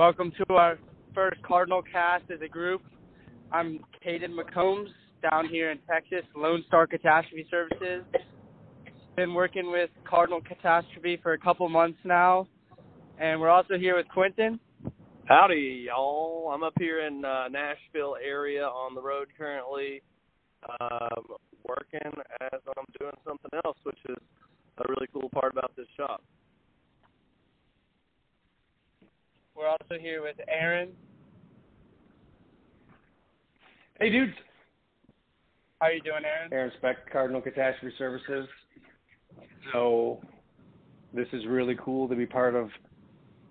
Welcome 0.00 0.32
to 0.38 0.54
our 0.54 0.78
first 1.14 1.42
Cardinal 1.42 1.82
cast 1.82 2.24
as 2.30 2.40
a 2.40 2.48
group. 2.48 2.80
I'm 3.52 3.80
Caden 4.02 4.30
McCombs 4.30 4.88
down 5.20 5.46
here 5.46 5.70
in 5.70 5.78
Texas, 5.86 6.24
Lone 6.34 6.64
Star 6.68 6.86
Catastrophe 6.86 7.46
Services. 7.50 8.02
Been 9.14 9.34
working 9.34 9.70
with 9.70 9.90
Cardinal 10.08 10.40
Catastrophe 10.40 11.20
for 11.22 11.34
a 11.34 11.38
couple 11.38 11.68
months 11.68 11.98
now, 12.02 12.48
and 13.18 13.38
we're 13.38 13.50
also 13.50 13.76
here 13.76 13.94
with 13.94 14.08
Quentin. 14.08 14.58
Howdy, 15.26 15.84
y'all. 15.88 16.50
I'm 16.50 16.62
up 16.62 16.72
here 16.78 17.06
in 17.06 17.22
uh, 17.22 17.48
Nashville 17.48 18.16
area 18.26 18.64
on 18.64 18.94
the 18.94 19.02
road 19.02 19.28
currently, 19.36 20.00
um, 20.80 21.26
working 21.68 22.10
as 22.40 22.60
I'm 22.78 22.86
doing 22.98 23.12
something 23.22 23.50
else, 23.66 23.76
which 23.82 23.98
is 24.08 24.16
a 24.78 24.84
really 24.88 25.08
cool 25.12 25.28
part 25.28 25.52
about 25.52 25.72
this 25.76 25.88
shop. 25.94 26.22
We're 29.60 29.68
also 29.68 30.00
here 30.00 30.22
with 30.22 30.36
Aaron. 30.48 30.88
Hey, 34.00 34.08
dudes. 34.08 34.32
How 35.78 35.88
are 35.88 35.92
you 35.92 36.00
doing, 36.00 36.22
Aaron? 36.24 36.50
Aaron 36.50 36.72
Speck, 36.78 37.12
Cardinal 37.12 37.42
Catastrophe 37.42 37.94
Services. 37.98 38.48
So, 39.70 40.22
this 41.12 41.26
is 41.34 41.44
really 41.46 41.76
cool 41.84 42.08
to 42.08 42.14
be 42.14 42.24
part 42.24 42.54
of 42.54 42.70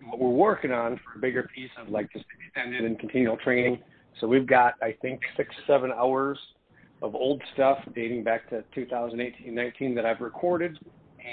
what 0.03 0.17
we're 0.17 0.29
working 0.29 0.71
on 0.71 0.99
for 1.05 1.19
a 1.19 1.21
bigger 1.21 1.47
piece 1.53 1.69
of 1.79 1.89
like 1.89 2.11
just 2.11 2.25
extended 2.43 2.85
and 2.85 2.97
continual 2.97 3.37
training. 3.37 3.77
So 4.19 4.25
we've 4.25 4.47
got, 4.47 4.73
I 4.81 4.95
think, 5.03 5.21
six, 5.37 5.53
seven 5.67 5.91
hours 5.91 6.39
of 7.03 7.13
old 7.13 7.39
stuff 7.53 7.77
dating 7.93 8.23
back 8.23 8.49
to 8.49 8.63
2018, 8.73 9.53
19 9.53 9.93
that 9.93 10.07
I've 10.07 10.21
recorded. 10.21 10.79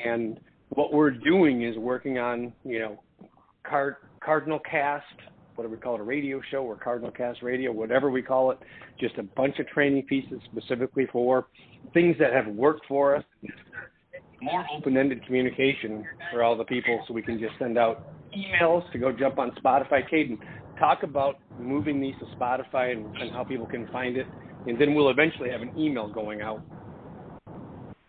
And 0.04 0.38
what 0.68 0.92
we're 0.92 1.12
doing 1.12 1.62
is 1.62 1.78
working 1.78 2.18
on, 2.18 2.52
you 2.62 2.78
know, 2.78 3.02
card, 3.64 3.96
Cardinal 4.26 4.58
Cast, 4.68 5.04
whatever 5.54 5.76
we 5.76 5.80
call 5.80 5.94
it, 5.94 6.00
a 6.00 6.02
radio 6.04 6.40
show 6.50 6.58
or 6.58 6.74
Cardinal 6.74 7.12
Cast 7.12 7.44
Radio, 7.44 7.70
whatever 7.70 8.10
we 8.10 8.22
call 8.22 8.50
it, 8.50 8.58
just 8.98 9.16
a 9.18 9.22
bunch 9.22 9.60
of 9.60 9.68
training 9.68 10.02
pieces 10.02 10.40
specifically 10.50 11.06
for 11.12 11.46
things 11.94 12.16
that 12.18 12.32
have 12.32 12.48
worked 12.48 12.84
for 12.88 13.14
us, 13.14 13.24
more 14.42 14.66
open-ended 14.76 15.24
communication 15.24 16.04
for 16.32 16.42
all 16.42 16.56
the 16.58 16.64
people 16.64 17.02
so 17.06 17.14
we 17.14 17.22
can 17.22 17.38
just 17.38 17.52
send 17.60 17.78
out 17.78 18.08
emails 18.36 18.90
to 18.90 18.98
go 18.98 19.12
jump 19.12 19.38
on 19.38 19.52
Spotify. 19.64 20.02
Caden, 20.12 20.36
talk 20.76 21.04
about 21.04 21.36
moving 21.60 22.00
these 22.00 22.14
to 22.18 22.26
Spotify 22.36 22.90
and, 22.90 23.16
and 23.18 23.30
how 23.30 23.44
people 23.44 23.66
can 23.66 23.86
find 23.92 24.16
it, 24.16 24.26
and 24.66 24.78
then 24.78 24.92
we'll 24.92 25.10
eventually 25.10 25.50
have 25.50 25.62
an 25.62 25.70
email 25.78 26.08
going 26.08 26.42
out. 26.42 26.60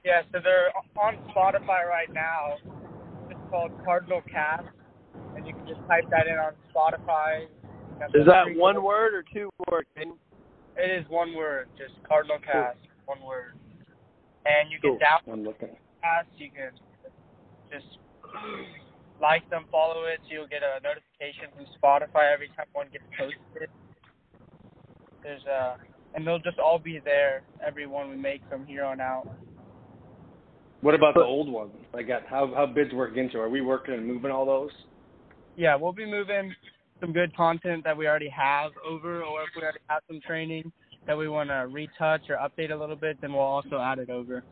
Yeah, 0.04 0.24
so 0.32 0.40
they're 0.44 0.72
on 1.00 1.16
Spotify 1.30 1.88
right 1.88 2.12
now. 2.12 2.56
It's 3.30 3.40
called 3.52 3.72
Cardinal 3.86 4.22
Cast 4.32 4.66
and 5.38 5.46
you 5.46 5.54
can 5.54 5.68
just 5.68 5.80
type 5.88 6.10
that 6.10 6.26
in 6.26 6.34
on 6.34 6.54
Spotify. 6.74 7.46
Is 8.14 8.26
that 8.26 8.58
one 8.58 8.84
word 8.84 9.14
or 9.14 9.24
two 9.32 9.50
words? 9.70 9.88
It 9.96 10.10
is 10.90 11.06
one 11.10 11.36
word, 11.36 11.70
just 11.78 11.94
Cardinal 12.08 12.38
Cast, 12.40 12.78
cool. 13.06 13.16
one 13.16 13.22
word. 13.22 13.54
And 14.46 14.72
you 14.72 14.80
can 14.82 14.98
cool. 14.98 15.46
download 15.46 15.60
Cast. 15.60 16.28
You 16.38 16.50
can 16.50 16.72
just 17.72 17.86
like 19.22 19.48
them, 19.50 19.66
follow 19.72 20.06
it, 20.06 20.20
so 20.26 20.34
you'll 20.34 20.48
get 20.48 20.62
a 20.66 20.82
notification 20.82 21.54
from 21.56 21.66
Spotify 21.78 22.34
every 22.34 22.50
time 22.50 22.66
one 22.74 22.88
gets 22.92 23.06
posted. 23.18 23.70
There's 25.24 25.46
uh, 25.46 25.78
and 26.14 26.26
they'll 26.26 26.40
just 26.40 26.58
all 26.58 26.80
be 26.80 27.00
there, 27.04 27.44
every 27.66 27.86
one 27.86 28.10
we 28.10 28.16
make 28.16 28.42
from 28.50 28.66
here 28.66 28.84
on 28.84 29.00
out. 29.02 29.28
What 30.82 30.94
about 30.94 31.16
the 31.16 31.22
old 31.22 31.52
ones? 31.52 31.74
Like, 31.94 32.08
how 32.28 32.52
how 32.56 32.66
bids 32.68 32.94
work 32.94 33.18
into? 33.18 33.40
Are 33.40 33.50
we 33.50 33.62
working 33.62 33.96
and 33.96 34.06
moving 34.06 34.32
all 34.32 34.46
those? 34.46 34.72
Yeah, 35.58 35.76
we'll 35.76 35.92
be 35.92 36.06
moving 36.06 36.56
some 37.02 37.12
good 37.12 37.36
content 37.36 37.84
that 37.84 37.98
we 37.98 38.08
already 38.08 38.30
have 38.30 38.72
over, 38.88 39.24
or 39.24 39.44
if 39.44 39.50
we 39.56 39.64
already 39.64 39.80
have 39.88 40.02
some 40.08 40.22
training 40.26 40.72
that 41.06 41.18
we 41.18 41.28
want 41.28 41.50
to 41.50 41.68
retouch 41.70 42.22
or 42.30 42.38
update 42.38 42.72
a 42.72 42.76
little 42.76 42.96
bit, 42.96 43.20
then 43.22 43.34
we'll 43.34 43.42
also 43.42 43.80
add 43.80 44.00
it 44.00 44.10
over. 44.10 44.44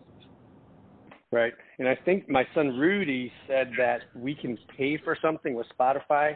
Right. 1.32 1.54
And 1.80 1.88
I 1.88 1.98
think 2.06 2.30
my 2.30 2.46
son 2.54 2.78
Rudy 2.78 3.32
said 3.48 3.72
that 3.78 4.02
we 4.16 4.36
can 4.36 4.58
pay 4.78 4.98
for 5.04 5.18
something 5.22 5.54
with 5.54 5.68
Spotify 5.78 6.36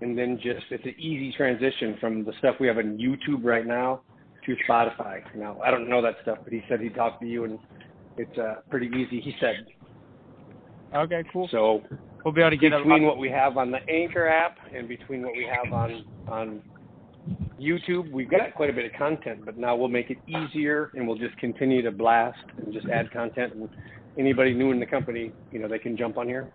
and 0.00 0.16
then 0.16 0.38
just 0.42 0.64
it's 0.70 0.84
an 0.84 0.94
easy 0.98 1.34
transition 1.36 1.96
from 2.00 2.24
the 2.24 2.32
stuff 2.38 2.54
we 2.60 2.66
have 2.68 2.78
on 2.78 2.98
YouTube 2.98 3.44
right 3.44 3.66
now 3.66 4.00
to 4.46 4.56
Spotify. 4.68 5.22
Now, 5.36 5.60
I 5.60 5.70
don't 5.70 5.88
know 5.88 6.00
that 6.02 6.14
stuff, 6.22 6.38
but 6.44 6.52
he 6.52 6.62
said 6.68 6.80
he 6.80 6.88
talked 6.88 7.20
to 7.20 7.26
you 7.26 7.44
and 7.44 7.58
it's 8.16 8.38
uh, 8.38 8.56
pretty 8.70 8.86
easy, 8.86 9.20
he 9.20 9.34
said. 9.40 9.66
Okay, 10.94 11.22
cool. 11.32 11.48
So 11.50 11.82
we'll 12.28 12.34
be 12.34 12.42
able 12.42 12.50
to 12.50 12.56
get 12.58 12.76
between 12.76 13.04
what 13.04 13.16
we 13.16 13.30
have 13.30 13.56
on 13.56 13.70
the 13.70 13.78
Anchor 13.88 14.28
app 14.28 14.58
and 14.74 14.86
between 14.86 15.22
what 15.22 15.34
we 15.34 15.46
have 15.46 15.72
on 15.72 16.04
on 16.28 16.62
YouTube, 17.58 18.10
we've 18.12 18.30
got 18.30 18.54
quite 18.54 18.68
a 18.68 18.72
bit 18.72 18.84
of 18.84 18.92
content, 18.98 19.46
but 19.46 19.56
now 19.56 19.74
we'll 19.74 19.88
make 19.88 20.10
it 20.10 20.18
easier 20.28 20.90
and 20.94 21.08
we'll 21.08 21.16
just 21.16 21.36
continue 21.38 21.80
to 21.80 21.90
blast 21.90 22.38
and 22.58 22.72
just 22.72 22.86
add 22.88 23.10
content. 23.12 23.54
And 23.54 23.68
anybody 24.18 24.52
new 24.52 24.72
in 24.72 24.78
the 24.78 24.86
company, 24.86 25.32
you 25.50 25.58
know, 25.58 25.68
they 25.68 25.78
can 25.78 25.96
jump 25.96 26.18
on 26.18 26.28
here. 26.28 26.52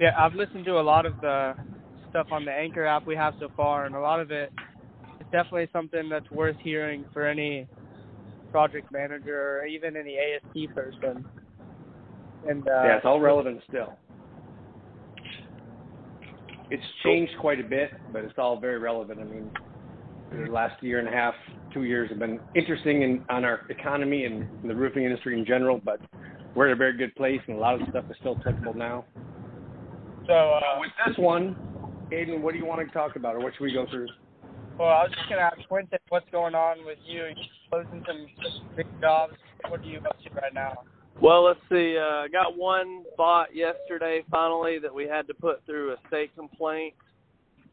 Yeah, 0.00 0.10
I've 0.18 0.34
listened 0.34 0.64
to 0.64 0.80
a 0.80 0.82
lot 0.82 1.06
of 1.06 1.20
the 1.20 1.54
stuff 2.10 2.26
on 2.32 2.44
the 2.44 2.50
Anchor 2.50 2.84
app 2.84 3.06
we 3.06 3.14
have 3.14 3.34
so 3.38 3.50
far, 3.56 3.86
and 3.86 3.94
a 3.94 4.00
lot 4.00 4.18
of 4.18 4.32
it 4.32 4.52
is 5.20 5.26
definitely 5.30 5.68
something 5.72 6.08
that's 6.08 6.28
worth 6.32 6.56
hearing 6.60 7.04
for 7.12 7.24
any 7.24 7.68
project 8.50 8.90
manager 8.90 9.60
or 9.60 9.66
even 9.66 9.96
any 9.96 10.18
AST 10.18 10.74
person. 10.74 11.24
And 12.48 12.66
uh, 12.66 12.82
yeah, 12.84 12.96
it's 12.96 13.06
all 13.06 13.20
relevant 13.20 13.60
still. 13.68 13.96
It's 16.72 16.82
changed 17.04 17.32
quite 17.38 17.60
a 17.60 17.64
bit, 17.64 17.90
but 18.14 18.24
it's 18.24 18.32
all 18.38 18.58
very 18.58 18.78
relevant. 18.78 19.20
I 19.20 19.24
mean, 19.24 19.50
the 20.30 20.50
last 20.50 20.82
year 20.82 21.00
and 21.00 21.06
a 21.06 21.10
half, 21.10 21.34
two 21.74 21.82
years 21.82 22.08
have 22.08 22.18
been 22.18 22.40
interesting 22.54 23.02
in, 23.02 23.22
on 23.28 23.44
our 23.44 23.66
economy 23.68 24.24
and 24.24 24.48
the 24.64 24.74
roofing 24.74 25.04
industry 25.04 25.38
in 25.38 25.44
general, 25.44 25.82
but 25.84 26.00
we're 26.54 26.68
in 26.68 26.72
a 26.72 26.76
very 26.76 26.96
good 26.96 27.14
place, 27.14 27.40
and 27.46 27.58
a 27.58 27.60
lot 27.60 27.74
of 27.74 27.86
stuff 27.90 28.06
is 28.08 28.16
still 28.20 28.38
applicable 28.40 28.72
now. 28.72 29.04
So 30.26 30.32
uh, 30.32 30.60
with 30.80 30.92
this 31.06 31.18
one, 31.18 31.56
Aiden, 32.10 32.40
what 32.40 32.52
do 32.52 32.58
you 32.58 32.64
want 32.64 32.80
to 32.86 32.90
talk 32.94 33.16
about, 33.16 33.36
or 33.36 33.40
what 33.40 33.52
should 33.52 33.64
we 33.64 33.74
go 33.74 33.86
through? 33.90 34.08
Well, 34.78 34.88
I 34.88 35.02
was 35.02 35.12
just 35.14 35.28
gonna 35.28 35.42
ask 35.42 35.58
Quentin, 35.68 35.98
what's 36.08 36.30
going 36.32 36.54
on 36.54 36.86
with 36.86 36.98
you? 37.06 37.24
You 37.26 37.44
closing 37.68 38.02
some 38.06 38.26
big 38.74 38.86
jobs. 38.98 39.34
What 39.68 39.80
are 39.80 39.84
you 39.84 39.98
up 39.98 40.16
to 40.22 40.30
right 40.40 40.54
now? 40.54 40.84
Well, 41.22 41.44
let's 41.44 41.60
see. 41.70 41.96
I 41.96 42.24
uh, 42.24 42.28
got 42.28 42.58
one 42.58 43.04
bought 43.16 43.54
yesterday 43.54 44.24
finally 44.28 44.80
that 44.80 44.92
we 44.92 45.06
had 45.06 45.28
to 45.28 45.34
put 45.34 45.64
through 45.66 45.92
a 45.92 45.96
state 46.08 46.34
complaint. 46.34 46.94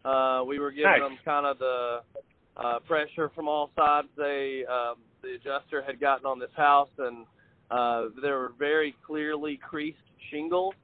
Uh, 0.05 0.43
we 0.45 0.59
were 0.59 0.69
giving 0.69 0.91
nice. 0.91 1.01
them 1.01 1.17
kind 1.25 1.47
of 1.47 1.57
the 1.57 1.99
uh, 2.55 2.77
pressure 2.87 3.31
from 3.33 3.47
all 3.47 3.71
sides. 3.75 4.07
They 4.15 4.65
um, 4.69 4.97
the 5.23 5.29
adjuster 5.33 5.81
had 5.81 5.99
gotten 5.99 6.27
on 6.27 6.37
this 6.37 6.51
house 6.55 6.91
and 6.99 7.25
uh, 7.71 8.09
there 8.21 8.37
were 8.37 8.51
very 8.59 8.95
clearly 9.03 9.59
creased 9.67 9.97
shingles 10.29 10.75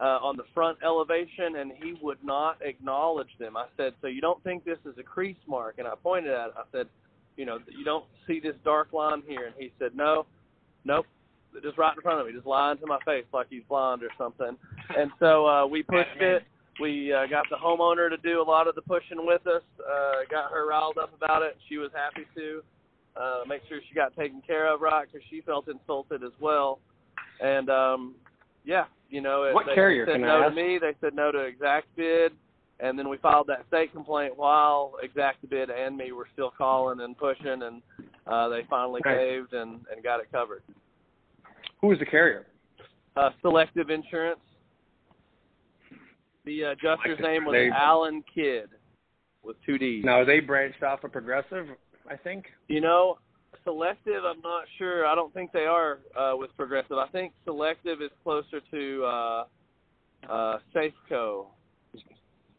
uh, 0.00 0.18
on 0.20 0.36
the 0.36 0.44
front 0.52 0.78
elevation, 0.84 1.56
and 1.60 1.70
he 1.80 1.94
would 2.02 2.18
not 2.24 2.56
acknowledge 2.62 3.30
them. 3.38 3.56
I 3.56 3.66
said, 3.76 3.92
"So 4.00 4.08
you 4.08 4.20
don't 4.20 4.42
think 4.42 4.64
this 4.64 4.78
is 4.84 4.98
a 4.98 5.02
crease 5.04 5.36
mark?" 5.46 5.76
And 5.78 5.86
I 5.86 5.94
pointed 6.02 6.32
at 6.32 6.48
it. 6.48 6.54
I 6.56 6.64
said, 6.72 6.88
"You 7.36 7.46
know, 7.46 7.58
you 7.68 7.84
don't 7.84 8.06
see 8.26 8.40
this 8.40 8.56
dark 8.64 8.92
line 8.92 9.22
here?" 9.28 9.46
And 9.46 9.54
he 9.56 9.72
said, 9.78 9.94
"No, 9.94 10.26
nope." 10.84 11.06
Just 11.62 11.78
right 11.78 11.94
in 11.94 12.02
front 12.02 12.20
of 12.20 12.26
me, 12.26 12.32
just 12.32 12.46
lying 12.46 12.78
to 12.78 12.86
my 12.86 12.98
face 13.04 13.24
like 13.32 13.46
he's 13.50 13.62
blind 13.68 14.02
or 14.02 14.10
something. 14.16 14.56
And 14.96 15.10
so 15.18 15.46
uh, 15.46 15.66
we 15.66 15.82
pushed 15.82 16.20
it. 16.20 16.44
We 16.80 17.12
uh, 17.12 17.26
got 17.26 17.44
the 17.50 17.56
homeowner 17.56 18.08
to 18.08 18.16
do 18.16 18.40
a 18.40 18.42
lot 18.42 18.66
of 18.66 18.74
the 18.74 18.82
pushing 18.82 19.26
with 19.26 19.46
us. 19.46 19.62
Uh, 19.78 20.24
got 20.30 20.50
her 20.50 20.66
riled 20.68 20.98
up 20.98 21.12
about 21.14 21.42
it. 21.42 21.56
She 21.68 21.76
was 21.76 21.90
happy 21.94 22.26
to 22.36 22.62
uh, 23.20 23.40
make 23.46 23.62
sure 23.68 23.80
she 23.88 23.94
got 23.94 24.16
taken 24.16 24.40
care 24.46 24.72
of 24.72 24.80
right 24.80 25.06
because 25.10 25.26
she 25.28 25.40
felt 25.42 25.68
insulted 25.68 26.22
as 26.22 26.32
well. 26.40 26.78
And 27.40 27.68
um, 27.68 28.14
yeah, 28.64 28.84
you 29.10 29.20
know, 29.20 29.50
what 29.52 29.66
they 29.66 29.74
carrier 29.74 30.06
said 30.06 30.12
can 30.12 30.22
no 30.22 30.42
I 30.42 30.48
to 30.48 30.54
me. 30.54 30.78
They 30.80 30.94
said 31.00 31.14
no 31.14 31.32
to 31.32 31.40
exact 31.40 31.94
bid. 31.96 32.32
And 32.82 32.98
then 32.98 33.10
we 33.10 33.18
filed 33.18 33.46
that 33.48 33.66
state 33.68 33.92
complaint 33.92 34.36
while 34.36 34.94
exact 35.02 35.48
bid 35.50 35.68
and 35.68 35.96
me 35.96 36.12
were 36.12 36.28
still 36.32 36.50
calling 36.56 37.00
and 37.00 37.16
pushing, 37.16 37.62
and 37.62 37.82
uh, 38.26 38.48
they 38.48 38.62
finally 38.70 39.02
okay. 39.04 39.16
caved 39.16 39.52
and, 39.52 39.80
and 39.92 40.02
got 40.02 40.20
it 40.20 40.32
covered. 40.32 40.62
Who 41.80 41.92
is 41.92 41.98
the 41.98 42.06
carrier? 42.06 42.46
Uh, 43.16 43.30
Selective 43.42 43.90
Insurance. 43.90 44.40
The 46.44 46.64
uh, 46.64 46.70
adjuster's 46.70 47.18
Selective. 47.18 47.24
name 47.24 47.44
was 47.44 47.52
They- 47.54 47.70
Alan 47.70 48.22
Kidd, 48.34 48.68
with 49.42 49.56
two 49.64 49.78
D's. 49.78 50.04
Now, 50.04 50.20
are 50.20 50.24
they 50.24 50.40
branched 50.40 50.82
off 50.82 51.04
of 51.04 51.12
Progressive? 51.12 51.66
I 52.08 52.16
think. 52.16 52.46
You 52.68 52.80
know, 52.80 53.18
Selective, 53.64 54.24
I'm 54.24 54.40
not 54.40 54.64
sure. 54.78 55.06
I 55.06 55.14
don't 55.14 55.32
think 55.34 55.52
they 55.52 55.66
are 55.66 55.98
uh, 56.18 56.32
with 56.36 56.50
Progressive. 56.56 56.96
I 56.98 57.08
think 57.08 57.32
Selective 57.44 58.00
is 58.00 58.10
closer 58.22 58.60
to 58.70 59.04
uh, 59.04 59.44
uh, 60.28 60.58
Safeco. 60.74 61.46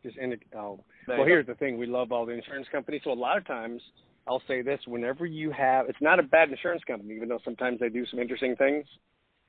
Just 0.03 0.18
in 0.18 0.35
oh. 0.56 0.79
Well, 1.07 1.25
here's 1.25 1.45
the 1.47 1.56
thing: 1.56 1.77
we 1.77 1.85
love 1.85 2.12
all 2.12 2.25
the 2.25 2.33
insurance 2.33 2.68
companies. 2.71 3.01
So 3.03 3.12
a 3.12 3.13
lot 3.13 3.38
of 3.38 3.45
times, 3.45 3.81
I'll 4.27 4.41
say 4.47 4.62
this: 4.62 4.79
whenever 4.88 5.25
you 5.25 5.51
have, 5.51 5.89
it's 5.89 6.01
not 6.01 6.19
a 6.19 6.23
bad 6.23 6.50
insurance 6.50 6.83
company, 6.85 7.15
even 7.15 7.29
though 7.29 7.39
sometimes 7.44 7.79
they 7.79 7.89
do 7.89 8.06
some 8.07 8.19
interesting 8.19 8.56
things. 8.56 8.85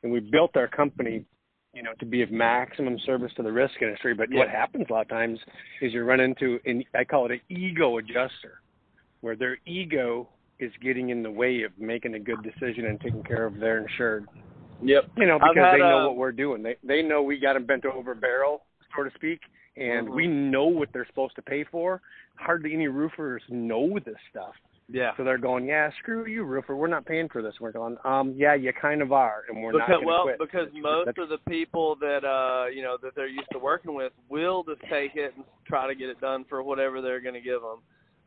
And 0.02 0.12
we 0.12 0.20
built 0.20 0.56
our 0.56 0.69
company 0.69 1.25
you 1.75 1.82
know, 1.82 1.93
to 1.99 2.04
be 2.04 2.22
of 2.22 2.31
maximum 2.31 2.99
service 3.06 3.32
to 3.37 3.43
the 3.43 3.50
risk 3.50 3.81
industry. 3.81 4.12
But 4.14 4.31
Yeah. 4.31 4.40
what 4.40 4.49
happens 4.50 4.87
a 4.90 4.93
lot 4.93 5.02
of 5.02 5.08
times 5.08 5.40
is 5.81 5.93
you 5.94 6.04
run 6.04 6.20
into, 6.20 6.60
an, 6.66 6.84
I 6.94 7.04
call 7.04 7.26
it 7.26 7.32
an 7.32 7.40
ego 7.49 7.96
adjuster, 7.99 8.60
where 9.20 9.37
their 9.37 9.58
ego 9.64 10.28
is 10.58 10.72
getting 10.82 11.08
in 11.08 11.22
the 11.22 11.31
way 11.31 11.62
of 11.62 11.76
making 11.78 12.14
a 12.14 12.19
good 12.19 12.43
decision 12.43 12.87
and 12.87 13.00
taking 13.00 13.22
care 13.22 13.46
of 13.46 13.58
their 13.58 13.78
insured. 13.78 14.28
Yep. 14.82 15.10
You 15.16 15.26
know, 15.26 15.38
because 15.38 15.72
they 15.72 15.78
know 15.78 16.00
uh, 16.00 16.06
what 16.08 16.16
we're 16.16 16.32
doing. 16.32 16.62
They 16.62 16.76
they 16.82 17.02
know 17.02 17.22
we 17.22 17.38
got 17.38 17.55
them 17.55 17.64
bent 17.64 17.87
over 17.87 18.14
barrel, 18.14 18.64
so 18.94 19.05
to 19.05 19.10
speak, 19.14 19.40
and 19.76 20.08
Mhm. 20.08 20.14
we 20.14 20.26
know 20.26 20.66
what 20.66 20.93
they're 20.93 21.06
supposed 21.06 21.37
to 21.37 21.43
pay 21.43 21.62
for. 21.64 22.02
Hardly 22.34 22.75
any 22.75 22.88
roofers 22.88 23.43
know 23.48 23.98
this 24.00 24.19
stuff. 24.28 24.55
Yeah. 24.93 25.12
So 25.17 25.25
they're 25.25 25.39
going, 25.39 25.67
yeah, 25.67 25.91
screw 26.00 26.27
you, 26.27 26.44
roofer. 26.44 26.77
We're 26.77 26.87
not 26.87 27.06
paying 27.06 27.29
for 27.29 27.41
this. 27.43 27.55
We're 27.61 27.73
going, 27.73 27.97
um, 28.05 28.35
yeah, 28.37 28.55
you 28.55 28.73
kind 28.73 29.00
of 29.03 29.11
are, 29.12 29.43
and 29.49 29.62
we're 29.62 29.73
not 29.73 29.87
because 29.89 29.89
going 29.91 30.00
to 30.03 30.06
well, 30.06 30.23
quit. 30.25 30.39
because 30.39 30.67
That's- 30.67 30.83
most 30.83 31.06
that's- 31.06 31.23
of 31.23 31.29
the 31.31 31.39
people 31.50 31.97
that 32.00 32.25
uh 32.25 32.67
you 32.67 32.83
know 32.83 32.97
that 33.03 33.15
they're 33.15 33.27
used 33.27 33.49
to 33.53 33.59
working 33.59 33.94
with 33.94 34.12
will 34.29 34.62
just 34.65 34.81
take 34.91 35.17
it 35.17 35.33
and 35.37 35.44
try 35.67 35.87
to 35.87 35.94
get 35.94 36.09
it 36.09 36.21
done 36.21 36.44
for 36.49 36.62
whatever 36.62 37.00
they're 37.00 37.21
going 37.21 37.35
to 37.35 37.41
give 37.41 37.61
them. 37.62 37.79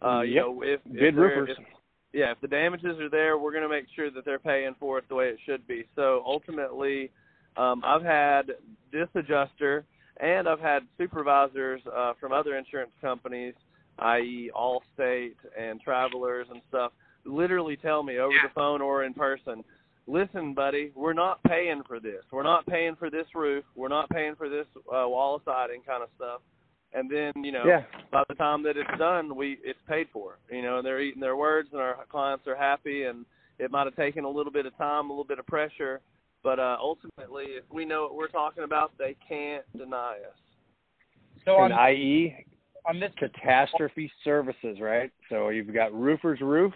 Uh, 0.01 0.21
you 0.21 0.35
know, 0.35 0.61
if, 0.63 0.79
if 0.85 0.93
bid 0.93 1.15
roofers. 1.15 1.49
if- 1.57 1.65
yeah, 2.13 2.31
if 2.31 2.39
the 2.39 2.47
damages 2.47 2.97
are 3.01 3.09
there, 3.09 3.37
we're 3.37 3.51
going 3.51 3.63
to 3.63 3.69
make 3.69 3.87
sure 3.93 4.09
that 4.09 4.23
they're 4.23 4.39
paying 4.39 4.73
for 4.79 4.97
it 4.97 5.03
the 5.09 5.15
way 5.15 5.27
it 5.27 5.37
should 5.45 5.67
be. 5.67 5.83
So 5.97 6.23
ultimately, 6.25 7.11
um, 7.57 7.81
I've 7.85 8.03
had 8.03 8.51
this 8.93 9.09
adjuster 9.15 9.83
and 10.21 10.47
I've 10.47 10.61
had 10.61 10.83
supervisors 10.97 11.81
uh, 11.93 12.13
from 12.17 12.31
other 12.31 12.55
insurance 12.57 12.91
companies, 13.01 13.53
i.e., 13.99 14.51
Allstate 14.55 15.35
and 15.57 15.81
Travelers 15.81 16.47
and 16.49 16.61
stuff, 16.69 16.91
literally 17.25 17.77
tell 17.77 18.03
me 18.03 18.19
over 18.19 18.35
the 18.43 18.53
phone 18.53 18.81
or 18.81 19.03
in 19.03 19.13
person, 19.13 19.63
listen, 20.07 20.53
buddy, 20.53 20.91
we're 20.95 21.13
not 21.13 21.41
paying 21.43 21.81
for 21.87 21.99
this. 21.99 22.23
We're 22.31 22.43
not 22.43 22.65
paying 22.67 22.95
for 22.95 23.09
this 23.09 23.27
roof. 23.33 23.63
We're 23.75 23.87
not 23.87 24.09
paying 24.09 24.35
for 24.35 24.49
this 24.49 24.67
uh, 24.75 25.07
wall 25.07 25.35
of 25.35 25.41
siding 25.45 25.81
kind 25.85 26.03
of 26.03 26.09
stuff. 26.15 26.41
And 26.93 27.09
then, 27.09 27.33
you 27.43 27.51
know, 27.51 27.63
yeah, 27.65 27.83
by 28.11 28.23
the 28.29 28.35
time 28.35 28.63
that 28.63 28.77
it's 28.77 28.99
done, 28.99 29.35
we 29.35 29.57
it's 29.63 29.79
paid 29.87 30.07
for. 30.13 30.37
You 30.49 30.61
know, 30.61 30.77
and 30.77 30.85
they're 30.85 31.01
eating 31.01 31.19
their 31.19 31.35
words, 31.35 31.69
and 31.73 31.81
our 31.81 31.97
clients 32.09 32.47
are 32.47 32.55
happy. 32.55 33.03
And 33.03 33.25
it 33.59 33.69
might 33.69 33.85
have 33.85 33.95
taken 33.95 34.23
a 34.23 34.29
little 34.29 34.51
bit 34.51 34.65
of 34.65 34.77
time, 34.77 35.09
a 35.09 35.13
little 35.13 35.25
bit 35.25 35.39
of 35.39 35.45
pressure, 35.45 36.01
but 36.43 36.59
uh, 36.59 36.77
ultimately, 36.79 37.45
if 37.45 37.63
we 37.71 37.85
know 37.85 38.03
what 38.03 38.15
we're 38.15 38.27
talking 38.27 38.63
about, 38.63 38.91
they 38.99 39.15
can't 39.27 39.65
deny 39.75 40.17
us. 40.27 40.37
So 41.43 41.53
on, 41.53 41.71
and 41.71 41.97
IE 41.97 42.45
on 42.87 42.99
this 42.99 43.11
catastrophe 43.17 44.11
services, 44.23 44.77
right? 44.79 45.11
So 45.29 45.49
you've 45.49 45.73
got 45.73 45.93
roofers 45.93 46.39
roof, 46.41 46.73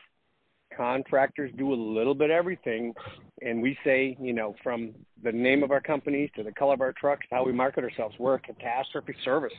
contractors 0.75 1.51
do 1.57 1.73
a 1.73 1.75
little 1.75 2.15
bit 2.15 2.29
everything, 2.31 2.93
and 3.41 3.61
we 3.61 3.77
say, 3.83 4.17
you 4.19 4.33
know, 4.33 4.55
from 4.63 4.93
the 5.23 5.31
name 5.31 5.63
of 5.63 5.71
our 5.71 5.81
companies 5.81 6.29
to 6.35 6.43
the 6.43 6.51
color 6.51 6.73
of 6.73 6.81
our 6.81 6.93
trucks, 6.93 7.25
how 7.31 7.43
we 7.43 7.51
market 7.51 7.83
ourselves, 7.83 8.15
we're 8.19 8.35
a 8.35 8.39
catastrophe 8.39 9.13
service. 9.23 9.53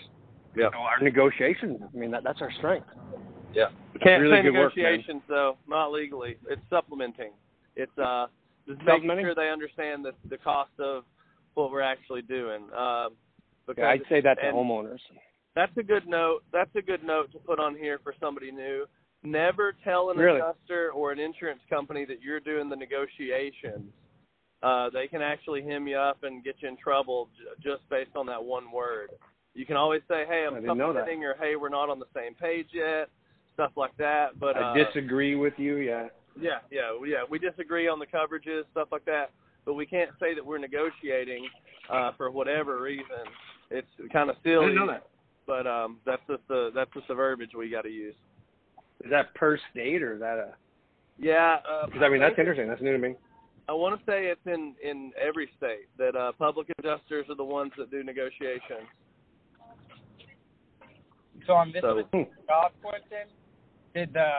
Yeah. 0.57 0.71
So 0.73 0.79
our 0.79 1.01
negotiations, 1.01 1.81
I 1.83 1.97
mean, 1.97 2.11
that, 2.11 2.25
that's 2.25 2.41
our 2.41 2.51
strength. 2.59 2.87
Yeah. 3.55 3.67
Can't 4.03 4.23
Really 4.23 4.39
say 4.39 4.43
good 4.43 4.55
work, 4.55 4.77
man. 4.77 4.85
negotiations 4.85 5.23
though, 5.29 5.57
not 5.69 5.93
legally. 5.93 6.37
It's 6.49 6.63
supplementing. 6.71 7.33
It's 7.77 7.97
uh 7.99 8.27
just 8.67 8.79
making 8.79 8.87
Supplementing? 8.95 9.25
sure 9.27 9.35
they 9.35 9.51
understand 9.51 10.05
the 10.05 10.13
the 10.29 10.39
cost 10.39 10.71
of 10.79 11.05
what 11.55 11.71
we're 11.73 11.81
actually 11.81 12.23
doing. 12.23 12.63
Um 12.77 13.11
because 13.67 13.83
Yeah, 13.83 13.91
I'd 13.91 14.03
say 14.09 14.21
that 14.21 14.35
to 14.41 14.47
and 14.49 14.57
homeowners. 14.57 14.99
That's 15.55 15.77
a 15.77 15.83
good 15.83 16.07
note. 16.07 16.41
That's 16.53 16.71
a 16.77 16.83
good 16.83 17.03
note 17.05 17.33
to 17.33 17.39
put 17.39 17.59
on 17.59 17.75
here 17.77 17.99
for 18.03 18.15
somebody 18.21 18.51
new. 18.51 18.87
Never 19.23 19.75
tell 19.85 20.11
an 20.11 20.17
Really? 20.17 20.41
adjuster 20.41 20.93
or 20.93 21.13
an 21.13 21.19
insurance 21.19 21.61
company 21.69 22.05
that 22.07 22.23
you're 22.23 22.41
doing 22.41 22.69
the 22.71 22.77
negotiations. 22.77 23.93
Uh, 24.63 24.91
they 24.91 25.07
can 25.07 25.23
actually 25.23 25.63
hem 25.63 25.87
you 25.87 25.97
up 25.97 26.23
and 26.23 26.45
get 26.45 26.55
you 26.61 26.69
in 26.69 26.77
trouble 26.77 27.29
j- 27.37 27.45
just 27.71 27.89
based 27.89 28.15
on 28.15 28.27
that 28.27 28.43
one 28.43 28.71
word. 28.71 29.11
You 29.55 29.67
can 29.67 29.77
always 29.77 30.03
say, 30.07 30.25
"Hey, 30.27 30.45
I 30.45 30.51
I'm 30.71 30.79
that. 30.95 31.09
or 31.25 31.35
"Hey, 31.41 31.57
we're 31.57 31.71
not 31.71 31.89
on 31.89 31.99
the 31.99 32.07
same 32.15 32.35
page 32.35 32.69
yet," 32.73 33.09
stuff 33.55 33.73
like 33.77 33.97
that. 33.97 34.39
But 34.39 34.57
uh, 34.57 34.73
I 34.75 34.85
disagree 34.85 35.35
with 35.35 35.55
you, 35.59 35.77
yeah. 35.79 36.09
yeah, 36.39 36.59
yeah, 36.71 36.93
yeah. 37.05 37.25
We 37.29 37.39
disagree 37.39 37.89
on 37.89 37.99
the 37.99 38.07
coverages, 38.07 38.65
stuff 38.71 38.89
like 38.93 39.05
that, 39.07 39.31
but 39.65 39.75
we 39.75 39.87
can't 39.87 40.11
say 40.21 40.35
that 40.35 40.45
we're 40.45 40.59
negotiating 40.59 41.49
uh, 41.89 42.13
for 42.17 42.31
whatever 42.31 42.81
reason. 42.81 43.25
It's 43.71 43.89
kind 44.13 44.31
of 44.31 44.37
I 44.37 44.43
silly, 44.43 44.67
didn't 44.67 44.87
know 44.87 44.93
that. 44.93 45.07
But 45.47 45.67
um, 45.67 45.99
that's 46.07 46.23
just 46.29 46.43
the 46.49 46.71
that's 46.75 46.91
just 46.95 47.09
the 47.09 47.15
verbiage 47.15 47.51
we 47.57 47.69
got 47.71 47.83
to 47.83 47.91
use. 47.91 48.15
Is 49.05 49.11
that 49.11 49.35
per 49.35 49.59
state 49.71 50.03
or 50.03 50.15
is 50.15 50.21
that 50.21 50.39
a? 50.39 50.55
Yeah, 51.19 51.57
uh, 51.71 51.87
Because 51.87 52.03
I 52.03 52.09
mean, 52.09 52.21
that's 52.21 52.39
interesting. 52.39 52.69
That's 52.69 52.81
new 52.83 52.93
to 52.93 52.99
me. 52.99 53.15
I 53.69 53.73
want 53.73 53.99
to 53.99 54.05
say 54.11 54.27
it's 54.27 54.41
in 54.47 54.75
in 54.83 55.13
every 55.21 55.49
state 55.57 55.89
that 55.99 56.17
uh, 56.17 56.33
public 56.39 56.69
adjusters 56.79 57.27
are 57.29 57.37
the 57.37 57.45
ones 57.45 57.73
that 57.79 57.91
do 57.91 58.03
negotiations. 58.03 58.89
so 61.47 61.53
on 61.55 61.73
this 61.73 61.83
So 61.83 62.03
job, 62.49 62.73
Quentin, 62.83 63.29
did 63.95 64.13
the 64.13 64.31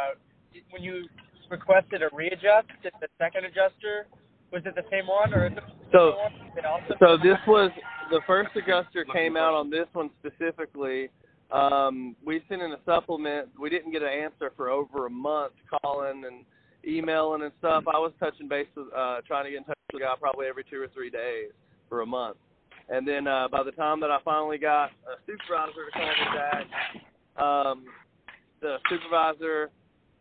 when 0.72 0.82
you 0.84 1.06
requested 1.50 2.02
a 2.02 2.10
readjust, 2.14 2.68
did 2.84 2.94
the 3.02 3.08
second 3.20 3.46
adjuster 3.46 4.08
was 4.52 4.62
it 4.66 4.76
the 4.76 4.84
same 4.92 5.08
one 5.08 5.34
or 5.34 5.46
is 5.48 5.54
it 5.54 5.64
the 5.64 5.92
So- 5.98 6.16
one? 6.18 6.34
Did 6.56 6.66
also 6.66 6.96
So 7.00 7.18
this 7.18 7.38
was 7.48 7.72
the 8.12 8.20
first 8.28 8.50
adjuster 8.56 9.06
came 9.06 9.38
out 9.38 9.54
on 9.54 9.70
this 9.70 9.88
one 9.94 10.10
specifically. 10.20 11.10
Um, 11.52 12.16
we 12.26 12.44
sent 12.48 12.62
in 12.62 12.72
a 12.74 12.80
supplement. 12.86 13.50
We 13.60 13.70
didn't 13.70 13.92
get 13.92 14.04
an 14.04 14.10
answer 14.10 14.52
for 14.56 14.70
over 14.70 15.08
a 15.08 15.10
month, 15.10 15.54
calling 15.82 16.26
and 16.26 16.46
emailing 16.86 17.44
and 17.44 17.52
stuff. 17.60 17.86
I 17.88 17.98
was 17.98 18.12
touching 18.20 18.48
base 18.48 18.68
with, 18.76 18.88
uh, 18.96 19.22
trying 19.26 19.46
to 19.46 19.52
get 19.52 19.58
in 19.58 19.64
touch 19.64 19.78
with 19.92 20.02
the 20.02 20.06
guy 20.06 20.14
probably 20.20 20.48
every 20.48 20.64
two 20.70 20.82
or 20.82 20.88
three 20.90 21.10
days 21.10 21.52
for 21.90 22.02
a 22.02 22.06
month. 22.06 22.38
And 22.90 23.08
then 23.08 23.28
uh, 23.28 23.48
by 23.50 23.64
the 23.64 23.72
time 23.72 24.00
that 24.02 24.12
I 24.12 24.18
finally 24.24 24.58
got 24.58 24.92
a 25.08 25.16
supervisor 25.26 25.86
to 25.86 25.92
call 25.92 26.08
me 26.08 26.38
back, 26.38 27.44
um, 27.44 27.86
the 28.62 28.78
supervisor, 28.90 29.70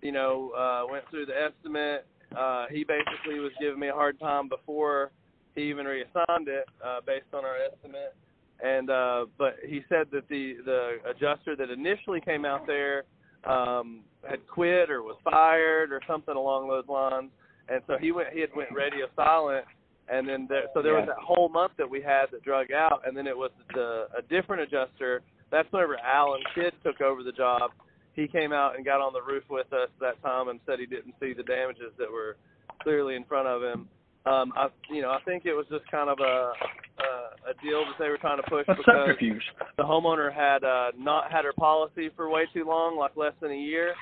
you 0.02 0.12
know, 0.12 0.52
uh, 0.56 0.90
went 0.90 1.04
through 1.10 1.26
the 1.26 1.34
estimate. 1.34 2.06
Uh, 2.36 2.66
he 2.70 2.84
basically 2.84 3.40
was 3.40 3.50
giving 3.60 3.80
me 3.80 3.88
a 3.88 3.92
hard 3.92 4.18
time 4.20 4.48
before 4.48 5.10
he 5.54 5.62
even 5.62 5.86
reassigned 5.86 6.48
it 6.48 6.66
uh, 6.84 7.00
based 7.06 7.32
on 7.32 7.44
our 7.44 7.56
estimate. 7.56 8.14
And 8.62 8.90
uh, 8.90 9.26
but 9.38 9.56
he 9.66 9.82
said 9.88 10.06
that 10.12 10.28
the 10.28 10.56
the 10.64 10.98
adjuster 11.08 11.56
that 11.56 11.70
initially 11.70 12.20
came 12.20 12.44
out 12.44 12.66
there 12.66 13.04
um, 13.44 14.00
had 14.28 14.46
quit 14.46 14.90
or 14.90 15.02
was 15.02 15.16
fired 15.24 15.92
or 15.92 16.00
something 16.06 16.36
along 16.36 16.68
those 16.68 16.86
lines. 16.88 17.30
And 17.68 17.82
so 17.86 17.96
he 17.98 18.12
went 18.12 18.28
he 18.32 18.40
had 18.40 18.50
went 18.54 18.72
radio 18.72 19.06
silent. 19.16 19.64
And 20.12 20.28
then 20.28 20.46
there, 20.48 20.64
so 20.74 20.82
there 20.82 20.94
was 20.94 21.06
that 21.06 21.22
whole 21.24 21.48
month 21.48 21.72
that 21.78 21.88
we 21.88 22.02
had 22.02 22.26
that 22.32 22.42
drug 22.42 22.72
out, 22.72 23.02
and 23.06 23.16
then 23.16 23.28
it 23.28 23.36
was 23.36 23.52
the 23.74 24.08
a 24.18 24.22
different 24.22 24.62
adjuster. 24.62 25.22
That's 25.52 25.70
whenever 25.72 25.96
Alan 25.98 26.40
Kidd 26.54 26.72
took 26.84 27.00
over 27.00 27.22
the 27.22 27.32
job. 27.32 27.70
He 28.14 28.26
came 28.26 28.52
out 28.52 28.74
and 28.74 28.84
got 28.84 29.00
on 29.00 29.12
the 29.12 29.22
roof 29.22 29.44
with 29.48 29.72
us 29.72 29.88
that 30.00 30.20
time 30.20 30.48
and 30.48 30.58
said 30.66 30.80
he 30.80 30.86
didn't 30.86 31.14
see 31.20 31.32
the 31.32 31.44
damages 31.44 31.92
that 31.96 32.10
were 32.10 32.36
clearly 32.82 33.14
in 33.14 33.24
front 33.24 33.46
of 33.46 33.62
him. 33.62 33.88
Um, 34.26 34.52
I, 34.56 34.68
you 34.90 35.00
know, 35.00 35.10
I 35.10 35.18
think 35.24 35.46
it 35.46 35.54
was 35.54 35.66
just 35.70 35.90
kind 35.90 36.10
of 36.10 36.18
a 36.20 36.52
a, 37.00 37.50
a 37.50 37.54
deal 37.64 37.80
that 37.86 37.94
they 37.98 38.08
were 38.08 38.18
trying 38.18 38.36
to 38.36 38.48
push 38.50 38.66
A 38.68 38.74
because 38.74 38.84
subterfuge. 38.86 39.42
the 39.78 39.82
homeowner 39.82 40.32
had 40.32 40.62
uh, 40.62 40.90
not 40.98 41.32
had 41.32 41.44
her 41.44 41.54
policy 41.54 42.10
for 42.14 42.28
way 42.28 42.44
too 42.52 42.64
long, 42.66 42.98
like 42.98 43.16
less 43.16 43.32
than 43.40 43.50
a 43.50 43.56
year. 43.56 43.94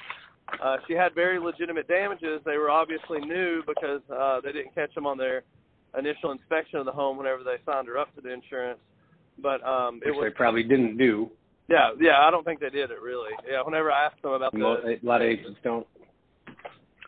Uh, 0.63 0.77
she 0.89 0.95
had 0.95 1.15
very 1.15 1.39
legitimate 1.39 1.87
damages. 1.87 2.41
They 2.45 2.57
were 2.57 2.71
obviously 2.71 3.21
new 3.21 3.63
because 3.67 4.01
uh, 4.11 4.41
they 4.43 4.51
didn't 4.51 4.75
catch 4.75 4.93
them 4.95 5.07
on 5.07 5.19
their 5.19 5.43
initial 5.97 6.33
inspection 6.33 6.79
of 6.81 6.87
the 6.87 6.93
home 6.93 7.17
whenever 7.17 7.45
they 7.45 7.57
signed 7.65 7.87
her 7.87 7.99
up 7.99 8.13
to 8.17 8.21
the 8.21 8.33
insurance. 8.33 8.81
But 9.41 9.63
um, 9.63 10.01
it 10.05 10.09
Which 10.09 10.17
was 10.17 10.25
they 10.33 10.37
probably 10.37 10.65
didn't 10.65 10.97
do. 10.97 11.31
yeah, 11.69 11.91
yeah. 12.01 12.21
I 12.23 12.31
don't 12.33 12.45
think 12.45 12.59
they 12.61 12.71
did 12.71 12.91
it 12.91 13.01
really. 13.01 13.31
Yeah, 13.49 13.63
whenever 13.63 13.93
I 13.93 14.07
asked 14.07 14.21
them 14.23 14.33
about 14.33 14.53
the 14.53 14.59
A 14.65 14.99
lot 15.07 15.21
of 15.23 15.29
agents 15.29 15.61
don't. 15.63 15.87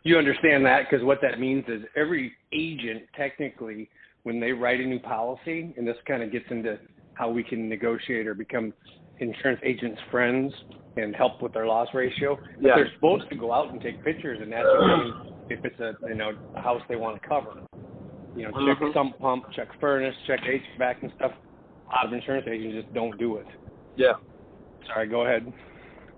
You 0.03 0.17
understand 0.19 0.65
that 0.67 0.87
because 0.89 1.05
what 1.05 1.21
that 1.23 1.39
means 1.39 1.65
is 1.69 1.83
every 1.97 2.33
agent 2.53 3.03
technically, 3.17 3.89
when 4.23 4.41
they 4.41 4.53
write 4.53 4.81
a 4.81 4.85
new 4.85 4.99
policy, 5.01 5.75
and 5.77 5.87
this 5.87 5.97
kind 6.07 6.23
of 6.23 6.31
gets 6.33 6.45
into 6.51 6.79
how 7.15 7.31
we 7.31 7.43
can 7.43 7.69
negotiate 7.69 8.27
or 8.27 8.35
become 8.35 8.73
insurance 9.19 9.61
agents' 9.63 10.01
friends 10.11 10.53
and 10.97 11.15
help 11.15 11.43
with 11.43 11.53
their 11.53 11.67
loss 11.67 11.89
ratio. 11.95 12.39
Yeah. 12.59 12.77
They're 12.77 12.91
supposed 12.95 13.29
to 13.31 13.37
go 13.37 13.53
out 13.53 13.73
and 13.73 13.81
take 13.81 14.03
pictures 14.03 14.39
and 14.41 14.53
ascertain 14.53 15.15
if 15.49 15.61
it's 15.65 15.79
a 15.81 15.95
you 16.09 16.15
know 16.15 16.33
a 16.55 16.61
house 16.61 16.83
they 16.89 16.97
want 16.97 17.21
to 17.21 17.29
cover. 17.29 17.53
You 18.35 18.45
know, 18.45 18.53
check 18.67 18.79
Mhm. 18.79 18.93
sump 18.95 19.19
pump, 19.19 19.51
check 19.53 19.69
furnace, 19.81 20.17
check 20.27 20.41
HVAC 20.47 21.03
and 21.03 21.13
stuff. 21.15 21.33
A 21.91 21.95
lot 21.97 22.07
of 22.07 22.13
insurance 22.13 22.47
agents 22.47 22.77
just 22.83 22.95
don't 22.95 23.17
do 23.19 23.37
it. 23.37 23.47
yeah. 23.97 24.15
Sorry, 24.87 25.07
go 25.07 25.23
ahead. 25.27 25.53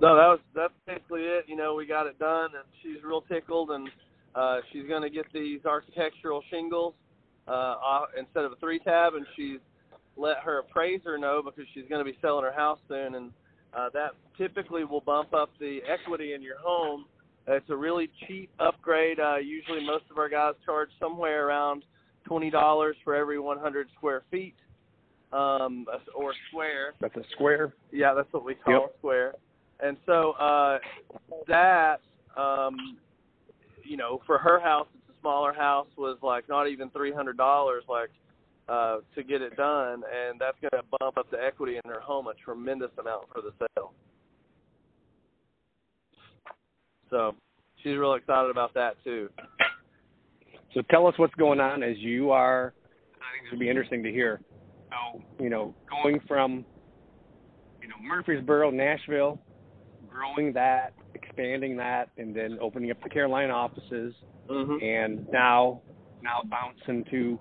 No, 0.02 0.16
that 0.16 0.26
was 0.26 0.40
that's 0.54 0.72
basically 0.86 1.22
it. 1.22 1.44
You 1.46 1.56
know, 1.56 1.74
we 1.74 1.86
got 1.86 2.06
it 2.08 2.18
done, 2.18 2.50
and 2.56 2.64
she's 2.82 3.02
real 3.04 3.20
tickled, 3.22 3.70
and 3.70 3.88
uh, 4.34 4.58
she's 4.72 4.86
going 4.88 5.02
to 5.02 5.10
get 5.10 5.26
these 5.32 5.60
architectural 5.64 6.42
shingles 6.50 6.94
uh, 7.46 7.50
off, 7.78 8.08
instead 8.18 8.44
of 8.44 8.52
a 8.52 8.56
three 8.56 8.80
tab, 8.80 9.14
and 9.14 9.24
she's 9.36 9.58
let 10.16 10.38
her 10.44 10.58
appraiser 10.58 11.16
know 11.18 11.40
because 11.44 11.64
she's 11.72 11.84
going 11.88 12.04
to 12.04 12.10
be 12.10 12.18
selling 12.20 12.44
her 12.44 12.52
house 12.52 12.78
soon, 12.88 13.14
and 13.14 13.30
uh, 13.74 13.88
that 13.94 14.10
typically 14.36 14.84
will 14.84 15.00
bump 15.00 15.32
up 15.32 15.50
the 15.60 15.78
equity 15.88 16.34
in 16.34 16.42
your 16.42 16.58
home. 16.58 17.04
It's 17.46 17.70
a 17.70 17.76
really 17.76 18.10
cheap 18.26 18.50
upgrade. 18.60 19.20
Uh, 19.20 19.36
usually, 19.36 19.84
most 19.86 20.04
of 20.10 20.18
our 20.18 20.28
guys 20.28 20.54
charge 20.66 20.90
somewhere 21.00 21.46
around 21.46 21.84
twenty 22.24 22.50
dollars 22.50 22.96
for 23.04 23.14
every 23.14 23.38
100 23.38 23.86
square 23.96 24.22
feet. 24.32 24.54
um, 25.32 25.86
or 26.14 26.34
square. 26.50 26.92
That's 27.00 27.16
a 27.16 27.22
square. 27.32 27.72
Yeah, 27.90 28.12
that's 28.14 28.30
what 28.32 28.44
we 28.44 28.54
call 28.54 28.74
Yep. 28.74 28.82
a 28.94 28.98
square. 28.98 29.34
And 29.84 29.96
so 30.06 30.32
uh, 30.32 30.78
that, 31.48 32.00
um, 32.36 32.76
you 33.84 33.96
know, 33.96 34.22
for 34.26 34.38
her 34.38 34.60
house, 34.60 34.86
it's 34.94 35.16
a 35.16 35.20
smaller 35.20 35.52
house, 35.52 35.88
was 35.98 36.18
like 36.22 36.48
not 36.48 36.68
even 36.68 36.88
three 36.90 37.12
hundred 37.12 37.36
dollars, 37.36 37.82
like 37.88 38.10
uh, 38.68 38.98
to 39.14 39.24
get 39.24 39.42
it 39.42 39.56
done, 39.56 40.02
and 40.04 40.40
that's 40.40 40.56
going 40.60 40.70
to 40.80 40.98
bump 41.00 41.18
up 41.18 41.30
the 41.30 41.36
equity 41.42 41.80
in 41.84 41.90
her 41.90 42.00
home 42.00 42.28
a 42.28 42.34
tremendous 42.34 42.90
amount 42.98 43.24
for 43.32 43.42
the 43.42 43.50
sale. 43.58 43.92
So 47.10 47.34
she's 47.82 47.96
real 47.96 48.14
excited 48.14 48.50
about 48.50 48.72
that 48.74 48.94
too. 49.02 49.28
So 50.74 50.82
tell 50.90 51.06
us 51.06 51.14
what's 51.18 51.34
going 51.34 51.60
on 51.60 51.82
as 51.82 51.98
you 51.98 52.30
are. 52.30 52.72
I 53.16 53.34
think 53.34 53.44
this 53.44 53.50
would 53.52 53.60
be 53.60 53.68
interesting 53.68 54.02
to 54.04 54.10
hear. 54.10 54.40
So, 54.90 55.22
you 55.38 55.50
know, 55.50 55.74
going 56.02 56.20
from, 56.26 56.64
you 57.82 57.88
know, 57.88 57.96
Murfreesboro, 58.02 58.70
Nashville, 58.70 59.38
growing 60.12 60.52
that, 60.52 60.92
expanding 61.14 61.76
that, 61.78 62.10
and 62.18 62.34
then 62.34 62.58
opening 62.60 62.90
up 62.90 63.02
the 63.02 63.10
Carolina 63.10 63.52
offices, 63.52 64.14
Mm-hmm. 64.50 64.84
and 64.84 65.26
now, 65.32 65.80
now 66.20 66.42
bouncing 66.50 67.04
to 67.10 67.38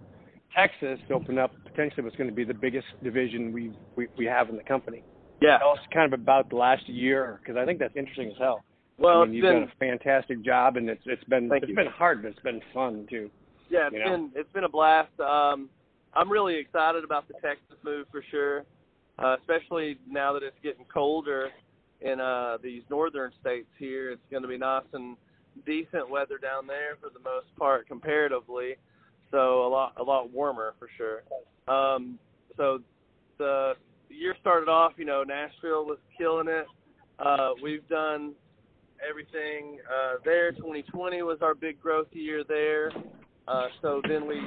Texas 0.55 0.99
to 1.07 1.15
open 1.15 1.37
up 1.37 1.51
potentially 1.65 2.03
what's 2.03 2.15
going 2.15 2.29
to 2.29 2.35
be 2.35 2.43
the 2.43 2.53
biggest 2.53 2.85
division 3.03 3.51
we 3.51 3.73
we, 3.95 4.07
we 4.17 4.25
have 4.25 4.49
in 4.49 4.55
the 4.55 4.63
company. 4.63 5.03
Yeah. 5.41 5.57
Tell 5.57 5.71
us 5.71 5.79
kind 5.91 6.13
of 6.13 6.19
about 6.19 6.49
the 6.49 6.57
last 6.57 6.87
year 6.87 7.39
because 7.41 7.57
I 7.57 7.65
think 7.65 7.79
that's 7.79 7.95
interesting 7.95 8.29
as 8.29 8.37
hell. 8.37 8.63
Well, 8.97 9.23
I 9.23 9.25
mean, 9.25 9.29
it's 9.29 9.35
you've 9.37 9.43
been 9.43 9.61
done 9.61 9.71
a 9.75 9.79
fantastic 9.79 10.45
job, 10.45 10.77
and 10.77 10.89
it's 10.89 11.01
it's 11.05 11.23
been 11.25 11.49
it's 11.51 11.67
you. 11.67 11.75
been 11.75 11.87
hard, 11.87 12.21
but 12.21 12.29
it's 12.29 12.39
been 12.41 12.61
fun 12.73 13.07
too. 13.09 13.29
Yeah, 13.69 13.87
it's 13.87 13.93
you 13.93 14.05
know? 14.05 14.11
been 14.11 14.31
it's 14.35 14.51
been 14.53 14.63
a 14.63 14.69
blast. 14.69 15.19
Um, 15.19 15.69
I'm 16.13 16.31
really 16.31 16.55
excited 16.57 17.03
about 17.03 17.27
the 17.27 17.33
Texas 17.41 17.77
move 17.83 18.05
for 18.11 18.23
sure, 18.29 18.63
uh, 19.17 19.37
especially 19.39 19.97
now 20.07 20.33
that 20.33 20.43
it's 20.43 20.57
getting 20.61 20.85
colder 20.93 21.49
in 22.01 22.19
uh, 22.19 22.57
these 22.61 22.83
northern 22.89 23.31
states 23.39 23.67
here. 23.77 24.11
It's 24.11 24.21
going 24.29 24.43
to 24.43 24.49
be 24.49 24.57
nice 24.57 24.85
and 24.93 25.15
decent 25.65 26.09
weather 26.09 26.37
down 26.37 26.67
there 26.67 26.97
for 26.99 27.09
the 27.09 27.19
most 27.19 27.47
part 27.57 27.87
comparatively, 27.87 28.75
so 29.31 29.65
a 29.65 29.69
lot 29.69 29.93
a 29.99 30.03
lot 30.03 30.31
warmer 30.31 30.73
for 30.79 30.89
sure. 30.97 31.23
Um, 31.67 32.17
so 32.57 32.79
the 33.37 33.73
year 34.09 34.35
started 34.39 34.69
off, 34.69 34.93
you 34.97 35.05
know, 35.05 35.23
Nashville 35.23 35.85
was 35.85 35.97
killing 36.17 36.47
it. 36.47 36.65
Uh, 37.19 37.51
we've 37.61 37.87
done 37.87 38.33
everything 39.07 39.79
uh, 39.89 40.15
there. 40.23 40.51
2020 40.51 41.21
was 41.23 41.37
our 41.41 41.55
big 41.55 41.81
growth 41.81 42.07
year 42.11 42.43
there. 42.47 42.91
Uh, 43.47 43.67
so 43.81 44.01
then 44.07 44.27
we 44.27 44.41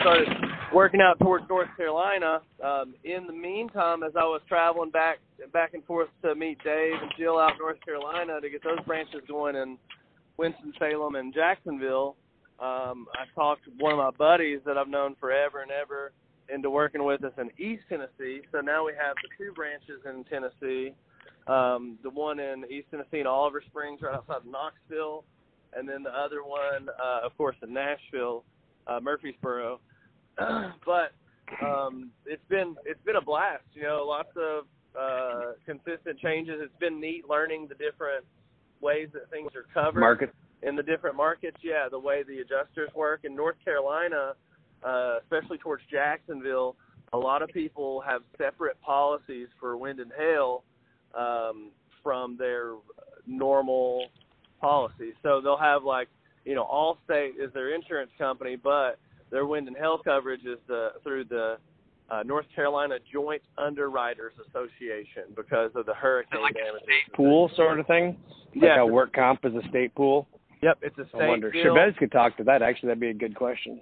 started 0.00 0.28
working 0.72 1.00
out 1.00 1.18
towards 1.18 1.48
North 1.48 1.68
Carolina. 1.76 2.40
Um, 2.62 2.94
in 3.04 3.26
the 3.26 3.32
meantime, 3.32 4.02
as 4.02 4.12
I 4.16 4.24
was 4.24 4.40
traveling 4.48 4.90
back 4.90 5.18
back 5.52 5.74
and 5.74 5.84
forth 5.84 6.08
to 6.22 6.34
meet 6.34 6.62
Dave 6.62 6.94
and 7.00 7.10
Jill 7.18 7.38
out 7.38 7.52
in 7.52 7.58
North 7.58 7.82
Carolina 7.84 8.40
to 8.40 8.50
get 8.50 8.62
those 8.62 8.80
branches 8.86 9.20
going 9.26 9.56
in 9.56 9.78
Winston 10.36 10.72
Salem 10.78 11.14
and 11.14 11.34
Jacksonville, 11.34 12.16
um, 12.60 13.06
I 13.14 13.24
talked 13.34 13.64
to 13.64 13.70
one 13.78 13.92
of 13.92 13.98
my 13.98 14.10
buddies 14.10 14.60
that 14.66 14.76
I've 14.76 14.88
known 14.88 15.16
forever 15.18 15.62
and 15.62 15.70
ever 15.70 16.12
into 16.52 16.70
working 16.70 17.04
with 17.04 17.24
us 17.24 17.32
in 17.38 17.50
East 17.58 17.84
Tennessee. 17.88 18.42
So 18.52 18.60
now 18.60 18.84
we 18.84 18.92
have 18.92 19.16
the 19.22 19.28
two 19.38 19.52
branches 19.52 20.00
in 20.04 20.24
Tennessee. 20.24 20.94
Um, 21.46 21.98
the 22.02 22.10
one 22.10 22.38
in 22.38 22.64
East 22.70 22.88
Tennessee 22.90 23.20
in 23.20 23.26
Oliver 23.26 23.62
Springs, 23.66 24.02
right 24.02 24.14
outside 24.14 24.36
of 24.36 24.46
Knoxville, 24.46 25.24
and 25.74 25.88
then 25.88 26.02
the 26.02 26.10
other 26.10 26.44
one, 26.44 26.88
uh, 27.02 27.24
of 27.24 27.36
course, 27.36 27.56
in 27.62 27.72
Nashville, 27.72 28.44
uh, 28.86 29.00
Murfreesboro. 29.00 29.80
but 30.86 31.12
um, 31.64 32.10
it's 32.26 32.42
been 32.48 32.76
it's 32.84 33.02
been 33.04 33.16
a 33.16 33.22
blast. 33.22 33.64
You 33.72 33.82
know, 33.82 34.04
lots 34.06 34.30
of 34.36 34.64
uh, 34.98 35.52
consistent 35.66 36.18
changes. 36.20 36.60
It's 36.62 36.78
been 36.80 37.00
neat 37.00 37.28
learning 37.28 37.68
the 37.68 37.74
different 37.74 38.24
ways 38.80 39.08
that 39.12 39.30
things 39.30 39.50
are 39.54 39.66
covered 39.72 40.00
Market. 40.00 40.34
in 40.62 40.76
the 40.76 40.82
different 40.82 41.16
markets. 41.16 41.58
Yeah, 41.62 41.88
the 41.90 41.98
way 41.98 42.22
the 42.22 42.38
adjusters 42.38 42.90
work 42.94 43.20
in 43.24 43.34
North 43.34 43.56
Carolina, 43.64 44.32
uh, 44.82 45.18
especially 45.22 45.58
towards 45.58 45.82
Jacksonville, 45.90 46.76
a 47.12 47.18
lot 47.18 47.42
of 47.42 47.50
people 47.50 48.02
have 48.06 48.22
separate 48.38 48.80
policies 48.80 49.48
for 49.58 49.76
wind 49.76 50.00
and 50.00 50.12
hail 50.16 50.64
um, 51.14 51.70
from 52.02 52.36
their 52.36 52.74
normal 53.26 54.06
policies. 54.60 55.14
So 55.22 55.40
they'll 55.42 55.56
have 55.56 55.84
like, 55.84 56.08
you 56.44 56.54
know, 56.54 56.64
Allstate 56.64 57.32
is 57.38 57.52
their 57.52 57.74
insurance 57.74 58.10
company, 58.18 58.56
but 58.56 58.98
their 59.30 59.46
wind 59.46 59.68
and 59.68 59.76
hail 59.76 59.98
coverage 59.98 60.44
is 60.44 60.58
the 60.66 60.90
through 61.02 61.24
the 61.24 61.56
uh, 62.10 62.22
North 62.24 62.46
Carolina 62.54 62.96
Joint 63.12 63.42
Underwriters 63.56 64.32
Association 64.48 65.24
because 65.36 65.70
of 65.76 65.86
the 65.86 65.94
hurricane 65.94 66.42
like 66.42 66.54
a 66.56 66.78
state 66.82 67.12
pool 67.14 67.50
sort 67.54 67.78
of 67.78 67.86
thing. 67.86 68.16
Like 68.54 68.64
Yeah, 68.64 68.80
a- 68.80 68.86
work 68.86 69.12
comp 69.12 69.44
is 69.44 69.52
a 69.54 69.66
state 69.68 69.94
pool. 69.94 70.26
Yep, 70.62 70.78
it's 70.82 70.98
a 70.98 71.08
state 71.08 71.22
I 71.22 71.28
wonder. 71.28 71.50
deal. 71.50 71.66
Shabazz 71.74 71.96
could 71.96 72.12
talk 72.12 72.36
to 72.36 72.44
that. 72.44 72.62
Actually, 72.62 72.88
that'd 72.88 73.00
be 73.00 73.08
a 73.10 73.14
good 73.14 73.34
question. 73.34 73.80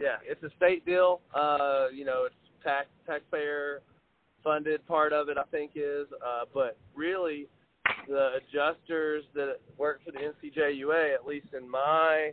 Yeah, 0.00 0.16
it's 0.24 0.42
a 0.42 0.50
state 0.56 0.84
deal. 0.86 1.20
Uh, 1.34 1.86
you 1.92 2.04
know, 2.04 2.24
it's 2.26 2.34
tax 2.62 2.86
taxpayer 3.06 3.80
funded 4.44 4.86
part 4.86 5.12
of 5.12 5.28
it, 5.28 5.38
I 5.38 5.44
think 5.50 5.72
is. 5.74 6.06
Uh, 6.24 6.44
but 6.52 6.76
really, 6.94 7.48
the 8.08 8.32
adjusters 8.36 9.24
that 9.34 9.56
work 9.78 10.00
for 10.04 10.12
the 10.12 10.18
NCJUA, 10.18 11.14
at 11.14 11.26
least 11.26 11.46
in 11.58 11.68
my 11.68 12.32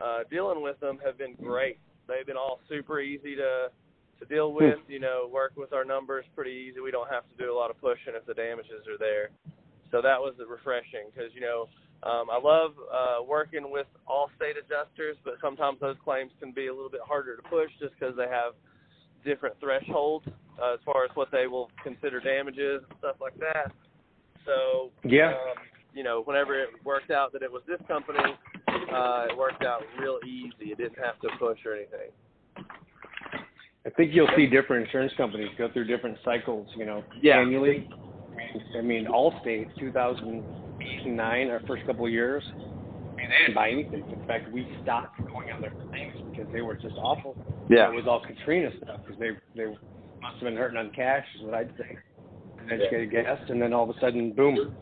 uh, 0.00 0.20
dealing 0.30 0.62
with 0.62 0.78
them, 0.80 0.98
have 1.04 1.16
been 1.18 1.34
great. 1.42 1.78
They've 2.08 2.26
been 2.26 2.36
all 2.36 2.60
super 2.68 3.00
easy 3.00 3.36
to 3.36 3.68
to 4.20 4.24
deal 4.26 4.52
with. 4.52 4.78
You 4.88 5.00
know, 5.00 5.28
work 5.32 5.52
with 5.56 5.72
our 5.72 5.84
numbers 5.84 6.24
pretty 6.34 6.52
easy. 6.52 6.80
We 6.80 6.90
don't 6.90 7.10
have 7.10 7.24
to 7.30 7.36
do 7.36 7.52
a 7.52 7.56
lot 7.56 7.70
of 7.70 7.80
pushing 7.80 8.14
if 8.14 8.26
the 8.26 8.34
damages 8.34 8.86
are 8.88 8.98
there. 8.98 9.30
So 9.90 10.02
that 10.02 10.18
was 10.18 10.34
refreshing 10.48 11.10
because 11.12 11.30
you 11.34 11.40
know 11.40 11.68
um, 12.02 12.28
I 12.30 12.38
love 12.38 12.72
uh, 12.92 13.22
working 13.26 13.70
with 13.70 13.86
Allstate 14.08 14.58
adjusters, 14.58 15.16
but 15.24 15.34
sometimes 15.40 15.78
those 15.80 15.96
claims 16.04 16.32
can 16.38 16.52
be 16.52 16.66
a 16.66 16.74
little 16.74 16.90
bit 16.90 17.00
harder 17.06 17.36
to 17.36 17.42
push 17.42 17.70
just 17.80 17.94
because 17.98 18.14
they 18.16 18.28
have 18.28 18.52
different 19.24 19.56
thresholds 19.58 20.26
uh, 20.62 20.74
as 20.74 20.80
far 20.84 21.04
as 21.04 21.10
what 21.14 21.28
they 21.32 21.46
will 21.46 21.70
consider 21.82 22.20
damages 22.20 22.82
and 22.88 22.98
stuff 22.98 23.16
like 23.20 23.38
that. 23.38 23.72
So 24.44 24.90
Yeah. 25.02 25.28
um, 25.28 25.56
you 25.94 26.02
know, 26.02 26.22
whenever 26.22 26.60
it 26.60 26.70
worked 26.84 27.10
out 27.10 27.32
that 27.32 27.42
it 27.42 27.50
was 27.50 27.62
this 27.66 27.80
company, 27.88 28.36
uh, 28.94 29.26
it 29.30 29.36
worked 29.36 29.64
out 29.64 29.82
real 30.00 30.18
easy. 30.26 30.70
It 30.72 30.78
didn't 30.78 30.98
have 31.02 31.20
to 31.20 31.28
push 31.38 31.58
or 31.66 31.74
anything. 31.74 32.10
I 33.86 33.90
think 33.90 34.12
you'll 34.14 34.30
see 34.36 34.46
different 34.46 34.86
insurance 34.86 35.12
companies 35.16 35.50
go 35.58 35.68
through 35.72 35.84
different 35.86 36.16
cycles. 36.24 36.68
You 36.76 36.86
know, 36.86 37.04
Yeah. 37.20 37.38
annually. 37.40 37.88
I 38.76 38.80
mean, 38.80 39.06
Allstate, 39.06 39.68
2008 39.78 41.06
and 41.06 41.16
nine, 41.16 41.50
our 41.50 41.60
first 41.66 41.84
couple 41.86 42.06
of 42.06 42.12
years. 42.12 42.42
I 42.54 43.16
mean, 43.16 43.28
they 43.28 43.38
didn't 43.46 43.54
buy 43.54 43.70
anything. 43.70 44.04
In 44.10 44.26
fact, 44.26 44.50
we 44.52 44.66
stopped 44.82 45.18
going 45.26 45.50
on 45.50 45.60
their 45.60 45.72
claims 45.90 46.14
because 46.30 46.50
they 46.52 46.60
were 46.62 46.74
just 46.74 46.94
awful. 46.96 47.36
Yeah. 47.68 47.90
It 47.90 47.94
was 47.94 48.06
all 48.06 48.20
Katrina 48.20 48.70
stuff 48.82 49.00
because 49.04 49.18
they 49.18 49.30
they 49.56 49.66
must 50.22 50.34
have 50.34 50.42
been 50.42 50.56
hurting 50.56 50.78
on 50.78 50.90
cash, 50.90 51.26
is 51.36 51.42
what 51.42 51.54
I'd 51.54 51.70
say. 51.78 51.96
Uneducated 52.60 53.10
guess, 53.10 53.38
and 53.48 53.60
then 53.60 53.72
all 53.72 53.88
of 53.88 53.94
a 53.94 54.00
sudden, 54.00 54.32
boom, 54.32 54.74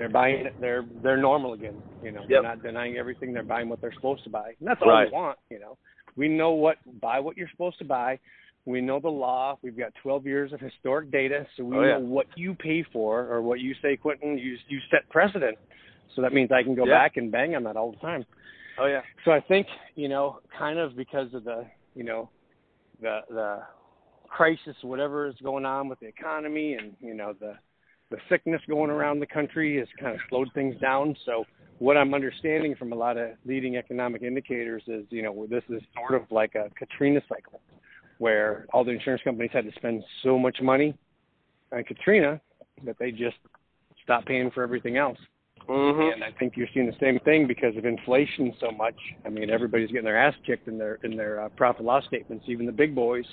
they're 0.00 0.08
buying 0.08 0.46
it. 0.46 0.54
They're 0.60 0.84
they're 1.02 1.16
normal 1.18 1.52
again. 1.52 1.80
You 2.02 2.10
know, 2.10 2.22
they're 2.26 2.42
not 2.42 2.62
denying 2.62 2.96
everything. 2.96 3.32
They're 3.34 3.42
buying 3.42 3.68
what 3.68 3.80
they're 3.82 3.92
supposed 3.92 4.24
to 4.24 4.30
buy, 4.30 4.54
and 4.58 4.66
that's 4.66 4.80
all 4.82 4.88
Right. 4.88 5.06
we 5.06 5.12
want. 5.12 5.38
You 5.50 5.60
know, 5.60 5.76
we 6.16 6.26
know 6.26 6.52
what 6.52 6.78
buy 7.00 7.20
what 7.20 7.36
you're 7.36 7.50
supposed 7.50 7.78
to 7.78 7.84
buy. 7.84 8.18
We 8.64 8.80
know 8.80 8.98
the 9.00 9.08
law. 9.10 9.58
We've 9.62 9.76
got 9.76 9.92
12 10.02 10.26
years 10.26 10.52
of 10.52 10.60
historic 10.60 11.10
data, 11.10 11.46
so 11.56 11.64
we 11.64 11.76
Oh, 11.76 11.82
yeah. 11.82 11.92
know 11.94 12.00
what 12.00 12.26
you 12.36 12.54
pay 12.54 12.82
for 12.92 13.26
or 13.26 13.42
what 13.42 13.60
you 13.60 13.74
say, 13.82 13.96
Quentin. 13.96 14.38
You 14.38 14.56
you 14.68 14.78
set 14.90 15.08
precedent, 15.10 15.58
so 16.14 16.22
that 16.22 16.32
means 16.32 16.50
I 16.50 16.62
can 16.62 16.74
go 16.74 16.86
Yeah. 16.86 16.94
back 16.98 17.16
and 17.18 17.30
bang 17.30 17.54
on 17.54 17.62
that 17.64 17.76
all 17.76 17.90
the 17.92 17.98
time. 17.98 18.24
Oh 18.78 18.86
yeah. 18.86 19.02
So 19.26 19.32
I 19.32 19.40
think 19.40 19.66
you 19.96 20.08
know, 20.08 20.40
kind 20.58 20.78
of 20.78 20.96
because 20.96 21.32
of 21.34 21.44
the 21.44 21.66
you 21.94 22.04
know, 22.04 22.30
the 23.02 23.20
the 23.28 23.62
crisis, 24.28 24.76
whatever 24.82 25.26
is 25.26 25.34
going 25.42 25.66
on 25.66 25.88
with 25.88 26.00
the 26.00 26.06
economy, 26.06 26.74
and 26.74 26.96
you 27.00 27.12
know 27.14 27.34
the 27.34 27.54
the 28.10 28.18
sickness 28.28 28.60
going 28.68 28.90
around 28.90 29.20
the 29.20 29.26
country 29.26 29.78
has 29.78 29.88
kind 29.98 30.14
of 30.14 30.20
slowed 30.28 30.48
things 30.52 30.74
down. 30.80 31.16
So 31.24 31.44
what 31.78 31.96
I'm 31.96 32.12
understanding 32.12 32.74
from 32.76 32.92
a 32.92 32.96
lot 32.96 33.16
of 33.16 33.30
leading 33.46 33.76
economic 33.76 34.22
indicators 34.22 34.82
is 34.86 35.04
you 35.10 35.22
know 35.22 35.46
this 35.48 35.64
is 35.68 35.80
sort 35.94 36.20
of 36.20 36.30
like 36.30 36.54
a 36.54 36.68
Katrina 36.76 37.20
cycle, 37.28 37.60
where 38.18 38.66
all 38.72 38.84
the 38.84 38.90
insurance 38.90 39.22
companies 39.22 39.50
had 39.52 39.64
to 39.64 39.72
spend 39.76 40.02
so 40.22 40.38
much 40.38 40.58
money 40.60 40.96
on 41.72 41.84
Katrina 41.84 42.40
that 42.84 42.96
they 42.98 43.10
just 43.10 43.36
stopped 44.02 44.26
paying 44.26 44.50
for 44.50 44.62
everything 44.62 44.96
else. 44.96 45.18
Mhm. 45.68 46.14
And 46.14 46.24
I 46.24 46.32
think 46.32 46.56
you're 46.56 46.68
seeing 46.74 46.86
the 46.86 46.96
same 46.98 47.20
thing 47.20 47.46
because 47.46 47.76
of 47.76 47.84
inflation 47.84 48.52
so 48.58 48.70
much. 48.72 48.96
I 49.24 49.28
mean, 49.28 49.50
everybody's 49.50 49.88
getting 49.88 50.04
their 50.04 50.16
ass 50.16 50.34
kicked 50.44 50.66
in 50.68 50.78
their 50.78 50.98
in 51.04 51.16
their 51.16 51.40
uh, 51.40 51.48
profit 51.50 51.84
loss 51.84 52.04
statements, 52.06 52.44
even 52.48 52.66
the 52.66 52.72
big 52.72 52.94
boys. 52.94 53.26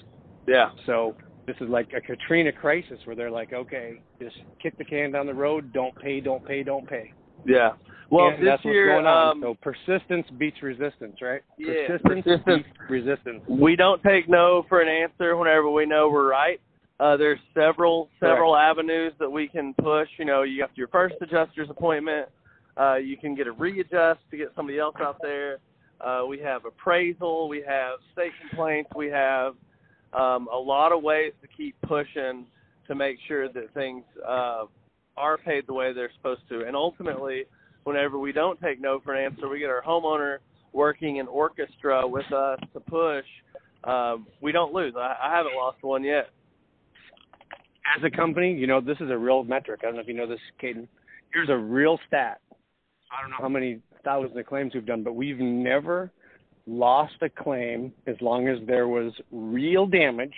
Yeah. 0.46 0.70
So 0.86 1.16
this 1.48 1.56
is 1.62 1.70
like 1.70 1.90
a 1.96 2.02
Katrina 2.02 2.52
crisis 2.52 3.00
where 3.06 3.16
they're 3.16 3.32
like, 3.32 3.54
okay, 3.54 4.02
just 4.22 4.36
kick 4.62 4.78
the 4.78 4.84
can 4.84 5.12
down 5.12 5.26
the 5.26 5.34
road, 5.34 5.74
don't 5.74 5.96
pay, 6.00 6.20
don't 6.20 6.46
pay, 6.46 6.62
don't 6.62 6.88
pay. 6.88 7.14
Yeah. 7.46 7.72
Well, 8.12 8.28
and 8.28 8.38
this 8.38 8.46
that's 8.52 8.66
year, 8.66 8.94
what's 8.94 9.04
going 9.04 9.06
on. 9.06 9.32
um, 9.32 9.42
so 9.42 9.58
persistence 9.62 10.28
beats 10.38 10.62
resistance, 10.62 11.18
right? 11.22 11.42
Yeah, 11.58 11.88
persistence, 11.88 12.24
persistence. 12.24 12.64
beats 12.66 12.90
resistance. 12.90 13.42
we 13.50 13.76
don't 13.76 14.02
take 14.04 14.30
no 14.30 14.66
for 14.70 14.82
an 14.82 14.88
answer 14.88 15.36
whenever 15.36 15.70
we 15.70 15.86
know 15.86 16.10
we're 16.10 16.30
right. 16.30 16.60
Uh, 17.00 17.16
there's 17.16 17.40
several 17.54 18.10
several 18.20 18.56
avenues 18.56 19.14
that 19.20 19.30
we 19.30 19.48
can 19.48 19.74
push. 19.76 20.08
You 20.18 20.26
know, 20.26 20.44
you 20.44 20.62
have 20.62 20.72
your 20.76 20.88
first 20.88 21.16
adjuster's 21.22 21.70
appointment. 21.70 22.28
Uh, 22.76 22.96
you 22.96 23.18
can 23.18 23.36
get 23.36 23.48
a 23.48 23.52
readjust 23.52 24.20
to 24.32 24.38
get 24.38 24.52
somebody 24.56 24.80
else 24.80 24.96
out 25.00 25.18
there. 25.22 25.60
Uh, 26.02 26.24
we 26.28 26.40
have 26.40 26.66
appraisal. 26.66 27.50
We 27.50 27.64
have 27.68 28.00
state 28.14 28.32
complaints. 28.50 28.90
We 28.96 29.08
have 29.08 29.56
um, 30.18 30.48
a 30.54 30.58
lot 30.58 30.92
of 30.92 31.04
ways 31.04 31.34
to 31.42 31.48
keep 31.48 31.76
pushing 31.82 32.46
to 32.88 32.96
make 32.96 33.18
sure 33.28 33.52
that 33.52 33.74
things 33.74 34.04
uh, 34.28 34.66
are 35.18 35.38
paid 35.38 35.66
the 35.68 35.74
way 35.74 35.94
they're 35.94 36.12
supposed 36.16 36.42
to. 36.50 36.62
And 36.66 36.76
ultimately, 36.76 37.44
whenever 37.84 38.18
we 38.18 38.32
don't 38.32 38.60
take 38.62 38.82
no 38.82 39.00
for 39.04 39.14
an 39.14 39.24
answer, 39.26 39.48
we 39.48 39.60
get 39.60 39.70
our 39.70 39.82
homeowner 39.82 40.38
working 40.74 41.18
in 41.18 41.28
orchestra 41.28 42.08
with 42.08 42.32
us 42.32 42.60
to 42.74 42.80
push. 42.80 43.26
Um, 43.84 44.28
we 44.42 44.52
don't 44.52 44.74
lose. 44.74 44.94
I, 44.98 45.16
I 45.22 45.36
haven't 45.36 45.56
lost 45.56 45.78
one 45.82 46.04
yet. 46.04 46.30
As 47.96 48.04
a 48.04 48.16
company, 48.16 48.54
you 48.54 48.68
know, 48.68 48.82
this 48.82 48.98
is 49.00 49.10
a 49.10 49.18
real 49.18 49.44
metric. 49.44 49.82
I 49.84 49.88
don't 49.88 49.96
know 49.96 50.02
if 50.02 50.08
you 50.08 50.14
know 50.14 50.28
this, 50.28 50.40
Caden. 50.62 50.88
Here's 51.34 51.50
a 51.50 51.58
real 51.58 52.00
stat. 52.08 52.42
I 53.12 53.22
don't 53.22 53.32
know 53.32 53.38
how 53.40 53.50
many 53.50 53.80
thousands 54.04 54.38
of 54.38 54.46
claims 54.46 54.74
we've 54.74 54.86
done, 54.86 55.04
but 55.04 55.14
we've 55.14 55.40
never 55.40 56.12
lost 56.68 57.16
a 57.22 57.30
claim 57.30 57.94
as 58.06 58.16
long 58.22 58.48
as 58.48 58.58
there 58.68 58.88
was 58.88 59.14
real 59.32 59.86
damage 59.88 60.34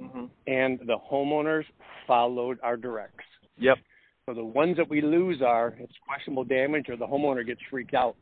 hmm 0.00 0.24
and 0.46 0.78
the 0.80 0.96
homeowners 1.10 1.64
followed 2.06 2.58
our 2.62 2.76
directs. 2.76 3.24
Yep. 3.58 3.78
So 4.26 4.34
the 4.34 4.44
ones 4.44 4.76
that 4.76 4.88
we 4.88 5.00
lose 5.00 5.40
are 5.42 5.74
it's 5.78 5.92
questionable 6.06 6.44
damage 6.44 6.88
or 6.88 6.96
the 6.96 7.06
homeowner 7.06 7.46
gets 7.46 7.60
freaked 7.70 7.94
out 7.94 8.16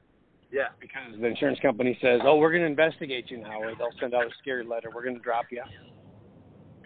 Yeah. 0.50 0.68
because 0.80 1.18
the 1.18 1.26
insurance 1.26 1.58
company 1.60 1.96
says, 2.02 2.20
"Oh, 2.24 2.36
we're 2.36 2.50
going 2.50 2.62
to 2.62 2.68
investigate 2.68 3.30
you 3.30 3.38
now," 3.38 3.60
or 3.62 3.74
they'll 3.74 3.88
send 4.00 4.12
out 4.14 4.26
a 4.26 4.30
scary 4.40 4.64
letter. 4.64 4.90
We're 4.94 5.02
going 5.02 5.16
to 5.16 5.22
drop 5.22 5.46
you. 5.50 5.62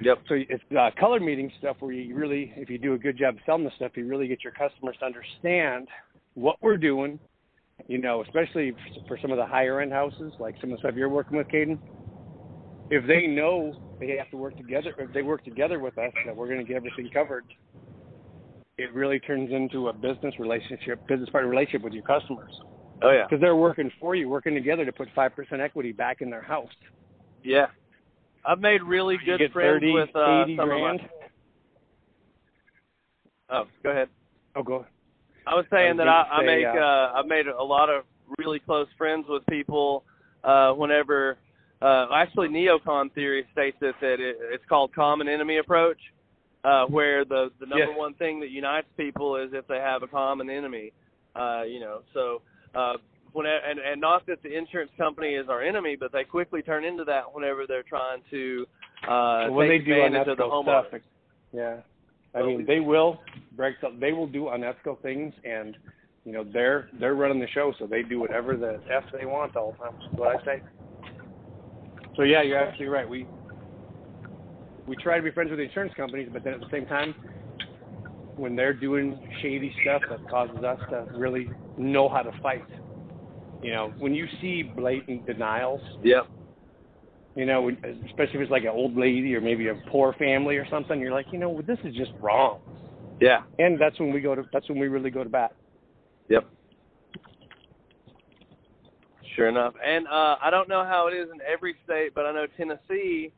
Yep. 0.01 0.19
So 0.29 0.35
it's 0.49 0.63
uh, 0.79 0.91
color 1.01 1.21
meeting 1.21 1.51
stuff 1.59 1.77
where 1.81 1.93
you 1.93 2.15
really, 2.15 2.53
if 2.57 2.69
you 2.71 2.79
do 2.79 2.93
a 2.95 2.99
good 2.99 3.19
job 3.19 3.37
selling 3.47 3.65
the 3.65 3.71
stuff, 3.77 3.93
you 3.97 4.07
really 4.07 4.29
get 4.29 4.45
your 4.45 4.53
customers 4.53 4.97
to 5.01 5.07
understand 5.07 5.89
what 6.35 6.57
we're 6.61 6.77
doing. 6.77 7.19
You 7.89 7.99
know, 7.99 8.23
especially 8.23 8.75
for 9.07 9.19
some 9.23 9.31
of 9.31 9.39
the 9.39 9.47
higher 9.47 9.81
end 9.81 9.93
houses, 9.93 10.33
like 10.41 10.57
some 10.61 10.73
of 10.73 10.79
the 10.79 10.81
stuff 10.81 10.95
you're 10.97 11.09
working 11.09 11.37
with, 11.39 11.47
Caden. 11.49 11.79
If 12.91 13.07
they 13.07 13.27
know 13.27 13.75
they 14.01 14.17
have 14.17 14.31
to 14.31 14.37
work 14.37 14.57
together, 14.57 14.93
if 14.99 15.13
they 15.13 15.23
work 15.23 15.45
together 15.45 15.79
with 15.79 15.97
us, 15.99 16.13
that 16.25 16.37
we're 16.37 16.47
going 16.47 16.59
to 16.59 16.65
get 16.65 16.77
everything 16.77 17.11
covered, 17.13 17.45
it 18.79 18.93
really 18.93 19.19
turns 19.21 19.51
into 19.53 19.89
a 19.89 19.93
business 19.93 20.35
relationship, 20.39 21.07
business 21.09 21.29
partner 21.31 21.51
relationship 21.51 21.83
with 21.83 21.93
your 21.93 22.05
customers 22.05 22.53
Oh 23.03 23.11
yeah. 23.11 23.25
because 23.29 23.41
they're 23.41 23.57
working 23.57 23.91
for 24.01 24.15
you, 24.15 24.29
working 24.29 24.55
together 24.55 24.85
to 24.85 24.93
put 24.93 25.09
five 25.15 25.35
percent 25.35 25.61
equity 25.61 25.93
back 25.93 26.21
in 26.21 26.31
their 26.31 26.43
house. 26.43 26.71
Yeah. 27.43 27.67
I've 28.45 28.61
made 28.61 28.83
really 28.83 29.19
good 29.25 29.41
friends 29.53 29.81
30, 29.81 29.93
with 29.93 30.09
uh, 30.15 30.43
80 30.45 30.57
some 30.57 30.69
grand. 30.69 31.01
of 31.01 31.07
my. 33.51 33.57
Oh, 33.59 33.65
go 33.83 33.91
ahead. 33.91 34.09
Oh, 34.55 34.63
go. 34.63 34.87
I 35.47 35.55
was 35.55 35.65
saying 35.71 35.97
that 35.99 36.09
I, 36.09 36.25
I 36.33 36.41
say, 36.41 36.47
make 36.47 36.67
uh, 36.67 36.79
uh, 36.79 37.13
I've 37.17 37.27
made 37.27 37.47
a 37.47 37.63
lot 37.63 37.89
of 37.89 38.05
really 38.39 38.59
close 38.59 38.89
friends 38.99 39.27
with 39.29 39.45
people. 39.47 40.05
Uh, 40.43 40.73
whenever 40.73 41.39
uh, 41.83 42.07
actually 42.15 42.49
neocon 42.49 43.13
theory 43.15 43.45
states 43.53 43.77
it 43.81 43.95
that 44.01 44.21
it, 44.21 44.37
it's 44.53 44.65
called 44.69 44.95
common 44.95 45.29
enemy 45.29 45.59
approach, 45.59 45.99
uh, 46.65 46.85
where 46.87 47.25
the 47.25 47.51
the 47.61 47.67
number 47.67 47.87
Yes. 47.87 47.97
one 47.99 48.15
thing 48.15 48.41
that 48.41 48.51
unites 48.51 48.87
people 48.97 49.37
is 49.37 49.51
if 49.53 49.67
they 49.67 49.79
have 49.79 50.03
a 50.03 50.07
common 50.09 50.51
enemy. 50.51 50.93
Uh, 51.35 51.63
you 51.63 51.81
know, 51.81 52.01
so 52.15 52.43
uh, 52.75 52.95
when 53.33 53.47
and 53.47 53.79
and 53.79 54.01
not 54.01 54.25
that 54.27 54.43
the 54.43 54.57
insurance 54.57 54.91
company 54.97 55.35
is 55.35 55.49
our 55.49 55.63
enemy, 55.63 55.97
but 55.99 56.13
they 56.13 56.25
quickly 56.25 56.63
turn 56.63 56.85
into 56.85 57.05
that 57.05 57.33
whenever 57.35 57.67
they're 57.67 57.83
trying 57.83 58.23
to 58.31 58.67
uh, 59.09 59.49
they 59.59 59.69
take 59.69 59.85
do 59.85 59.93
advantage 59.93 60.29
of 60.29 60.37
the 60.39 60.45
homeowner. 60.45 60.89
stuff, 60.89 61.01
yeah. 61.53 61.77
I 62.37 62.43
mean, 62.43 62.65
they 62.67 62.81
will 62.81 63.21
break. 63.57 63.81
The, 63.81 63.89
they 63.99 64.13
will 64.13 64.27
do 64.27 64.49
unethical 64.49 64.99
things, 65.03 65.33
and 65.45 65.77
you 66.25 66.33
know 66.33 66.45
they're 66.53 66.89
they're 67.01 67.15
running 67.15 67.41
the 67.41 67.49
show, 67.49 67.73
so 67.79 67.87
they 67.87 68.03
do 68.03 68.21
whatever 68.21 68.57
the 68.57 68.81
f 68.93 69.05
they 69.13 69.27
want 69.27 69.57
all 69.57 69.73
the 69.73 69.79
time. 69.79 69.95
What 70.17 70.37
I 70.37 70.45
say. 70.45 70.63
So 72.17 72.23
yeah, 72.23 72.43
you're 72.43 72.59
absolutely 72.59 72.89
right. 72.89 73.09
We 73.09 73.27
we 74.87 74.97
try 74.97 75.17
to 75.17 75.23
be 75.23 75.31
friends 75.31 75.51
with 75.51 75.59
the 75.59 75.65
insurance 75.65 75.93
companies, 75.97 76.29
but 76.33 76.45
then 76.45 76.55
at 76.55 76.61
the 76.61 76.71
same 76.71 76.87
time, 76.87 77.15
when 78.37 78.55
they're 78.55 78.75
doing 78.75 79.19
shady 79.41 79.75
stuff 79.83 80.03
that 80.11 80.29
causes 80.31 80.63
us 80.63 80.79
to 80.91 81.07
really 81.17 81.49
know 81.77 82.09
how 82.09 82.23
to 82.23 82.33
fight. 82.43 82.65
You 83.63 83.73
know, 83.73 83.93
when 83.99 84.15
you 84.15 84.27
see 84.41 84.63
blatant 84.63 85.27
denials, 85.27 85.81
Yep. 86.03 86.27
You 87.37 87.45
know, 87.45 87.71
especially 88.07 88.37
if 88.37 88.41
it's 88.41 88.51
like 88.51 88.63
an 88.63 88.71
old 88.71 88.97
lady 88.97 89.35
or 89.35 89.43
maybe 89.43 89.69
a 89.69 89.75
poor 89.91 90.15
family 90.15 90.57
or 90.57 90.67
something, 90.71 90.99
you're 90.99 91.13
like, 91.13 91.27
you 91.31 91.39
know, 91.39 91.61
this 91.67 91.79
is 91.85 91.95
just 91.95 92.13
wrong. 92.21 92.61
Yeah. 93.21 93.43
And 93.59 93.79
that's 93.79 94.01
when 94.01 94.13
we 94.13 94.21
go 94.21 94.35
to 94.35 94.43
that's 94.53 94.69
when 94.71 94.79
we 94.79 94.89
really 94.89 95.11
go 95.11 95.23
to 95.23 95.29
bat. 95.29 95.55
Yep. 96.29 96.49
Sure 99.37 99.49
enough. 99.49 99.75
And 99.87 100.07
uh 100.09 100.37
I 100.43 100.49
don't 100.51 100.69
know 100.69 100.83
how 100.83 101.09
it 101.09 101.15
is 101.15 101.29
in 101.31 101.41
every 101.43 101.77
state, 101.85 102.15
but 102.15 102.25
I 102.25 102.33
know 102.33 102.47
Tennessee 102.57 103.33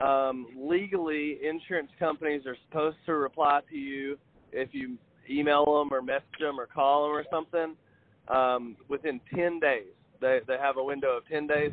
um 0.00 0.46
legally 0.58 1.38
insurance 1.42 1.90
companies 1.98 2.42
are 2.46 2.56
supposed 2.68 2.98
to 3.06 3.14
reply 3.14 3.60
to 3.70 3.76
you 3.76 4.18
if 4.52 4.68
you 4.72 4.98
email 5.30 5.64
them 5.64 5.94
or 5.94 6.02
message 6.02 6.24
them 6.40 6.60
or 6.60 6.66
call 6.66 7.04
them 7.04 7.16
or 7.16 7.24
something 7.30 7.74
um 8.28 8.76
within 8.88 9.18
10 9.34 9.60
days. 9.60 9.88
They 10.20 10.40
they 10.46 10.58
have 10.60 10.76
a 10.76 10.84
window 10.84 11.16
of 11.16 11.26
10 11.26 11.46
days 11.46 11.72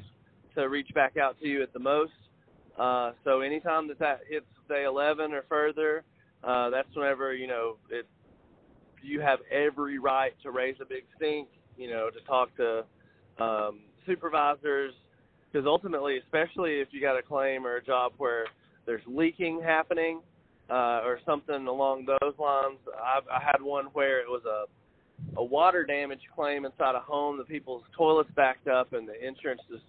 to 0.58 0.70
reach 0.70 0.90
back 0.94 1.18
out 1.18 1.40
to 1.40 1.48
you 1.48 1.64
at 1.64 1.74
the 1.74 1.80
most. 1.80 2.12
Uh 2.78 3.12
so 3.24 3.42
anytime 3.42 3.88
that 3.88 4.00
that 4.00 4.22
hits 4.30 4.46
day 4.68 4.84
11 4.86 5.34
or 5.34 5.44
further, 5.50 6.04
uh 6.44 6.70
that's 6.70 6.94
whenever, 6.96 7.34
you 7.34 7.48
know, 7.48 7.78
it 7.90 8.06
you 9.02 9.22
have 9.22 9.40
every 9.52 10.00
right 10.00 10.34
to 10.44 10.52
raise 10.52 10.76
a 10.82 10.86
big 10.86 11.04
stink, 11.16 11.48
you 11.78 11.90
know, 11.90 12.10
to 12.10 12.20
talk 12.22 12.56
to 12.58 12.84
um, 13.40 13.80
supervisors, 14.06 14.94
because 15.52 15.66
ultimately, 15.68 16.18
especially 16.18 16.80
if 16.80 16.90
you 16.92 17.02
got 17.02 17.18
a 17.18 17.22
claim 17.22 17.66
or 17.66 17.78
a 17.78 17.84
job 17.84 18.14
where 18.18 18.46
there's 18.86 19.02
leaking 19.08 19.62
happening 19.64 20.22
uh, 20.70 21.02
or 21.04 21.20
something 21.26 21.68
along 21.68 22.06
those 22.06 22.34
lines, 22.40 22.80
I've, 22.96 23.28
I 23.30 23.42
had 23.44 23.62
one 23.62 23.86
where 23.94 24.20
it 24.20 24.28
was 24.28 24.44
a 24.46 24.66
a 25.36 25.44
water 25.44 25.84
damage 25.84 26.22
claim 26.36 26.64
inside 26.64 26.94
a 26.94 27.00
home. 27.00 27.40
The 27.40 27.44
people's 27.44 27.82
toilets 27.98 28.30
backed 28.36 28.68
up, 28.68 28.94
and 28.94 29.08
the 29.08 29.16
insurance 29.16 29.62
just 29.68 29.84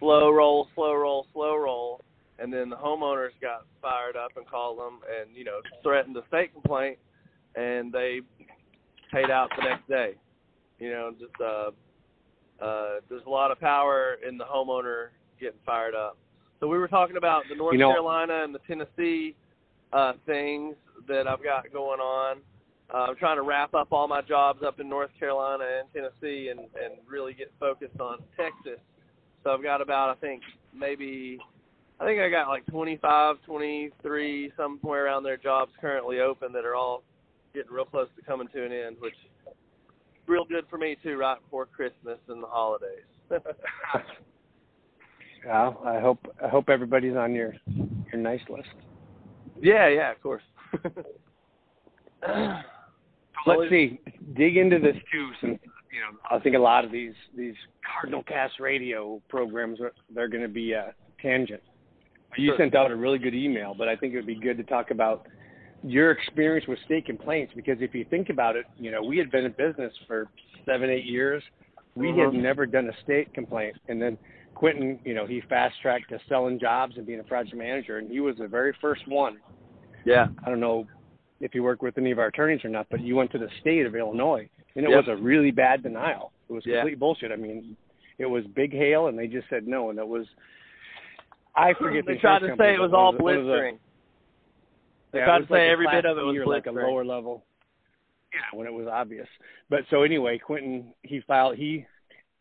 slow 0.00 0.30
roll, 0.30 0.66
slow 0.74 0.94
roll, 0.94 1.26
slow 1.32 1.56
roll, 1.56 2.00
and 2.40 2.52
then 2.52 2.70
the 2.70 2.76
homeowners 2.76 3.30
got 3.40 3.66
fired 3.80 4.16
up 4.16 4.32
and 4.36 4.46
called 4.48 4.78
them, 4.78 5.00
and 5.08 5.36
you 5.36 5.44
know 5.44 5.60
threatened 5.82 6.16
a 6.16 6.26
state 6.26 6.52
complaint, 6.52 6.98
and 7.54 7.92
they 7.92 8.20
paid 9.12 9.30
out 9.30 9.50
the 9.56 9.62
next 9.62 9.86
day. 9.88 10.14
You 10.78 10.90
know, 10.90 11.12
just 11.18 11.40
uh, 11.40 11.70
uh, 12.64 13.00
there's 13.08 13.22
a 13.26 13.30
lot 13.30 13.50
of 13.50 13.60
power 13.60 14.16
in 14.26 14.38
the 14.38 14.44
homeowner 14.44 15.08
getting 15.38 15.58
fired 15.64 15.94
up. 15.94 16.16
So 16.58 16.66
we 16.68 16.78
were 16.78 16.88
talking 16.88 17.16
about 17.16 17.44
the 17.48 17.54
North 17.54 17.72
You 17.74 17.78
know- 17.78 17.92
Carolina 17.92 18.42
and 18.44 18.54
the 18.54 18.60
Tennessee 18.66 19.34
uh, 19.92 20.12
things 20.26 20.76
that 21.08 21.26
I've 21.26 21.42
got 21.42 21.72
going 21.72 22.00
on. 22.00 22.38
Uh, 22.92 23.06
I'm 23.08 23.16
trying 23.16 23.36
to 23.36 23.42
wrap 23.42 23.74
up 23.74 23.88
all 23.92 24.08
my 24.08 24.20
jobs 24.20 24.62
up 24.66 24.80
in 24.80 24.88
North 24.88 25.10
Carolina 25.18 25.64
and 25.78 25.88
Tennessee, 25.92 26.48
and 26.48 26.60
and 26.60 26.94
really 27.08 27.34
get 27.34 27.52
focused 27.60 28.00
on 28.00 28.18
Texas. 28.36 28.80
So 29.42 29.50
I've 29.50 29.62
got 29.62 29.80
about 29.80 30.10
I 30.10 30.20
think 30.20 30.42
maybe 30.74 31.38
I 31.98 32.04
think 32.04 32.20
I 32.20 32.30
got 32.30 32.48
like 32.48 32.64
25, 32.66 33.36
23, 33.44 34.52
somewhere 34.56 35.06
around 35.06 35.22
there 35.22 35.36
jobs 35.36 35.72
currently 35.80 36.20
open 36.20 36.52
that 36.52 36.64
are 36.64 36.74
all 36.74 37.02
getting 37.54 37.72
real 37.72 37.84
close 37.84 38.08
to 38.16 38.22
coming 38.22 38.48
to 38.54 38.64
an 38.64 38.72
end, 38.72 38.96
which 39.00 39.14
is 39.14 39.54
real 40.26 40.44
good 40.44 40.64
for 40.70 40.78
me 40.78 40.96
too, 41.02 41.16
right 41.16 41.42
before 41.42 41.66
Christmas 41.66 42.18
and 42.28 42.42
the 42.42 42.46
holidays. 42.46 43.04
Well, 45.46 45.80
I 45.86 46.00
hope 46.00 46.18
I 46.44 46.48
hope 46.48 46.68
everybody's 46.68 47.16
on 47.16 47.34
your 47.34 47.54
your 48.12 48.20
nice 48.20 48.42
list. 48.50 48.68
yeah, 49.60 49.88
yeah, 49.88 50.12
of 50.12 50.22
course. 50.22 50.42
Let's 53.46 53.70
see, 53.70 54.00
dig 54.36 54.58
into 54.58 54.78
this 54.78 54.96
too, 55.10 55.30
since 55.40 55.58
you 55.92 56.00
know 56.00 56.18
I 56.30 56.38
think 56.40 56.56
a 56.56 56.58
lot 56.58 56.84
of 56.84 56.92
these 56.92 57.14
these 57.36 57.54
Cardinal 57.94 58.22
Cast 58.22 58.60
radio 58.60 59.20
programs 59.28 59.80
are 59.80 59.92
they're 60.14 60.28
going 60.28 60.42
to 60.42 60.48
be 60.48 60.72
a 60.72 60.94
tangent. 61.20 61.62
You 62.36 62.50
Sure. 62.50 62.58
sent 62.58 62.74
out 62.76 62.90
a 62.92 62.96
really 62.96 63.18
good 63.18 63.34
email, 63.34 63.74
but 63.76 63.88
I 63.88 63.96
think 63.96 64.12
it 64.14 64.16
would 64.16 64.26
be 64.26 64.36
good 64.36 64.56
to 64.58 64.62
talk 64.62 64.90
about 64.92 65.26
your 65.82 66.12
experience 66.12 66.66
with 66.68 66.78
state 66.84 67.04
complaints 67.06 67.52
because 67.56 67.78
if 67.80 67.94
you 67.94 68.04
think 68.04 68.28
about 68.30 68.54
it, 68.56 68.66
you 68.78 68.90
know 68.90 69.02
we 69.02 69.18
had 69.18 69.30
been 69.30 69.44
in 69.44 69.52
business 69.52 69.92
for 70.06 70.28
seven 70.64 70.90
eight 70.90 71.04
years, 71.04 71.42
we 71.94 72.08
had 72.08 72.28
Mhm. 72.30 72.34
never 72.34 72.66
done 72.66 72.88
a 72.88 72.96
state 73.02 73.32
complaint, 73.34 73.76
and 73.88 74.00
then 74.00 74.16
Quentin, 74.54 75.00
you 75.04 75.14
know, 75.14 75.24
he 75.26 75.40
fast 75.42 75.80
tracked 75.80 76.10
to 76.10 76.18
selling 76.28 76.58
jobs 76.58 76.98
and 76.98 77.06
being 77.06 77.20
a 77.20 77.24
project 77.24 77.56
manager, 77.56 77.96
and 77.98 78.10
he 78.10 78.20
was 78.20 78.36
the 78.36 78.46
very 78.48 78.72
first 78.74 79.06
one 79.08 79.38
Yeah. 80.04 80.28
I 80.44 80.50
don't 80.50 80.60
know 80.60 80.86
if 81.40 81.54
you 81.54 81.62
work 81.62 81.82
with 81.82 81.96
any 81.98 82.10
of 82.10 82.18
our 82.18 82.26
attorneys 82.26 82.64
or 82.64 82.68
not, 82.68 82.86
but 82.90 83.00
you 83.00 83.16
went 83.16 83.30
to 83.32 83.38
the 83.38 83.48
state 83.60 83.86
of 83.86 83.94
Illinois, 83.94 84.48
and 84.76 84.84
it 84.84 84.90
Yep. 84.90 85.06
was 85.06 85.08
a 85.08 85.16
really 85.22 85.50
bad 85.50 85.82
denial. 85.82 86.32
It 86.48 86.52
was 86.52 86.64
Yeah. 86.66 86.80
complete 86.80 86.98
bullshit. 86.98 87.32
I 87.32 87.36
mean, 87.36 87.76
it 88.18 88.26
was 88.26 88.46
big 88.48 88.72
hail, 88.72 89.06
and 89.08 89.18
they 89.18 89.26
just 89.26 89.48
said 89.48 89.66
no, 89.66 89.90
and 89.90 89.98
it 89.98 90.06
was. 90.06 90.26
I 91.54 91.74
forget. 91.74 92.04
They 92.06 92.14
the 92.14 92.20
tried 92.20 92.40
to 92.40 92.56
say 92.56 92.74
it 92.74 92.80
was 92.80 92.92
all 92.92 93.14
it 93.14 93.20
was 93.20 93.36
a- 93.36 93.40
blistering. 93.40 93.78
They 95.12 95.18
yeah, 95.18 95.24
tried 95.24 95.38
to 95.40 95.46
say 95.48 95.68
every 95.70 95.86
bit 95.88 96.04
of 96.04 96.16
it 96.18 96.22
was 96.22 96.34
B 96.34 96.40
or 96.40 96.46
like 96.46 96.66
a 96.66 96.70
lower 96.70 97.04
level. 97.04 97.44
Yeah, 98.32 98.56
when 98.56 98.68
it 98.68 98.72
was 98.72 98.86
obvious. 98.86 99.26
But 99.68 99.80
so 99.90 100.02
anyway, 100.04 100.38
Quentin 100.38 100.94
he 101.02 101.20
filed 101.20 101.56
he 101.56 101.84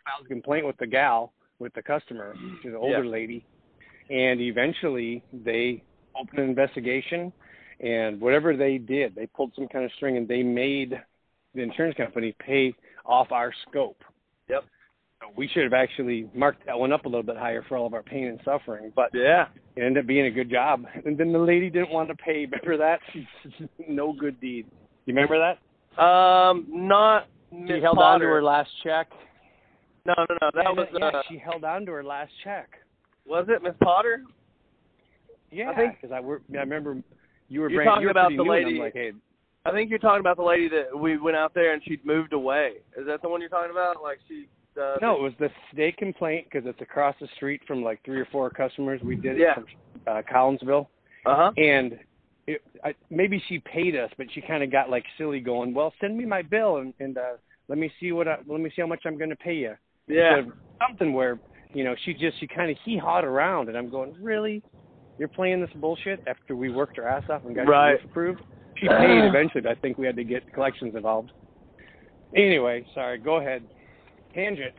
filed 0.06 0.26
a 0.26 0.30
complaint 0.30 0.68
with 0.68 0.78
the 0.78 0.86
gal 0.86 1.34
with 1.58 1.74
the 1.74 1.82
customer, 1.82 2.36
she's 2.62 2.72
an 2.72 2.76
older 2.78 3.04
Yeah. 3.04 3.10
lady, 3.10 3.44
and 4.10 4.40
eventually 4.40 5.22
they 5.34 5.84
opened 6.16 6.40
an 6.40 6.50
investigation, 6.50 7.34
and 7.82 8.22
whatever 8.22 8.56
they 8.56 8.78
did, 8.78 9.14
they 9.16 9.26
pulled 9.28 9.54
some 9.56 9.68
kind 9.68 9.84
of 9.84 9.92
string 9.94 10.16
and 10.16 10.26
they 10.28 10.42
made 10.44 11.02
the 11.56 11.62
insurance 11.62 11.96
company 11.98 12.36
pay 12.40 12.74
off 13.06 13.32
our 13.32 13.52
scope. 13.68 13.98
Yep. 14.50 14.64
So 15.22 15.28
we 15.36 15.48
should 15.50 15.64
have 15.64 15.74
actually 15.74 16.30
marked 16.34 16.66
that 16.66 16.78
one 16.80 16.92
up 16.94 17.06
a 17.06 17.10
little 17.10 17.24
bit 17.24 17.38
higher 17.38 17.64
for 17.68 17.76
all 17.78 17.86
of 17.86 17.94
our 17.94 18.04
pain 18.04 18.28
and 18.28 18.40
suffering, 18.46 18.92
but 18.96 19.10
Yeah. 19.14 19.48
it 19.76 19.82
ended 19.82 20.04
up 20.04 20.08
being 20.08 20.26
a 20.28 20.32
good 20.32 20.50
job. 20.50 20.86
And 21.06 21.18
then 21.18 21.32
the 21.34 21.40
lady 21.40 21.70
didn't 21.70 21.92
want 21.92 22.10
to 22.10 22.16
pay. 22.16 22.46
Remember 22.52 22.78
that? 22.78 23.00
no 23.90 24.14
good 24.14 24.40
deed. 24.40 24.66
You 25.06 25.14
remember 25.14 25.38
that? 25.40 26.02
Um, 26.02 26.66
not 26.70 27.28
She 27.52 27.58
Miss 27.58 27.82
held 27.82 27.98
on 27.98 28.20
to 28.20 28.26
her 28.28 28.44
last 28.44 28.70
check. 28.84 29.08
No, 30.06 30.14
no, 30.18 30.26
no. 30.42 30.50
That 30.54 30.64
Yeah, 30.66 30.72
was 30.72 30.88
yeah, 30.94 31.06
uh, 31.08 31.22
she 31.30 31.38
held 31.38 31.64
on 31.64 31.86
to 31.88 31.92
her 31.92 32.04
last 32.04 32.32
check. 32.44 32.70
was 33.26 33.46
it 33.50 33.62
Miss 33.64 33.74
Potter? 33.82 34.24
Yeah, 35.52 35.74
because 35.74 36.12
I, 36.14 36.20
were, 36.20 36.42
I 36.54 36.58
remember 36.60 36.98
you 37.50 37.62
were 37.62 37.70
You're 37.70 37.80
brand, 37.80 37.88
talking 37.90 38.02
you 38.04 38.08
were 38.08 38.12
about 38.12 38.30
the 38.30 38.36
new, 38.44 38.50
lady- 38.50 38.76
I'm 38.76 38.78
like, 38.78 38.94
hey, 38.94 39.12
I 39.70 39.74
think 39.74 39.90
you're 39.90 40.00
talking 40.00 40.20
about 40.20 40.38
the 40.38 40.44
lady 40.44 40.70
that 40.70 40.98
we 40.98 41.18
went 41.18 41.38
out 41.38 41.54
there 41.54 41.74
and 41.74 41.82
she'd 41.84 42.06
moved 42.06 42.34
away. 42.34 42.74
Is 42.98 43.06
that 43.08 43.22
the 43.22 43.30
one 43.30 43.42
you're 43.42 43.50
talking 43.50 43.72
about? 43.72 44.02
Like 44.02 44.20
she. 44.28 44.48
Uh, 44.80 44.96
no, 45.02 45.16
it 45.16 45.22
was 45.22 45.34
the 45.40 45.50
state 45.74 45.98
complaint 45.98 46.48
because 46.50 46.68
it's 46.68 46.80
across 46.82 47.16
the 47.20 47.28
street 47.36 47.62
from 47.68 47.84
like 47.84 48.04
three 48.06 48.20
or 48.20 48.26
four 48.32 48.50
customers. 48.50 49.02
We 49.04 49.16
did 49.16 49.36
it 49.36 49.40
Yeah. 49.42 49.56
from 49.56 49.66
uh, 50.08 50.22
Collinsville, 50.32 50.88
Uh 51.26 51.36
huh. 51.36 51.52
and 51.58 52.00
it, 52.48 52.62
I, 52.84 52.96
maybe 53.10 53.44
she 53.50 53.60
paid 53.60 53.96
us, 53.96 54.10
but 54.18 54.28
she 54.34 54.42
kind 54.42 54.64
of 54.64 54.72
got 54.72 54.90
like 54.90 55.04
silly, 55.18 55.40
going, 55.40 55.74
"Well, 55.74 55.94
send 56.00 56.18
me 56.18 56.26
my 56.26 56.42
bill 56.42 56.78
and, 56.78 56.94
and 57.00 57.18
uh, 57.18 57.34
let 57.68 57.78
me 57.78 57.92
see 58.00 58.12
what 58.12 58.28
I, 58.28 58.38
let 58.48 58.62
me 58.62 58.70
see 58.76 58.82
how 58.82 58.88
much 58.88 59.02
I'm 59.06 59.18
going 59.18 59.30
to 59.32 59.36
pay 59.36 59.56
you." 59.56 59.76
Yeah. 60.08 60.40
Of 60.40 60.46
something 60.88 61.14
where 61.14 61.40
you 61.74 61.84
know 61.84 61.96
she 62.06 62.14
just 62.14 62.40
she 62.40 62.48
kind 62.48 62.72
of 62.72 62.78
hee 62.86 62.98
hawed 62.98 63.26
around, 63.26 63.68
and 63.70 63.78
I'm 63.78 63.90
going, 63.90 64.16
really? 64.22 64.64
You're 65.18 65.28
playing 65.28 65.60
this 65.60 65.70
bullshit 65.76 66.24
after 66.28 66.56
we 66.56 66.70
worked 66.70 66.98
our 66.98 67.08
ass 67.08 67.24
off 67.30 67.44
and 67.44 67.54
got 67.54 67.68
Right. 67.68 68.00
approved. 68.06 68.40
She 68.80 68.88
paid 68.88 69.26
eventually, 69.26 69.62
but 69.62 69.72
I 69.72 69.76
think 69.76 69.98
we 69.98 70.06
had 70.06 70.16
to 70.16 70.24
get 70.24 70.54
collections 70.54 70.96
involved. 70.96 71.32
Anyway, 72.36 72.86
sorry. 72.94 73.18
Go 73.18 73.38
ahead. 73.38 73.64
Tangent. 74.34 74.74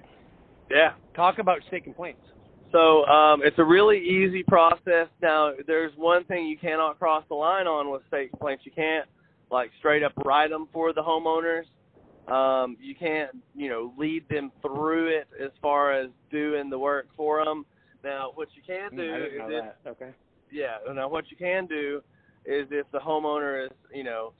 Yeah. 0.70 0.92
Talk 1.14 1.38
about 1.38 1.58
state 1.68 1.84
complaints. 1.84 2.20
So 2.72 3.04
um, 3.06 3.42
it's 3.42 3.58
a 3.58 3.64
really 3.64 3.98
easy 3.98 4.44
process. 4.44 5.08
Now, 5.20 5.52
there's 5.66 5.92
one 5.96 6.24
thing 6.24 6.46
you 6.46 6.56
cannot 6.56 6.98
cross 6.98 7.24
the 7.28 7.34
line 7.34 7.66
on 7.66 7.90
with 7.90 8.02
state 8.06 8.30
complaints. 8.30 8.64
You 8.64 8.72
can't 8.72 9.08
like 9.50 9.70
straight 9.78 10.04
up 10.04 10.12
write 10.24 10.50
them 10.50 10.68
for 10.72 10.92
the 10.92 11.02
homeowners. 11.02 11.64
Um, 12.32 12.76
you 12.80 12.94
can't, 12.94 13.30
you 13.56 13.68
know, 13.68 13.92
lead 13.98 14.28
them 14.28 14.52
through 14.62 15.08
it 15.08 15.26
as 15.42 15.50
far 15.60 15.92
as 15.92 16.10
doing 16.30 16.70
the 16.70 16.78
work 16.78 17.08
for 17.16 17.44
them. 17.44 17.66
Now, 18.04 18.30
what 18.34 18.48
you 18.54 18.62
can 18.64 18.96
do 18.96 19.02
I 19.02 19.18
didn't 19.18 19.32
is 19.32 19.38
know 19.38 19.48
if, 19.48 19.64
that. 19.64 19.90
Okay. 19.90 20.10
yeah. 20.52 20.76
Now, 20.94 21.08
what 21.08 21.24
you 21.30 21.36
can 21.36 21.66
do 21.66 22.00
is 22.44 22.66
if 22.70 22.90
the 22.92 22.98
homeowner 22.98 23.66
is, 23.66 23.72
you 23.92 24.04
know, 24.04 24.32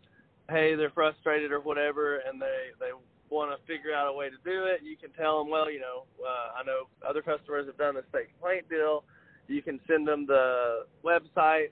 hey, 0.49 0.75
they're 0.75 0.91
frustrated 0.91 1.53
or 1.53 1.61
whatever, 1.61 2.19
and 2.19 2.41
they 2.41 2.71
they 2.79 2.91
want 3.29 3.51
to 3.51 3.67
figure 3.67 3.95
out 3.95 4.09
a 4.09 4.13
way 4.13 4.29
to 4.29 4.37
do 4.45 4.65
it, 4.65 4.81
you 4.83 4.97
can 4.97 5.11
tell 5.11 5.39
them, 5.39 5.51
well, 5.51 5.71
you 5.71 5.81
know, 5.81 6.05
uh, 6.21 6.61
I 6.61 6.65
know 6.65 6.89
other 7.09 7.23
customers 7.23 7.67
have 7.67 7.79
done 7.79 7.95
the 7.95 8.03
state 8.11 8.29
complaint 8.33 8.69
deal. 8.69 9.05
You 9.47 9.63
can 9.63 9.81
send 9.89 10.07
them 10.07 10.27
the 10.27 10.85
website, 11.05 11.71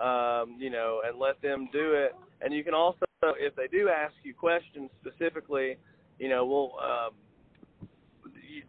um, 0.00 0.56
you 0.58 0.70
know, 0.70 1.00
and 1.06 1.18
let 1.18 1.40
them 1.42 1.68
do 1.72 1.92
it. 1.94 2.14
And 2.40 2.52
you 2.52 2.62
can 2.62 2.74
also, 2.74 3.06
if 3.22 3.54
they 3.56 3.68
do 3.68 3.88
ask 3.88 4.14
you 4.22 4.34
questions 4.34 4.90
specifically, 5.00 5.76
you 6.18 6.28
know, 6.28 6.44
we'll 6.44 6.72
um, 6.82 7.88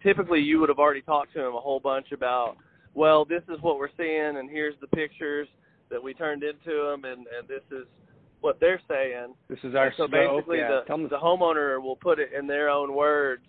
typically 0.02 0.40
you 0.40 0.60
would 0.60 0.70
have 0.70 0.80
already 0.80 1.02
talked 1.02 1.34
to 1.34 1.40
them 1.40 1.56
a 1.56 1.60
whole 1.60 1.80
bunch 1.80 2.12
about, 2.12 2.58
well, 2.94 3.26
this 3.26 3.44
is 3.50 3.62
what 3.62 3.78
we're 3.78 3.90
seeing, 3.98 4.38
and 4.38 4.50
here's 4.50 4.76
the 4.82 4.88
pictures 4.88 5.48
that 5.94 6.04
we 6.04 6.14
turned 6.14 6.44
into 6.44 6.90
them, 6.90 7.06
and 7.06 7.26
and 7.28 7.48
this 7.48 7.64
is 7.72 7.86
what 8.42 8.60
they're 8.60 8.82
saying. 8.90 9.34
This 9.48 9.60
is 9.64 9.76
our 9.76 9.92
so 9.96 10.08
scope. 10.08 10.12
basically, 10.12 10.58
yeah. 10.58 10.82
the 10.86 11.08
the 11.08 11.18
homeowner 11.18 11.82
will 11.82 11.96
put 11.96 12.20
it 12.20 12.32
in 12.38 12.46
their 12.48 12.70
own 12.70 12.94
words 12.94 13.44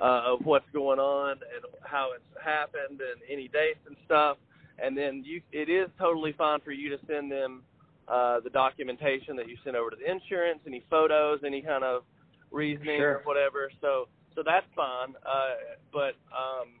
uh, 0.00 0.32
of 0.32 0.46
what's 0.46 0.68
going 0.72 0.98
on 0.98 1.32
and 1.32 1.64
how 1.82 2.10
it's 2.14 2.42
happened 2.42 3.00
and 3.00 3.20
any 3.30 3.48
dates 3.48 3.80
and 3.86 3.96
stuff. 4.06 4.38
And 4.78 4.96
then 4.96 5.22
you, 5.26 5.42
it 5.52 5.68
is 5.68 5.90
totally 5.98 6.32
fine 6.38 6.60
for 6.60 6.70
you 6.70 6.88
to 6.90 6.98
send 7.06 7.30
them 7.32 7.64
uh, 8.06 8.40
the 8.40 8.50
documentation 8.50 9.36
that 9.36 9.48
you 9.48 9.56
sent 9.64 9.76
over 9.76 9.90
to 9.90 9.96
the 9.96 10.10
insurance, 10.10 10.60
any 10.66 10.84
photos, 10.88 11.40
any 11.44 11.60
kind 11.60 11.82
of 11.82 12.04
reasoning 12.50 13.00
or 13.00 13.20
whatever. 13.24 13.70
So 13.80 14.08
so 14.34 14.42
that's 14.46 14.66
fine. 14.74 15.14
Uh, 15.26 15.76
but 15.92 16.14
um, 16.32 16.78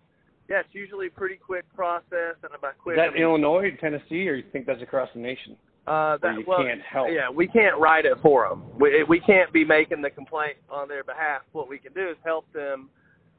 yeah, 0.48 0.60
it's 0.60 0.68
usually 0.72 1.08
a 1.08 1.10
pretty 1.10 1.36
quick 1.36 1.64
process, 1.74 2.36
and 2.42 2.52
about 2.56 2.78
quick, 2.78 2.96
Is 2.96 3.00
I 3.00 3.06
that 3.06 3.14
mean- 3.14 3.22
Illinois, 3.22 3.76
Tennessee, 3.80 4.28
or 4.28 4.34
you 4.34 4.44
think 4.52 4.66
that's 4.66 4.82
across 4.82 5.08
the 5.14 5.20
nation? 5.20 5.56
uh, 5.86 6.16
Where 6.18 6.32
that, 6.32 6.38
you 6.40 6.44
well, 6.46 6.62
can't 6.62 6.80
help. 6.82 7.08
Yeah, 7.10 7.30
we 7.30 7.46
can't 7.48 7.78
write 7.78 8.04
it 8.06 8.18
for 8.22 8.48
them. 8.48 8.64
We 8.78 9.04
we 9.04 9.20
can't 9.20 9.52
be 9.52 9.64
making 9.64 10.02
the 10.02 10.10
complaint 10.10 10.56
on 10.70 10.88
their 10.88 11.04
behalf. 11.04 11.42
What 11.52 11.68
we 11.68 11.78
can 11.78 11.92
do 11.92 12.08
is 12.10 12.16
help 12.24 12.50
them 12.52 12.90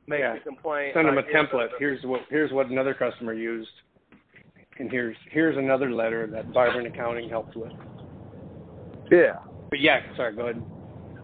make 0.08 0.20
Yeah. 0.22 0.34
the 0.34 0.40
complaint. 0.40 0.94
Send 0.96 1.08
them 1.08 1.18
a 1.18 1.24
template. 1.24 1.70
them- 1.70 1.80
Here's 1.80 2.04
what 2.04 2.22
here's 2.30 2.52
what 2.52 2.68
another 2.68 2.94
customer 2.96 3.34
used, 3.34 3.70
and 4.80 4.90
here's 4.92 5.16
here's 5.30 5.58
another 5.58 5.92
letter 5.92 6.26
that 6.28 6.46
and 6.46 6.88
Accounting 6.88 7.30
helped 7.30 7.56
with. 7.56 7.72
Yeah. 9.12 9.38
But 9.70 9.80
yeah, 9.80 10.02
sorry. 10.16 10.36
Go 10.36 10.44
ahead. 10.48 10.62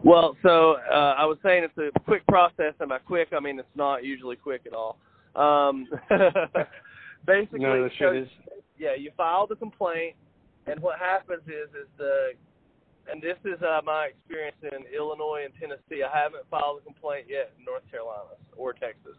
Well, 0.04 0.38
so 0.44 0.74
uh, 0.92 1.16
I 1.18 1.26
was 1.26 1.38
saying 1.42 1.64
it's 1.64 1.78
a 1.80 2.00
quick 2.02 2.26
process, 2.28 2.74
and 2.80 2.90
by 2.90 3.00
quick 3.00 3.30
I 3.36 3.40
mean 3.40 3.58
it's 3.58 3.68
not 3.76 4.04
usually 4.04 4.36
quick 4.36 4.62
at 4.68 4.74
all. 4.74 4.98
Um, 5.36 5.88
basically, 7.26 7.60
the 7.60 7.90
so- 8.00 8.14
shit 8.14 8.24
is. 8.24 8.30
yeah, 8.78 8.96
you 8.98 9.12
file 9.18 9.48
the 9.48 9.56
complaint, 9.56 10.16
and 10.68 10.80
what 10.82 11.00
happens 11.00 11.44
is 11.48 11.70
is 11.72 11.88
the 11.98 12.32
and 13.12 13.22
this 13.22 13.38
is 13.46 13.62
uh, 13.62 13.82
my 13.86 14.06
experience 14.08 14.58
in 14.64 14.86
Illinois 14.96 15.44
and 15.46 15.54
Tennessee. 15.60 16.02
I 16.04 16.10
haven't 16.18 16.44
filed 16.50 16.80
a 16.82 16.84
complaint 16.84 17.28
yet 17.30 17.52
in 17.58 17.64
North 17.66 17.84
Carolina 17.92 18.34
or 18.58 18.74
Texas, 18.74 19.18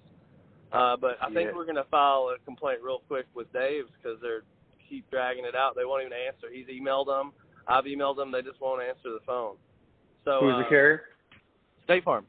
uh, 0.73 0.97
but 0.97 1.19
I 1.23 1.27
think 1.27 1.51
Yeah. 1.51 1.57
we're 1.57 1.65
going 1.67 1.77
to 1.77 1.85
file 1.91 2.35
a 2.35 2.39
complaint 2.45 2.81
real 2.83 3.03
quick 3.07 3.27
with 3.35 3.53
Dave's 3.53 3.91
because 4.03 4.19
they're 4.21 4.43
keep 4.89 5.09
dragging 5.11 5.45
it 5.45 5.55
out. 5.55 5.75
They 5.77 5.85
won't 5.85 6.03
even 6.03 6.13
answer. 6.17 6.47
He's 6.53 6.67
emailed 6.67 7.07
them. 7.07 7.33
I've 7.69 7.85
emailed 7.85 8.17
them. 8.17 8.31
They 8.33 8.43
just 8.43 8.61
won't 8.61 8.81
answer 8.83 9.11
the 9.11 9.21
phone. 9.27 9.57
So 10.25 10.39
Who's 10.41 10.55
uh, 10.55 10.59
the 10.59 10.69
carrier? 10.69 11.03
State 11.85 12.03
Farm. 12.05 12.25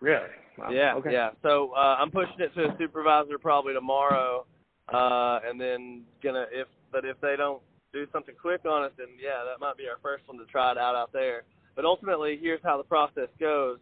Really? 0.00 0.28
Wow. 0.58 0.70
Yeah, 0.70 0.94
Okay. 0.96 1.12
yeah. 1.12 1.30
So 1.42 1.72
uh, 1.74 1.96
I'm 1.98 2.10
pushing 2.10 2.36
it 2.38 2.54
to 2.54 2.64
a 2.64 2.76
supervisor 2.78 3.38
probably 3.38 3.72
tomorrow, 3.72 4.44
uh, 4.92 5.40
and 5.44 5.60
then 5.60 6.02
gonna 6.22 6.46
if 6.52 6.68
but 6.90 7.04
if 7.04 7.20
they 7.20 7.36
don't 7.36 7.62
do 7.92 8.06
something 8.12 8.34
quick 8.40 8.64
on 8.66 8.84
it, 8.84 8.92
then 8.96 9.08
yeah, 9.22 9.44
that 9.48 9.60
might 9.60 9.76
be 9.76 9.84
our 9.88 9.98
first 10.02 10.26
one 10.28 10.38
to 10.38 10.44
try 10.46 10.72
it 10.72 10.78
out 10.78 10.94
out 10.94 11.12
there. 11.12 11.44
But 11.74 11.84
ultimately, 11.84 12.38
here's 12.40 12.60
how 12.62 12.76
the 12.76 12.84
process 12.84 13.28
goes. 13.40 13.78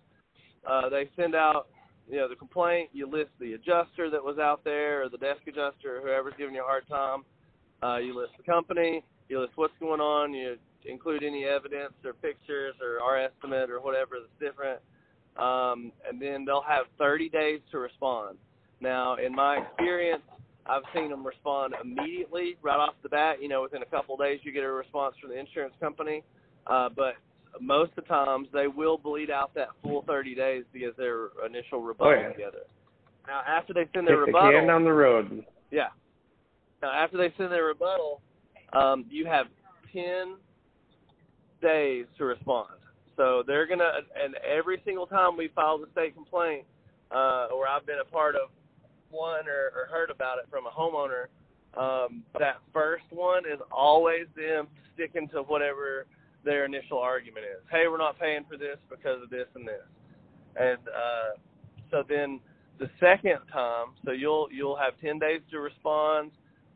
Uh, 0.69 0.89
they 0.89 1.09
send 1.17 1.35
out 1.35 1.69
you 2.09 2.19
know 2.19 2.29
the 2.29 2.37
complaint. 2.37 2.91
You 2.93 3.11
list 3.11 3.31
the 3.41 3.55
adjuster 3.55 4.11
that 4.11 4.23
was 4.23 4.39
out 4.39 4.63
there, 4.65 5.03
or 5.03 5.09
the 5.09 5.19
desk 5.19 5.41
adjuster, 5.49 5.99
or 5.99 6.01
whoever's 6.03 6.35
giving 6.39 6.55
you 6.55 6.63
a 6.63 6.67
hard 6.67 6.87
time. 6.89 7.25
Uh, 7.83 7.99
you 7.99 8.17
list 8.17 8.33
the 8.37 8.45
company. 8.45 9.03
You 9.29 9.41
list 9.41 9.53
what's 9.57 9.75
going 9.81 10.01
on. 10.01 10.35
You 10.35 10.57
include 10.85 11.23
any 11.23 11.45
evidence 11.45 11.95
or 12.05 12.13
pictures 12.13 12.75
or 12.81 13.03
our 13.03 13.19
estimate 13.19 13.71
or 13.71 13.81
whatever 13.81 14.17
that's 14.21 14.53
different 14.53 14.81
um, 15.41 15.93
and 16.09 16.21
then 16.21 16.45
they'll 16.45 16.63
have 16.67 16.87
30 16.99 17.29
days 17.29 17.61
to 17.71 17.79
respond. 17.79 18.37
Now, 18.81 19.17
in 19.17 19.35
my 19.35 19.59
experience, 19.59 20.23
I've 20.67 20.83
seen 20.95 21.11
them 21.11 21.27
respond 21.27 21.75
immediately, 21.83 22.57
right 22.63 22.77
off 22.79 22.95
the 23.03 23.09
bat. 23.09 23.43
You 23.43 23.49
know, 23.49 23.63
within 23.63 23.83
a 23.83 23.87
couple 23.87 24.15
of 24.15 24.21
days, 24.21 24.41
you 24.43 24.53
get 24.53 24.63
a 24.63 24.71
response 24.71 25.15
from 25.21 25.31
the 25.31 25.39
insurance 25.39 25.75
company. 25.81 26.23
Uh, 26.67 26.89
but 26.95 27.15
most 27.61 27.91
of 27.97 28.05
the 28.05 28.09
times, 28.09 28.49
they 28.53 28.67
will 28.69 28.97
bleed 28.99 29.31
out 29.31 29.53
that 29.55 29.69
full 29.83 30.03
30 30.07 30.35
days 30.35 30.65
to 30.73 30.79
get 30.79 30.97
their 30.97 31.29
initial 31.45 31.81
rebuttal 31.83 32.13
Oh, 32.13 32.21
yeah. 32.21 32.33
together. 32.33 32.61
Now, 33.27 33.43
after 33.47 33.73
they 33.75 33.87
send 33.95 34.07
their 34.07 34.25
Kick 34.25 34.35
the 34.35 34.39
can 34.41 34.67
down 34.67 34.85
the 34.85 34.93
road. 34.93 35.45
yeah. 35.71 35.89
Now, 36.83 36.93
after 36.93 37.17
they 37.19 37.33
send 37.37 37.53
their 37.53 37.65
rebuttal, 37.65 38.21
um, 38.73 39.05
you 39.11 39.27
have 39.27 39.47
10 39.93 40.37
days 41.61 42.07
to 42.19 42.25
respond. 42.25 42.69
So 43.21 43.45
they're 43.47 43.67
to, 43.67 43.91
and 44.17 44.35
every 44.37 44.81
single 44.83 45.07
time 45.07 45.37
we 45.37 45.51
filed 45.55 45.83
a 45.87 45.93
state 45.93 46.15
complaint, 46.15 46.65
uh, 47.11 47.49
or 47.55 47.69
I've 47.69 47.85
been 47.85 47.99
a 48.01 48.11
part 48.11 48.35
of 48.35 48.49
one 49.11 49.47
or, 49.47 49.73
or 49.77 49.89
heard 49.91 50.11
about 50.11 50.39
it 50.39 50.47
from 50.49 50.65
a 50.65 50.71
homeowner, 50.71 51.27
um, 51.77 52.23
that 52.39 52.63
first 52.73 53.05
one 53.11 53.45
is 53.45 53.61
always 53.71 54.25
them 54.35 54.69
sticking 54.95 55.29
to 55.35 55.43
whatever 55.43 56.07
their 56.47 56.65
initial 56.65 56.99
argument 56.99 57.45
is. 57.45 57.63
Hey, 57.71 57.89
we're 57.91 57.99
not 57.99 58.19
paying 58.19 58.47
for 58.49 58.57
this 58.57 58.79
because 58.89 59.23
of 59.23 59.29
this 59.29 59.49
and 59.55 59.69
this. 59.69 59.85
And 60.57 60.79
uh, 60.89 61.37
so 61.91 62.03
then 62.09 62.41
the 62.79 62.89
second 62.99 63.41
time, 63.53 63.89
so 64.03 64.13
you'll 64.13 64.49
you'll 64.51 64.79
have 64.79 64.99
10 64.99 65.19
days 65.19 65.43
to 65.51 65.61
respond. 65.61 66.31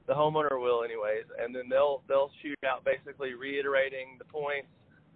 The 0.07 0.13
homeowner 0.13 0.61
will, 0.61 0.85
anyways, 0.85 1.25
and 1.41 1.55
then 1.55 1.71
they'll 1.71 2.03
they'll 2.07 2.31
shoot 2.43 2.59
out 2.69 2.85
basically 2.85 3.33
reiterating 3.33 4.17
the 4.19 4.27
points, 4.27 4.69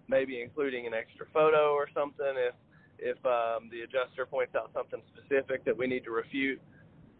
maybe 0.09 0.41
including 0.41 0.87
an 0.87 0.93
extra 0.93 1.25
photo 1.33 1.73
or 1.73 1.87
something 1.93 2.33
if 2.35 2.55
if 3.01 3.17
um, 3.25 3.69
the 3.71 3.81
adjuster 3.81 4.25
points 4.25 4.55
out 4.55 4.71
something 4.73 5.01
specific 5.15 5.63
that 5.63 5.77
we 5.77 5.87
need 5.87 6.03
to 6.03 6.11
refute. 6.11 6.59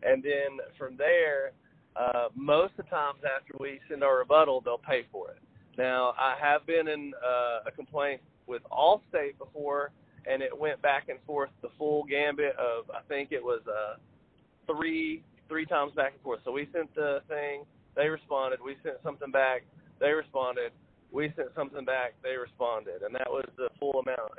And 0.04 0.22
then 0.22 0.60
from 0.78 0.98
there, 0.98 1.54
uh, 1.96 2.28
most 2.36 2.74
of 2.78 2.86
the 2.86 2.90
times 2.90 3.20
after 3.24 3.54
we 3.60 3.80
send 3.90 4.04
our 4.04 4.18
rebuttal, 4.18 4.60
they'll 4.60 4.78
pay 4.78 5.06
for 5.10 5.32
it. 5.32 5.38
Now, 5.78 6.14
I 6.18 6.36
have 6.42 6.66
been 6.68 6.90
in 6.90 7.14
uh, 7.26 7.68
a 7.68 7.72
complaint 7.72 8.20
with 8.46 8.62
Allstate 8.72 9.38
before, 9.38 9.92
and 10.30 10.42
it 10.42 10.58
went 10.58 10.82
back 10.82 11.08
and 11.08 11.20
forth 11.26 11.50
the 11.62 11.70
full 11.78 12.04
gambit 12.04 12.56
of 12.58 12.90
I 12.92 13.02
think 13.08 13.32
it 13.32 13.44
was 13.44 13.62
uh, 13.68 13.96
three 14.68 15.24
three 15.48 15.66
times 15.66 15.94
back 15.96 16.14
and 16.14 16.22
forth. 16.22 16.42
So 16.44 16.52
we 16.52 16.68
sent 16.74 16.94
the 16.94 17.22
thing, 17.28 17.64
they 17.96 18.08
responded. 18.08 18.60
We 18.64 18.76
sent 18.84 18.98
something 19.04 19.32
back, 19.32 19.64
they 20.00 20.12
responded. 20.12 20.72
We 21.12 21.34
sent 21.36 21.50
something 21.56 21.86
back, 21.86 22.14
they 22.22 22.38
responded, 22.38 23.02
and 23.02 23.14
that 23.16 23.28
was 23.28 23.46
the 23.58 23.70
full 23.80 24.00
amount. 24.00 24.32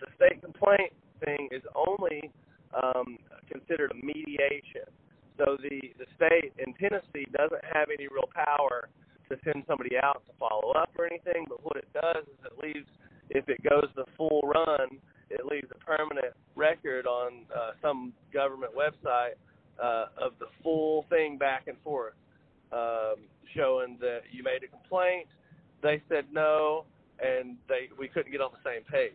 The 0.00 0.10
state 0.16 0.42
complaint 0.42 0.92
thing 1.24 1.48
is 1.52 1.62
only 1.74 2.30
um, 2.74 3.18
considered 3.50 3.92
a 3.92 3.98
mediation. 4.04 4.90
So 5.38 5.56
the 5.62 5.92
the 5.98 6.06
state 6.16 6.52
in 6.58 6.74
Tennessee 6.74 7.26
doesn't 7.30 7.62
have 7.72 7.88
any 7.92 8.08
real 8.08 8.28
power 8.34 8.88
to 9.28 9.36
send 9.44 9.64
somebody 9.66 9.96
out 9.96 10.22
to 10.26 10.32
follow 10.38 10.72
up 10.72 10.90
or 10.98 11.06
anything. 11.06 11.46
But 11.48 11.64
what 11.64 11.76
it 11.76 11.88
does 11.92 12.24
is 12.24 12.38
it 12.44 12.54
leaves, 12.62 12.88
if 13.30 13.48
it 13.48 13.62
goes 13.62 13.88
the 13.94 14.04
full 14.16 14.40
run, 14.42 14.98
it 15.30 15.44
leaves 15.44 15.68
a 15.70 15.78
permanent 15.84 16.34
record 16.54 17.06
on 17.06 17.44
uh, 17.54 17.72
some 17.82 18.12
government 18.32 18.72
website 18.74 19.34
uh, 19.82 20.06
of 20.20 20.32
the 20.38 20.46
full 20.62 21.04
thing 21.10 21.36
back 21.36 21.64
and 21.66 21.76
forth, 21.82 22.14
um, 22.72 23.16
showing 23.54 23.98
that 24.00 24.20
you 24.30 24.42
made 24.42 24.62
a 24.62 24.68
complaint, 24.68 25.26
they 25.86 26.02
said 26.08 26.24
no, 26.32 26.84
and 27.20 27.56
they 27.68 27.88
we 27.98 28.08
couldn't 28.08 28.32
get 28.32 28.40
on 28.40 28.50
the 28.52 28.68
same 28.68 28.82
page. 28.84 29.12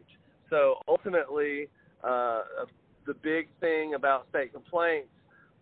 So 0.49 0.75
ultimately, 0.87 1.67
uh, 2.03 2.41
the 3.05 3.13
big 3.13 3.49
thing 3.59 3.93
about 3.93 4.27
state 4.29 4.53
complaints 4.53 5.09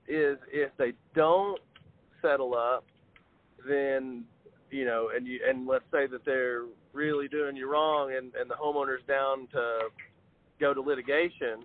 is 0.07 0.37
if 0.51 0.71
they 0.77 0.93
don't 1.15 1.59
settle 2.21 2.55
up, 2.55 2.85
then 3.67 4.23
you 4.69 4.85
know, 4.85 5.09
and 5.15 5.25
you 5.25 5.39
and 5.47 5.67
let's 5.67 5.85
say 5.91 6.05
that 6.07 6.23
they're 6.25 6.65
really 6.93 7.27
doing 7.27 7.55
you 7.55 7.69
wrong, 7.71 8.13
and 8.15 8.33
and 8.35 8.49
the 8.49 8.55
homeowner's 8.55 9.03
down 9.07 9.47
to 9.51 9.89
go 10.59 10.73
to 10.73 10.81
litigation, 10.81 11.63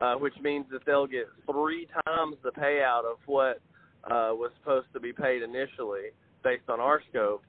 uh, 0.00 0.14
which 0.14 0.34
means 0.40 0.66
that 0.70 0.84
they'll 0.86 1.06
get 1.06 1.26
three 1.50 1.88
times 2.06 2.36
the 2.44 2.50
payout 2.50 3.04
of 3.10 3.18
what 3.26 3.60
uh, 4.04 4.30
was 4.30 4.52
supposed 4.60 4.86
to 4.92 5.00
be 5.00 5.12
paid 5.12 5.42
initially 5.42 6.10
based 6.44 6.68
on 6.68 6.78
our 6.78 7.02
scope. 7.10 7.42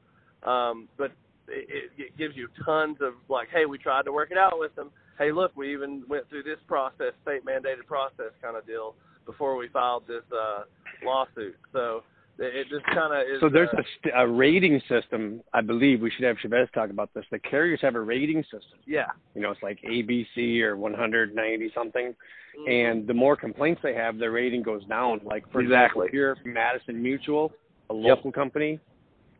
Um, 0.44 0.88
but 0.98 1.12
it, 1.48 1.92
it 1.98 2.18
gives 2.18 2.36
you 2.36 2.48
tons 2.66 2.98
of 3.02 3.14
like, 3.30 3.48
hey, 3.54 3.66
we 3.66 3.78
tried 3.78 4.04
to 4.06 4.12
work 4.12 4.32
it 4.32 4.38
out 4.38 4.60
with 4.60 4.76
them. 4.76 4.90
Hey, 5.18 5.32
look, 5.32 5.52
we 5.56 5.74
even 5.74 6.04
went 6.08 6.30
through 6.30 6.44
this 6.44 6.60
process, 6.68 7.14
state 7.24 7.46
mandated 7.46 7.86
process 7.88 8.32
kind 8.42 8.56
of 8.56 8.66
deal 8.68 8.96
before 9.26 9.56
we 9.56 9.68
filed 9.70 10.04
this 10.08 10.24
uh, 10.32 10.64
lawsuit. 11.04 11.56
So 11.74 12.04
it 12.40 12.68
just 12.70 12.86
kind 12.86 13.14
of 13.14 13.22
is. 13.22 13.40
So 13.42 13.50
there's 13.50 13.70
uh, 13.74 13.80
a, 13.80 13.84
st- 14.00 14.14
a 14.16 14.28
rating 14.28 14.80
system. 14.88 15.42
I 15.54 15.62
believe 15.62 16.02
we 16.02 16.12
should 16.12 16.26
have 16.26 16.38
Chavez 16.38 16.68
talk 16.74 16.90
about 16.92 17.12
this. 17.16 17.26
The 17.32 17.40
carriers 17.40 17.80
have 17.82 17.96
a 17.96 18.00
rating 18.02 18.44
system. 18.44 18.78
yeah. 18.86 19.08
You 19.34 19.42
know, 19.42 19.52
it's 19.52 19.64
like 19.64 19.80
ABC 19.82 20.62
or 20.62 20.78
190 20.78 21.72
something. 21.74 22.14
Mhm. 22.60 22.70
And 22.92 23.08
the 23.08 23.14
more 23.14 23.36
complaints 23.36 23.82
they 23.84 23.94
have, 23.96 24.18
their 24.20 24.32
rating 24.32 24.62
goes 24.64 24.84
down. 24.86 25.22
Like 25.24 25.44
for 25.52 25.62
Exactly. 25.62 26.08
example, 26.08 26.08
here 26.12 26.38
Madison 26.46 27.02
Mutual, 27.02 27.52
a 27.90 27.94
Yep. 27.96 28.04
local 28.18 28.32
company, 28.32 28.80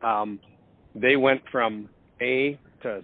um, 0.02 0.38
they 0.94 1.16
went 1.16 1.42
from 1.50 1.88
A 2.20 2.58
to 2.82 3.02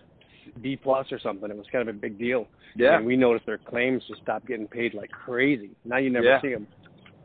B 0.63 0.77
plus 0.77 1.07
or 1.13 1.19
something. 1.21 1.51
It 1.51 1.57
was 1.57 1.67
kind 1.73 1.89
of 1.89 1.95
a 1.95 1.99
big 1.99 2.19
deal. 2.19 2.47
yeah. 2.77 2.97
And 2.97 3.07
we 3.07 3.17
noticed 3.17 3.47
their 3.47 3.59
claims 3.59 4.03
just 4.09 4.21
stopped 4.23 4.47
getting 4.47 4.67
paid 4.67 4.95
like 4.95 5.11
crazy. 5.11 5.71
Now 5.85 5.99
you 5.99 6.11
never 6.11 6.27
Yeah. 6.27 6.41
see 6.41 6.53
them. 6.53 6.67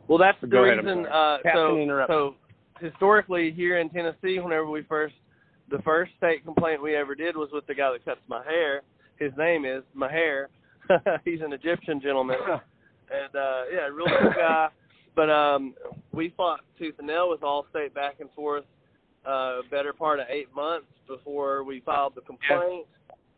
Well, 0.08 0.18
that's 0.18 0.38
the 0.40 0.46
reason. 0.48 1.04
sorry. 1.06 1.38
Uh, 1.44 1.52
so, 1.54 2.04
so 2.08 2.34
historically 2.80 3.50
here 3.52 3.78
in 3.78 3.88
Tennessee, 3.90 4.38
whenever 4.40 4.66
we 4.68 4.82
first, 4.82 5.14
the 5.70 5.78
first 5.82 6.12
state 6.16 6.44
complaint 6.44 6.82
we 6.82 6.96
ever 6.96 7.14
did 7.14 7.36
was 7.36 7.48
with 7.52 7.66
the 7.66 7.74
guy 7.74 7.92
that 7.92 8.04
cuts 8.04 8.20
my 8.28 8.42
hair. 8.44 8.82
His 9.18 9.32
name 9.36 9.64
is 9.64 9.82
Maher. 9.94 10.48
He's 11.24 11.40
an 11.42 11.52
Egyptian 11.52 12.00
gentleman, 12.00 12.36
and 12.48 13.36
uh, 13.36 13.62
yeah, 13.72 13.86
real 13.92 14.06
cool 14.20 14.32
guy. 14.36 14.68
But 15.14 15.30
um, 15.30 15.74
we 16.12 16.32
fought 16.36 16.60
tooth 16.78 16.94
and 16.98 17.06
nail 17.06 17.28
with 17.30 17.40
Allstate 17.40 17.92
back 17.94 18.16
and 18.20 18.30
forth, 18.32 18.64
uh, 19.26 19.58
better 19.70 19.92
part 19.92 20.20
of 20.20 20.26
eight 20.30 20.54
months 20.54 20.86
before 21.06 21.64
we 21.64 21.80
filed 21.80 22.14
the 22.14 22.22
complaint. 22.22 22.86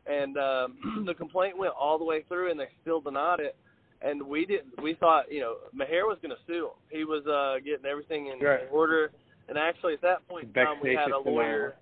And 0.07 0.37
um, 0.37 1.05
the 1.07 1.15
complaint 1.15 1.57
went 1.57 1.73
all 1.79 1.99
the 1.99 2.05
way 2.05 2.25
through, 2.29 2.51
and 2.51 2.59
they 2.59 2.69
still 2.83 3.01
denied 3.01 3.41
it 3.41 3.57
and 4.05 4.23
we 4.23 4.45
didn't. 4.45 4.81
We 4.83 4.95
thought, 4.95 5.31
you 5.31 5.41
know, 5.41 5.57
Maher 5.73 6.07
was 6.07 6.19
going 6.23 6.35
to 6.35 6.43
sue 6.47 6.67
him. 6.67 6.73
He 6.91 7.05
was 7.05 7.25
uh, 7.27 7.63
getting 7.65 7.87
everything 7.87 8.29
in 8.29 8.45
Right. 8.45 8.69
order, 8.71 9.13
and 9.49 9.57
actually 9.57 9.95
at 9.95 10.03
that 10.03 10.27
point 10.29 10.49
in 10.49 10.53
time, 10.53 10.79
we 10.83 10.95
had 10.95 11.11
a 11.11 11.19
lawyer 11.19 11.77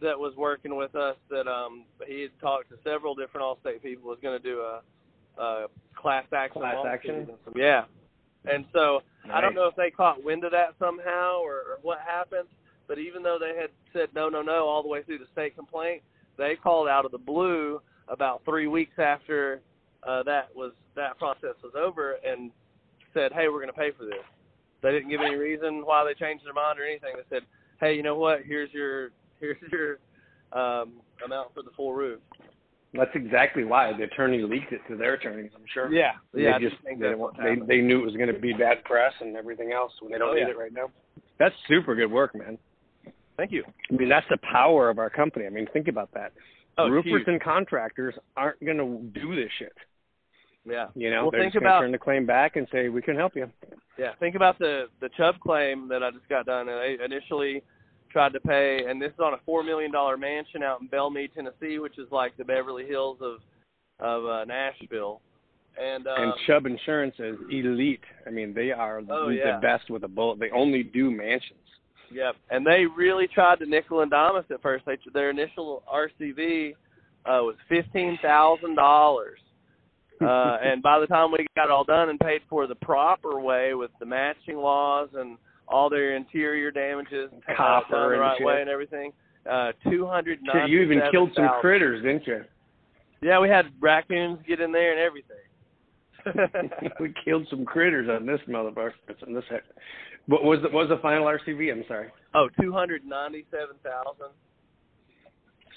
that 0.00 0.18
was 0.18 0.34
working 0.36 0.76
with 0.76 0.94
us 0.94 1.16
that 1.30 1.46
um 1.46 1.84
he 2.06 2.22
had 2.22 2.30
talked 2.40 2.68
to 2.70 2.76
several 2.84 3.14
different 3.14 3.44
Allstate 3.44 3.82
people. 3.82 4.10
Was 4.10 4.18
going 4.22 4.40
to 4.40 4.42
do 4.42 4.60
a, 4.60 4.82
a 5.40 5.66
class 5.96 6.24
action. 6.32 6.60
Class 6.60 6.84
action? 6.86 7.28
Yeah, 7.54 7.84
and 8.44 8.64
so 8.72 9.02
I 9.32 9.40
don't 9.40 9.54
know 9.54 9.66
if 9.66 9.76
they 9.76 9.90
caught 9.90 10.22
wind 10.22 10.44
of 10.44 10.50
that 10.52 10.74
somehow 10.78 11.38
or, 11.40 11.54
or 11.54 11.78
what 11.82 11.98
happened. 12.06 12.48
But 12.92 12.98
even 12.98 13.22
though 13.22 13.38
they 13.40 13.58
had 13.58 13.70
said 13.94 14.10
no, 14.14 14.28
no, 14.28 14.42
no 14.42 14.66
all 14.68 14.82
the 14.82 14.88
way 14.90 15.02
through 15.02 15.16
the 15.16 15.24
state 15.32 15.56
complaint, 15.56 16.02
they 16.36 16.56
called 16.62 16.88
out 16.88 17.06
of 17.06 17.10
the 17.10 17.16
blue 17.16 17.80
about 18.06 18.42
three 18.44 18.66
weeks 18.66 18.92
after 18.98 19.62
uh, 20.06 20.22
that 20.24 20.54
was 20.54 20.72
that 20.94 21.16
process 21.16 21.54
was 21.64 21.72
over 21.74 22.16
and 22.22 22.50
said, 23.14 23.32
"Hey, 23.32 23.48
we're 23.48 23.62
going 23.62 23.68
to 23.68 23.72
pay 23.72 23.92
for 23.96 24.04
this." 24.04 24.20
They 24.82 24.90
didn't 24.90 25.08
give 25.08 25.22
any 25.22 25.36
reason 25.36 25.86
why 25.86 26.04
they 26.04 26.12
changed 26.12 26.44
their 26.44 26.52
mind 26.52 26.78
or 26.78 26.84
anything. 26.84 27.14
They 27.16 27.34
said, 27.34 27.46
"Hey, 27.80 27.94
you 27.96 28.02
know 28.02 28.16
what? 28.16 28.40
Here's 28.44 28.70
your 28.74 29.08
here's 29.40 29.56
your 29.72 29.92
um, 30.52 31.00
amount 31.24 31.54
for 31.54 31.62
the 31.62 31.70
full 31.74 31.94
roof." 31.94 32.20
That's 32.92 33.14
exactly 33.14 33.64
why 33.64 33.90
the 33.96 34.02
attorney 34.04 34.42
leaked 34.42 34.70
it 34.74 34.82
to 34.90 34.98
their 34.98 35.14
attorneys. 35.14 35.52
I'm 35.56 35.64
sure. 35.72 35.90
Yeah, 35.90 36.12
yeah. 36.34 36.56
I 36.56 36.58
just 36.58 36.74
just 36.74 36.84
think 36.84 37.00
they, 37.00 37.14
want- 37.14 37.38
they 37.38 37.54
they 37.66 37.80
knew 37.80 38.00
it 38.02 38.04
was 38.04 38.16
going 38.16 38.30
to 38.34 38.38
be 38.38 38.52
bad 38.52 38.84
press 38.84 39.14
and 39.22 39.34
everything 39.34 39.72
else 39.72 39.92
when 40.02 40.12
they 40.12 40.18
don't 40.18 40.32
Oh, 40.32 40.34
need 40.34 40.40
yeah. 40.40 40.48
it 40.48 40.58
right 40.58 40.74
now. 40.74 40.90
That's 41.38 41.54
super 41.68 41.94
good 41.94 42.10
work, 42.12 42.34
man. 42.34 42.58
Thank 43.36 43.52
you. 43.52 43.64
I 43.90 43.94
mean, 43.94 44.08
that's 44.08 44.26
the 44.30 44.38
power 44.52 44.90
of 44.90 44.98
our 44.98 45.10
company. 45.10 45.46
I 45.46 45.50
mean, 45.50 45.66
think 45.72 45.88
about 45.88 46.10
that. 46.14 46.32
Oh, 46.78 46.88
Roofers 46.88 47.22
and 47.26 47.40
contractors 47.42 48.14
aren't 48.36 48.62
going 48.64 48.78
to 48.78 49.20
do 49.20 49.34
this 49.34 49.50
shit. 49.58 49.72
Yeah. 50.64 50.86
You 50.94 51.10
know, 51.10 51.22
Well, 51.22 51.30
they're 51.32 51.40
think 51.40 51.52
just 51.54 51.62
to 51.62 51.66
about- 51.68 51.80
turn 51.80 51.92
the 51.92 51.98
claim 51.98 52.24
back 52.26 52.56
and 52.56 52.66
say 52.70 52.88
we 52.88 53.02
can 53.02 53.16
help 53.16 53.34
you. 53.34 53.50
Yeah, 53.98 54.14
think 54.20 54.34
about 54.36 54.58
the 54.58 54.86
the 55.00 55.10
Chubb 55.18 55.38
claim 55.40 55.86
that 55.88 56.02
I 56.02 56.10
just 56.10 56.26
got 56.28 56.46
done. 56.46 56.68
And 56.68 56.78
I 56.78 57.04
initially 57.04 57.62
tried 58.10 58.32
to 58.32 58.40
pay, 58.40 58.84
and 58.88 59.00
this 59.00 59.12
is 59.12 59.20
on 59.20 59.34
a 59.34 59.38
four 59.44 59.62
million 59.62 59.90
dollar 59.92 60.16
mansion 60.16 60.62
out 60.62 60.80
in 60.80 60.86
Belle 60.86 61.10
Meade, 61.10 61.30
Tennessee, 61.34 61.78
which 61.78 61.98
is 61.98 62.06
like 62.10 62.34
the 62.38 62.44
Beverly 62.44 62.86
Hills 62.86 63.18
of 63.20 63.40
of 64.00 64.24
uh, 64.24 64.44
Nashville. 64.46 65.20
And 65.78 66.06
uh, 66.06 66.14
and 66.16 66.32
Chubb 66.46 66.64
Insurance 66.66 67.14
is 67.18 67.36
elite. 67.50 68.00
I 68.26 68.30
mean, 68.30 68.54
they 68.54 68.70
are 68.72 69.02
Oh, 69.10 69.28
the 69.28 69.34
yeah. 69.34 69.58
best 69.60 69.90
with 69.90 70.04
a 70.04 70.08
bullet. 70.08 70.38
They 70.38 70.50
only 70.50 70.82
do 70.82 71.10
mansions. 71.10 71.58
Yep. 72.12 72.36
And 72.50 72.66
they 72.66 72.84
really 72.96 73.26
tried 73.26 73.58
to 73.60 73.66
nickel 73.66 74.00
and 74.00 74.10
dime 74.10 74.36
us 74.36 74.44
at 74.50 74.62
first. 74.62 74.84
They, 74.86 74.98
their 75.12 75.30
initial 75.30 75.82
RCV 75.92 76.72
uh, 77.24 77.42
was 77.42 77.56
fifteen 77.68 78.18
thousand 78.22 78.74
dollars, 78.74 79.38
uh, 80.20 80.58
and 80.62 80.82
by 80.82 80.98
the 80.98 81.06
time 81.06 81.32
we 81.32 81.46
got 81.56 81.66
it 81.66 81.70
all 81.70 81.84
done 81.84 82.08
and 82.08 82.18
paid 82.18 82.40
for 82.48 82.66
the 82.66 82.74
proper 82.76 83.40
way 83.40 83.74
with 83.74 83.90
the 84.00 84.06
matching 84.06 84.56
laws 84.56 85.08
and 85.14 85.38
all 85.68 85.88
their 85.88 86.16
interior 86.16 86.70
damages 86.70 87.30
uh, 87.48 87.54
Copper 87.56 88.08
the 88.08 88.12
and 88.12 88.20
right 88.20 88.38
shit. 88.38 88.46
way 88.46 88.60
and 88.60 88.68
everything, 88.68 89.12
uh, 89.50 89.72
two 89.88 90.06
hundred 90.06 90.40
you 90.68 90.82
even 90.82 91.00
killed 91.10 91.30
some 91.34 91.48
critters, 91.60 92.02
didn't 92.02 92.26
you? 92.26 92.42
Yeah, 93.22 93.40
we 93.40 93.48
had 93.48 93.66
raccoons 93.80 94.40
get 94.46 94.60
in 94.60 94.72
there 94.72 94.92
and 94.92 95.00
everything. 95.00 95.36
we 97.00 97.14
killed 97.24 97.46
some 97.50 97.64
critters 97.64 98.08
on 98.08 98.26
this 98.26 98.40
motherfucker. 98.48 98.92
On 99.26 99.34
this. 99.34 99.44
What 100.26 100.44
was 100.44 100.60
the 100.62 100.68
what 100.68 100.88
was 100.88 100.90
the 100.90 101.02
final 101.02 101.24
RCV? 101.26 101.72
I'm 101.72 101.84
sorry. 101.88 102.08
oh, 102.34 102.48
two 102.60 102.72
hundred 102.72 103.04
ninety-seven 103.04 103.76
thousand. 103.82 104.32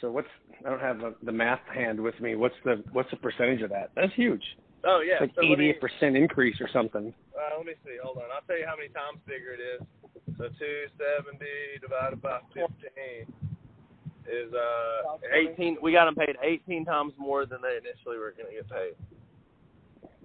So 0.01 0.11
what's 0.11 0.27
I 0.65 0.69
don't 0.69 0.81
have 0.81 0.99
the, 0.99 1.15
the 1.23 1.31
math 1.31 1.61
hand 1.73 1.99
with 1.99 2.19
me. 2.19 2.35
What's 2.35 2.55
the 2.63 2.83
what's 2.91 3.09
the 3.11 3.17
percentage 3.17 3.61
of 3.61 3.69
that? 3.71 3.91
That's 3.95 4.13
huge. 4.13 4.43
Oh 4.85 5.01
yeah, 5.05 5.23
It's 5.23 5.35
like 5.35 5.35
so 5.35 5.51
eighty 5.51 5.73
percent 5.73 6.15
increase 6.15 6.57
or 6.61 6.69
something. 6.71 7.13
Uh, 7.33 7.57
let 7.57 7.65
me 7.65 7.73
see. 7.83 7.97
Hold 8.03 8.17
on. 8.17 8.23
I'll 8.33 8.45
tell 8.47 8.57
you 8.59 8.65
how 8.67 8.75
many 8.75 8.89
times 8.89 9.19
bigger 9.25 9.53
it 9.53 9.59
is. 9.59 9.87
So 10.37 10.49
270 10.49 11.45
divided 11.81 12.21
by 12.21 12.39
15 12.53 12.67
is 14.27 14.53
uh 14.53 15.17
18. 15.53 15.77
We 15.81 15.91
got 15.93 16.05
them 16.05 16.15
paid 16.15 16.35
18 16.41 16.83
times 16.85 17.13
more 17.17 17.45
than 17.45 17.59
they 17.61 17.77
initially 17.77 18.17
were 18.17 18.33
going 18.37 18.49
to 18.49 18.55
get 18.55 18.69
paid. 18.69 18.93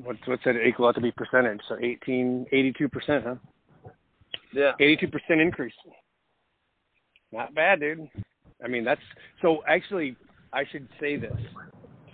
What's 0.02 0.18
what's 0.26 0.42
that 0.44 0.56
equal 0.66 0.88
out 0.88 0.94
to 0.96 1.00
be 1.00 1.12
percentage? 1.12 1.61
So 1.68 1.76
18, 1.80 2.46
82 2.50 2.88
percent, 2.88 3.24
huh? 3.26 3.35
Yeah. 4.52 4.72
82 4.80 5.08
percent 5.08 5.40
increase. 5.40 5.74
Not 7.32 7.54
bad, 7.54 7.80
dude. 7.80 8.08
I 8.64 8.68
mean, 8.68 8.84
that's 8.84 9.00
so. 9.40 9.62
Actually, 9.68 10.16
I 10.52 10.64
should 10.70 10.88
say 11.00 11.16
this. 11.16 11.36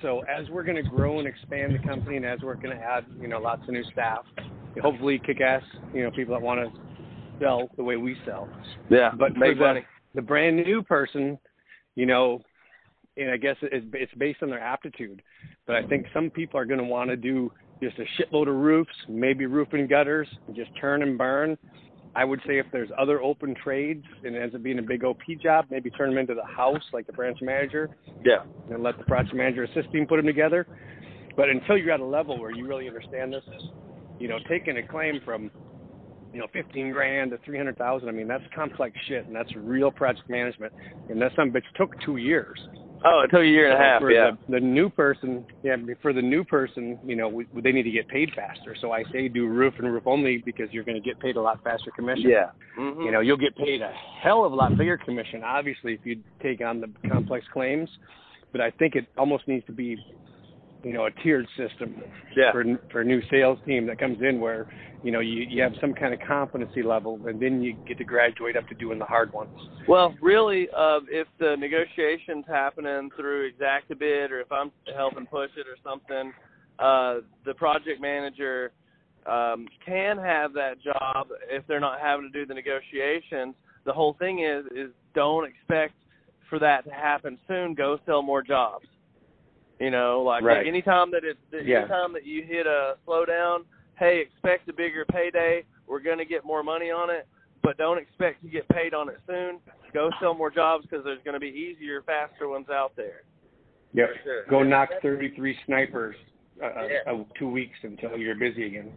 So 0.03 0.21
as 0.29 0.49
we're 0.51 0.63
going 0.63 0.83
to 0.83 0.89
grow 0.89 1.19
and 1.19 1.27
expand 1.27 1.75
the 1.75 1.87
company, 1.87 2.17
and 2.17 2.27
as 2.27 2.41
we're 2.43 2.55
going 2.55 2.77
to 2.77 2.83
add, 2.83 3.07
you 3.21 3.29
know, 3.29 3.39
lots 3.39 3.63
of 3.63 3.71
new 3.71 3.85
staff, 3.93 4.25
hopefully 4.83 5.21
kick-ass, 5.25 5.63
you 5.95 6.03
know, 6.03 6.11
people 6.11 6.35
that 6.35 6.43
want 6.43 6.61
to 6.61 6.81
sell 7.41 7.69
the 7.77 7.83
way 7.83 7.97
we 7.97 8.17
sell. 8.27 8.49
Yeah. 8.91 9.11
But 9.17 9.33
for 9.33 9.39
make 9.39 9.59
the, 9.59 9.65
money. 9.65 9.87
the 10.15 10.23
brand 10.23 10.57
new 10.57 10.83
person, 10.83 11.39
you 11.95 12.05
know, 12.05 12.43
and 13.17 13.31
I 13.31 13.39
guess 13.39 13.57
it's, 13.63 13.87
it's 13.95 14.13
based 14.15 14.43
on 14.43 14.51
their 14.51 14.61
aptitude. 14.61 15.23
But 15.67 15.77
I 15.77 15.87
think 15.87 16.07
some 16.13 16.31
people 16.31 16.61
are 16.61 16.67
going 16.67 16.79
to 16.79 16.85
want 16.85 17.09
to 17.11 17.17
do 17.17 17.51
just 17.83 17.97
a 17.99 18.05
shitload 18.21 18.49
of 18.49 18.55
roofs, 18.55 18.93
maybe 19.09 19.47
roofing 19.47 19.87
gutters, 19.87 20.29
and 20.47 20.55
just 20.55 20.71
turn 20.81 21.03
and 21.03 21.17
burn. 21.17 21.57
I 22.17 22.25
would 22.25 22.41
say 22.47 22.59
if 22.59 22.65
there's 22.73 22.89
other 22.99 23.21
open 23.21 23.55
trades 23.63 24.05
and 24.25 24.35
it 24.35 24.41
ends 24.43 24.55
up 24.55 24.63
being 24.63 24.79
a 24.79 24.83
big 24.83 25.05
OP 25.05 25.21
job, 25.43 25.67
maybe 25.71 25.91
turn 25.91 26.09
them 26.09 26.19
into 26.19 26.35
the 26.35 26.45
house 26.47 26.83
like 26.95 27.07
the 27.07 27.13
branch 27.13 27.39
manager 27.43 27.91
Yeah. 28.25 28.45
and 28.71 28.83
let 28.83 28.97
the 28.97 29.05
branch 29.05 29.29
manager 29.35 29.65
assist 29.65 29.95
him 29.95 30.07
put 30.07 30.17
them 30.17 30.25
together. 30.25 30.67
But 31.37 31.51
until 31.51 31.77
you're 31.77 31.93
at 31.93 32.01
a 32.01 32.05
level 32.05 32.41
where 32.41 32.51
you 32.51 32.67
really 32.67 32.89
understand 32.89 33.35
this, 33.35 33.45
you 34.19 34.29
know, 34.29 34.39
taking 34.49 34.79
a 34.79 34.83
claim 34.83 35.21
from, 35.27 35.51
you 36.33 36.41
know, 36.41 36.47
15 36.55 36.91
grand 36.91 37.33
to 37.33 37.39
300,000, 37.45 38.09
I 38.09 38.13
mean, 38.13 38.27
that's 38.27 38.45
complex 38.55 38.97
shit 39.09 39.27
and 39.27 39.37
that's 39.37 39.55
real 39.55 39.91
project 39.91 40.31
management. 40.31 40.73
And 41.11 41.21
that 41.21 41.33
some 41.37 41.51
bitch 41.53 41.65
took 41.77 42.01
two 42.01 42.17
years. 42.17 42.59
Oh, 43.05 43.21
it 43.25 43.29
took 43.29 43.43
a 43.43 43.47
year 43.47 43.71
and 43.71 43.75
a 43.75 43.85
half. 43.85 44.01
for 44.01 44.11
Yeah. 44.11 44.33
The, 44.49 44.55
the 44.55 44.61
new 44.61 44.89
person, 44.89 45.45
yeah, 45.63 45.77
for 46.03 46.13
the 46.13 46.23
new 46.23 46.45
person, 46.45 46.99
you 47.05 47.15
know, 47.15 47.29
we, 47.29 47.47
they 47.63 47.73
need 47.73 47.83
to 47.85 47.91
get 47.91 48.09
paid 48.09 48.31
faster. 48.35 48.75
So 48.81 48.93
I 48.93 49.05
say 49.13 49.29
do 49.29 49.47
roof 49.47 49.75
and 49.79 49.93
roof 49.93 50.05
only 50.07 50.39
because 50.39 50.69
you're 50.73 50.85
going 50.85 51.01
to 51.01 51.07
get 51.07 51.21
paid 51.21 51.37
a 51.37 51.41
lot 51.41 51.63
faster 51.63 51.91
commission. 51.91 52.31
Yeah. 52.31 52.51
hmm 52.75 53.03
You 53.03 53.13
know, 53.13 53.21
you'll 53.21 53.37
get 53.37 53.57
paid 53.57 53.83
a 53.83 53.93
hell 54.23 54.45
of 54.45 54.53
a 54.53 54.55
lot 54.55 54.77
bigger 54.77 54.97
commission, 54.97 55.45
obviously, 55.45 55.95
if 55.95 56.01
you 56.05 56.23
take 56.43 56.61
on 56.61 56.81
the 56.81 56.91
complex 57.09 57.45
claims. 57.53 57.91
But 58.53 58.61
I 58.61 58.71
think 58.71 58.95
it 58.95 59.07
almost 59.19 59.47
needs 59.47 59.67
to 59.67 59.73
be, 59.73 59.99
you 60.87 60.93
know, 60.93 61.07
a 61.07 61.11
tiered 61.23 61.49
system 61.57 62.01
Yeah. 62.37 62.53
for 62.53 62.65
for 62.93 63.01
a 63.01 63.05
new 63.05 63.21
sales 63.29 63.59
team 63.67 63.87
that 63.87 63.99
comes 63.99 64.23
in 64.23 64.39
where, 64.39 64.69
you 65.03 65.11
know, 65.11 65.19
you 65.19 65.43
you 65.43 65.61
have 65.61 65.75
some 65.81 65.93
kind 65.93 66.15
of 66.15 66.21
competency 66.21 66.83
level, 66.83 67.21
and 67.27 67.41
then 67.41 67.61
you 67.61 67.73
get 67.89 67.99
to 67.99 68.05
graduate 68.05 68.57
up 68.57 68.69
to 68.69 68.75
doing 68.77 68.99
the 69.01 69.05
hard 69.05 69.33
ones. 69.33 69.51
Well, 69.89 70.15
really, 70.23 70.69
uh, 70.71 71.01
if 71.11 71.27
the 71.39 71.57
negotiations 71.57 72.45
happening 72.47 73.11
through 73.17 73.51
Exactabid 73.51 74.31
or 74.31 74.41
if 74.41 74.53
I'm 74.53 74.71
helping 74.97 75.27
push 75.27 75.51
it 75.57 75.67
or 75.67 75.77
something, 75.83 76.33
uh, 76.79 77.27
the 77.45 77.55
project 77.55 78.01
manager 78.01 78.71
um, 79.27 79.67
can 79.85 80.19
have 80.19 80.53
that 80.53 80.81
job 80.81 81.29
if 81.51 81.67
they're 81.67 81.81
not 81.81 81.99
having 82.01 82.31
to 82.31 82.39
do 82.39 82.47
the 82.47 82.55
negotiations. 82.55 83.57
The 83.85 83.93
whole 83.93 84.15
thing 84.21 84.45
is 84.45 84.65
is 84.67 84.93
don't 85.15 85.49
expect 85.49 85.95
for 86.49 86.61
that 86.61 86.85
to 86.85 86.91
happen 86.93 87.39
soon. 87.49 87.75
Go 87.75 87.99
sell 88.07 88.23
more 88.23 88.43
jobs. 88.43 88.87
You 89.79 89.91
know, 89.91 90.23
like 90.23 90.43
Right. 90.43 90.67
anytime 90.67 91.11
that 91.11 91.25
it, 91.25 91.37
that 91.51 91.65
Yeah. 91.67 91.81
anytime 91.81 92.13
that 92.15 92.25
you 92.25 92.43
hit 92.43 92.67
a 92.67 92.97
slowdown, 93.07 93.65
hey, 93.99 94.21
expect 94.21 94.69
a 94.69 94.73
bigger 94.73 95.05
payday. 95.05 95.65
We're 95.87 96.01
going 96.01 96.19
to 96.19 96.25
get 96.25 96.45
more 96.45 96.63
money 96.63 96.91
on 96.91 97.11
it, 97.11 97.27
but 97.63 97.77
don't 97.77 97.99
expect 97.99 98.43
to 98.43 98.49
get 98.49 98.67
paid 98.69 98.95
on 98.95 99.09
it 99.09 99.19
soon. 99.27 99.61
Go 99.93 100.11
sell 100.21 100.35
more 100.35 100.51
jobs 100.51 100.87
because 100.87 101.05
there's 101.05 101.23
going 101.25 101.35
to 101.35 101.41
be 101.41 101.49
easier, 101.49 102.03
faster 102.03 102.49
ones 102.49 102.69
out 102.71 102.97
there. 102.97 103.23
Yep. 103.93 104.09
Sure. 104.25 104.45
Go 104.47 104.63
knock 104.63 104.91
33 105.03 105.57
snipers 105.67 106.17
uh, 106.61 106.67
uh, 106.67 106.89
Yeah. 106.91 107.13
uh, 107.13 107.25
two 107.39 107.49
weeks 107.49 107.79
until 107.83 108.17
you're 108.17 108.35
busy 108.35 108.65
again. 108.67 108.93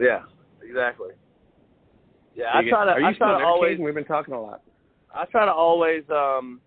Yeah, 0.00 0.22
exactly. 0.62 1.10
Yeah, 2.34 2.50
I 2.52 2.68
try 2.68 2.84
to. 2.86 2.92
Are 2.92 3.00
you 3.00 3.06
I 3.06 3.12
still 3.14 3.26
try 3.28 3.38
to 3.40 3.44
always. 3.44 3.78
We've 3.78 3.94
been 3.94 4.04
talking 4.04 4.34
a 4.34 4.40
lot. 4.40 4.62
I 5.14 5.26
try 5.26 5.44
to 5.44 5.52
always 5.52 6.02
um 6.10 6.60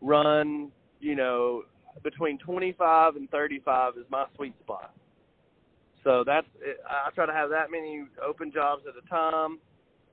run. 0.00 0.70
You 1.00 1.14
know, 1.14 1.62
between 2.02 2.38
25 2.38 3.16
and 3.16 3.30
35 3.30 3.94
is 3.96 4.04
my 4.10 4.24
sweet 4.36 4.54
spot. 4.60 4.94
So 6.04 6.22
that's. 6.24 6.46
I 6.88 7.10
try 7.14 7.26
to 7.26 7.32
have 7.32 7.50
that 7.50 7.70
many 7.70 8.04
open 8.24 8.52
jobs 8.52 8.82
at 8.88 8.94
a 9.02 9.08
time. 9.08 9.58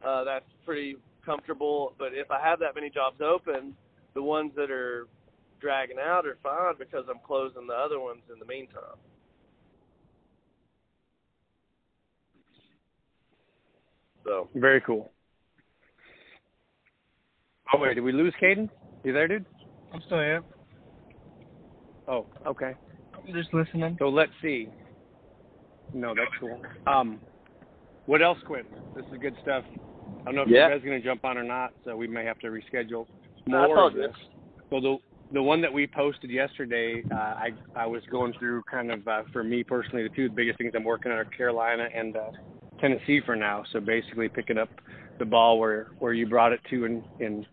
Uh, 0.06 0.24
that's 0.24 0.46
pretty 0.66 0.98
comfortable. 1.26 1.94
But 1.98 2.10
if 2.14 2.32
I 2.32 2.42
have 2.42 2.60
that 2.60 2.76
many 2.76 2.90
jobs 2.90 3.22
open, 3.22 3.74
the 4.14 4.22
ones 4.22 4.52
that 4.56 4.72
are 4.72 5.08
dragging 5.62 5.98
out 6.00 6.26
are 6.26 6.38
fine 6.44 6.74
because 6.78 7.06
I'm 7.10 7.20
closing 7.26 7.68
the 7.68 7.74
other 7.74 8.00
ones 8.00 8.22
in 8.32 8.40
the 8.40 8.46
meantime. 8.46 8.98
So 14.24 14.50
Very 14.56 14.82
cool. 14.82 15.12
Oh 17.74 17.80
wait, 17.80 17.94
did 17.94 18.02
we 18.02 18.12
lose 18.12 18.34
Caden? 18.42 18.70
You 19.04 19.14
there, 19.14 19.28
dude? 19.28 19.46
I'm 19.94 20.02
still 20.06 20.18
here. 20.18 20.44
Oh, 22.08 22.26
okay. 22.46 22.76
I'm 23.14 23.34
just 23.34 23.54
listening. 23.54 23.96
So 24.00 24.10
let's 24.10 24.32
see. 24.42 24.70
No, 25.94 26.14
that's 26.14 26.32
cool. 26.40 26.62
Um, 26.88 27.20
what 28.06 28.22
else, 28.22 28.38
Quinn? 28.46 28.66
This 28.96 29.06
is 29.12 29.18
good 29.20 29.36
stuff. 29.42 29.64
I 30.22 30.26
don't 30.26 30.36
know 30.36 30.42
if 30.44 30.50
Yeah. 30.50 30.68
you 30.68 30.74
guys 30.74 30.84
are 30.84 30.88
going 30.88 31.02
to 31.02 31.08
jump 31.08 31.26
on 31.26 31.38
or 31.38 31.44
not, 31.44 31.74
so 31.84 31.96
we 31.96 32.08
may 32.08 32.26
have 32.26 32.38
to 32.40 32.48
reschedule 32.48 33.08
more 33.48 33.80
all 33.80 33.88
of 33.88 33.94
this. 33.94 34.16
So 34.70 34.80
the 34.80 34.98
the 35.32 35.42
one 35.42 35.60
that 35.62 35.74
we 35.74 35.88
posted 35.88 36.30
yesterday, 36.30 37.04
uh, 37.12 37.16
I 37.16 37.54
I 37.76 37.86
was 37.88 38.04
going 38.12 38.34
through 38.34 38.64
kind 38.70 38.92
of 38.92 39.08
uh, 39.08 39.24
for 39.34 39.44
me 39.44 39.64
personally 39.64 40.04
the 40.04 40.10
two 40.10 40.30
biggest 40.30 40.58
things 40.58 40.74
I'm 40.76 40.84
working 40.84 41.12
on 41.12 41.18
are 41.18 41.26
Carolina 41.26 41.88
and 41.94 42.16
uh, 42.16 42.32
Tennessee 42.80 43.22
for 43.26 43.36
now. 43.36 43.64
So 43.72 43.80
basically 43.80 44.30
picking 44.30 44.58
up 44.58 44.70
the 45.18 45.26
ball 45.26 45.60
where 45.60 45.88
where 46.00 46.14
you 46.14 46.28
brought 46.28 46.54
it 46.54 46.62
to 46.70 46.86
in 46.86 47.04
in 47.20 47.46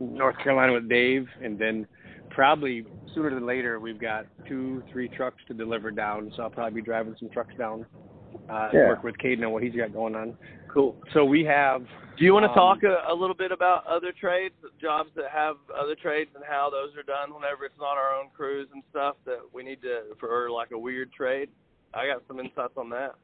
North 0.00 0.36
Carolina 0.38 0.72
with 0.72 0.88
Dave, 0.88 1.26
and 1.42 1.58
then 1.58 1.86
probably 2.30 2.84
sooner 3.14 3.30
than 3.34 3.46
later 3.46 3.80
we've 3.80 4.00
got 4.00 4.26
two 4.48 4.82
three 4.92 5.08
trucks 5.08 5.42
to 5.48 5.54
deliver 5.54 5.90
down. 5.90 6.32
So 6.36 6.42
I'll 6.42 6.50
probably 6.50 6.80
be 6.80 6.84
driving 6.84 7.14
some 7.18 7.28
trucks 7.30 7.54
down. 7.58 7.86
Uh, 8.48 8.70
Yeah. 8.72 8.88
Work 8.88 9.04
with 9.04 9.16
Caden 9.18 9.44
on 9.44 9.52
what 9.52 9.62
he's 9.62 9.74
got 9.74 9.92
going 9.92 10.14
on. 10.14 10.36
Cool. 10.72 10.96
So 11.12 11.24
we 11.24 11.44
have 11.44 11.82
Do 12.16 12.24
you 12.24 12.32
want 12.32 12.44
to 12.44 12.50
Um, 12.50 12.54
talk 12.54 12.82
a, 12.82 13.12
a 13.12 13.14
little 13.14 13.36
bit 13.36 13.52
about 13.52 13.86
other 13.86 14.12
trades, 14.12 14.54
jobs 14.80 15.10
that 15.16 15.30
have 15.30 15.56
other 15.74 15.94
trades, 15.94 16.30
and 16.34 16.44
how 16.44 16.70
those 16.70 16.96
are 16.96 17.02
done 17.02 17.34
whenever 17.34 17.64
it's 17.64 17.78
not 17.78 17.96
our 17.98 18.14
own 18.14 18.30
crews 18.34 18.68
and 18.72 18.82
stuff 18.90 19.16
that 19.26 19.40
we 19.52 19.62
need 19.62 19.82
to 19.82 20.14
for 20.18 20.50
like 20.50 20.70
a 20.72 20.78
weird 20.78 21.12
trade? 21.12 21.48
I 21.94 22.06
got 22.06 22.22
some 22.26 22.40
insights 22.40 22.74
on 22.76 22.88
that. 22.90 23.14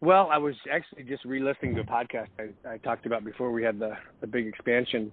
Well, 0.00 0.28
I 0.32 0.38
was 0.38 0.56
actually 0.70 1.04
just 1.04 1.24
re-listening 1.24 1.76
to 1.76 1.82
a 1.82 1.84
podcast 1.84 2.26
I, 2.36 2.68
I 2.68 2.76
talked 2.78 3.06
about 3.06 3.24
before 3.24 3.52
we 3.52 3.62
had 3.62 3.78
the, 3.78 3.92
the 4.20 4.26
big 4.26 4.48
expansion. 4.48 5.12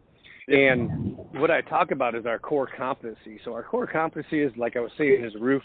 And 0.50 1.16
what 1.34 1.52
I 1.52 1.62
talk 1.62 1.92
about 1.92 2.16
is 2.16 2.26
our 2.26 2.40
core 2.40 2.68
competency. 2.76 3.40
So 3.46 3.54
our 3.54 3.64
core 3.64 3.86
competency 3.86 4.42
is, 4.42 4.52
like 4.58 4.76
I 4.76 4.80
was 4.80 4.92
saying, 4.98 5.24
is 5.24 5.34
roof, 5.40 5.62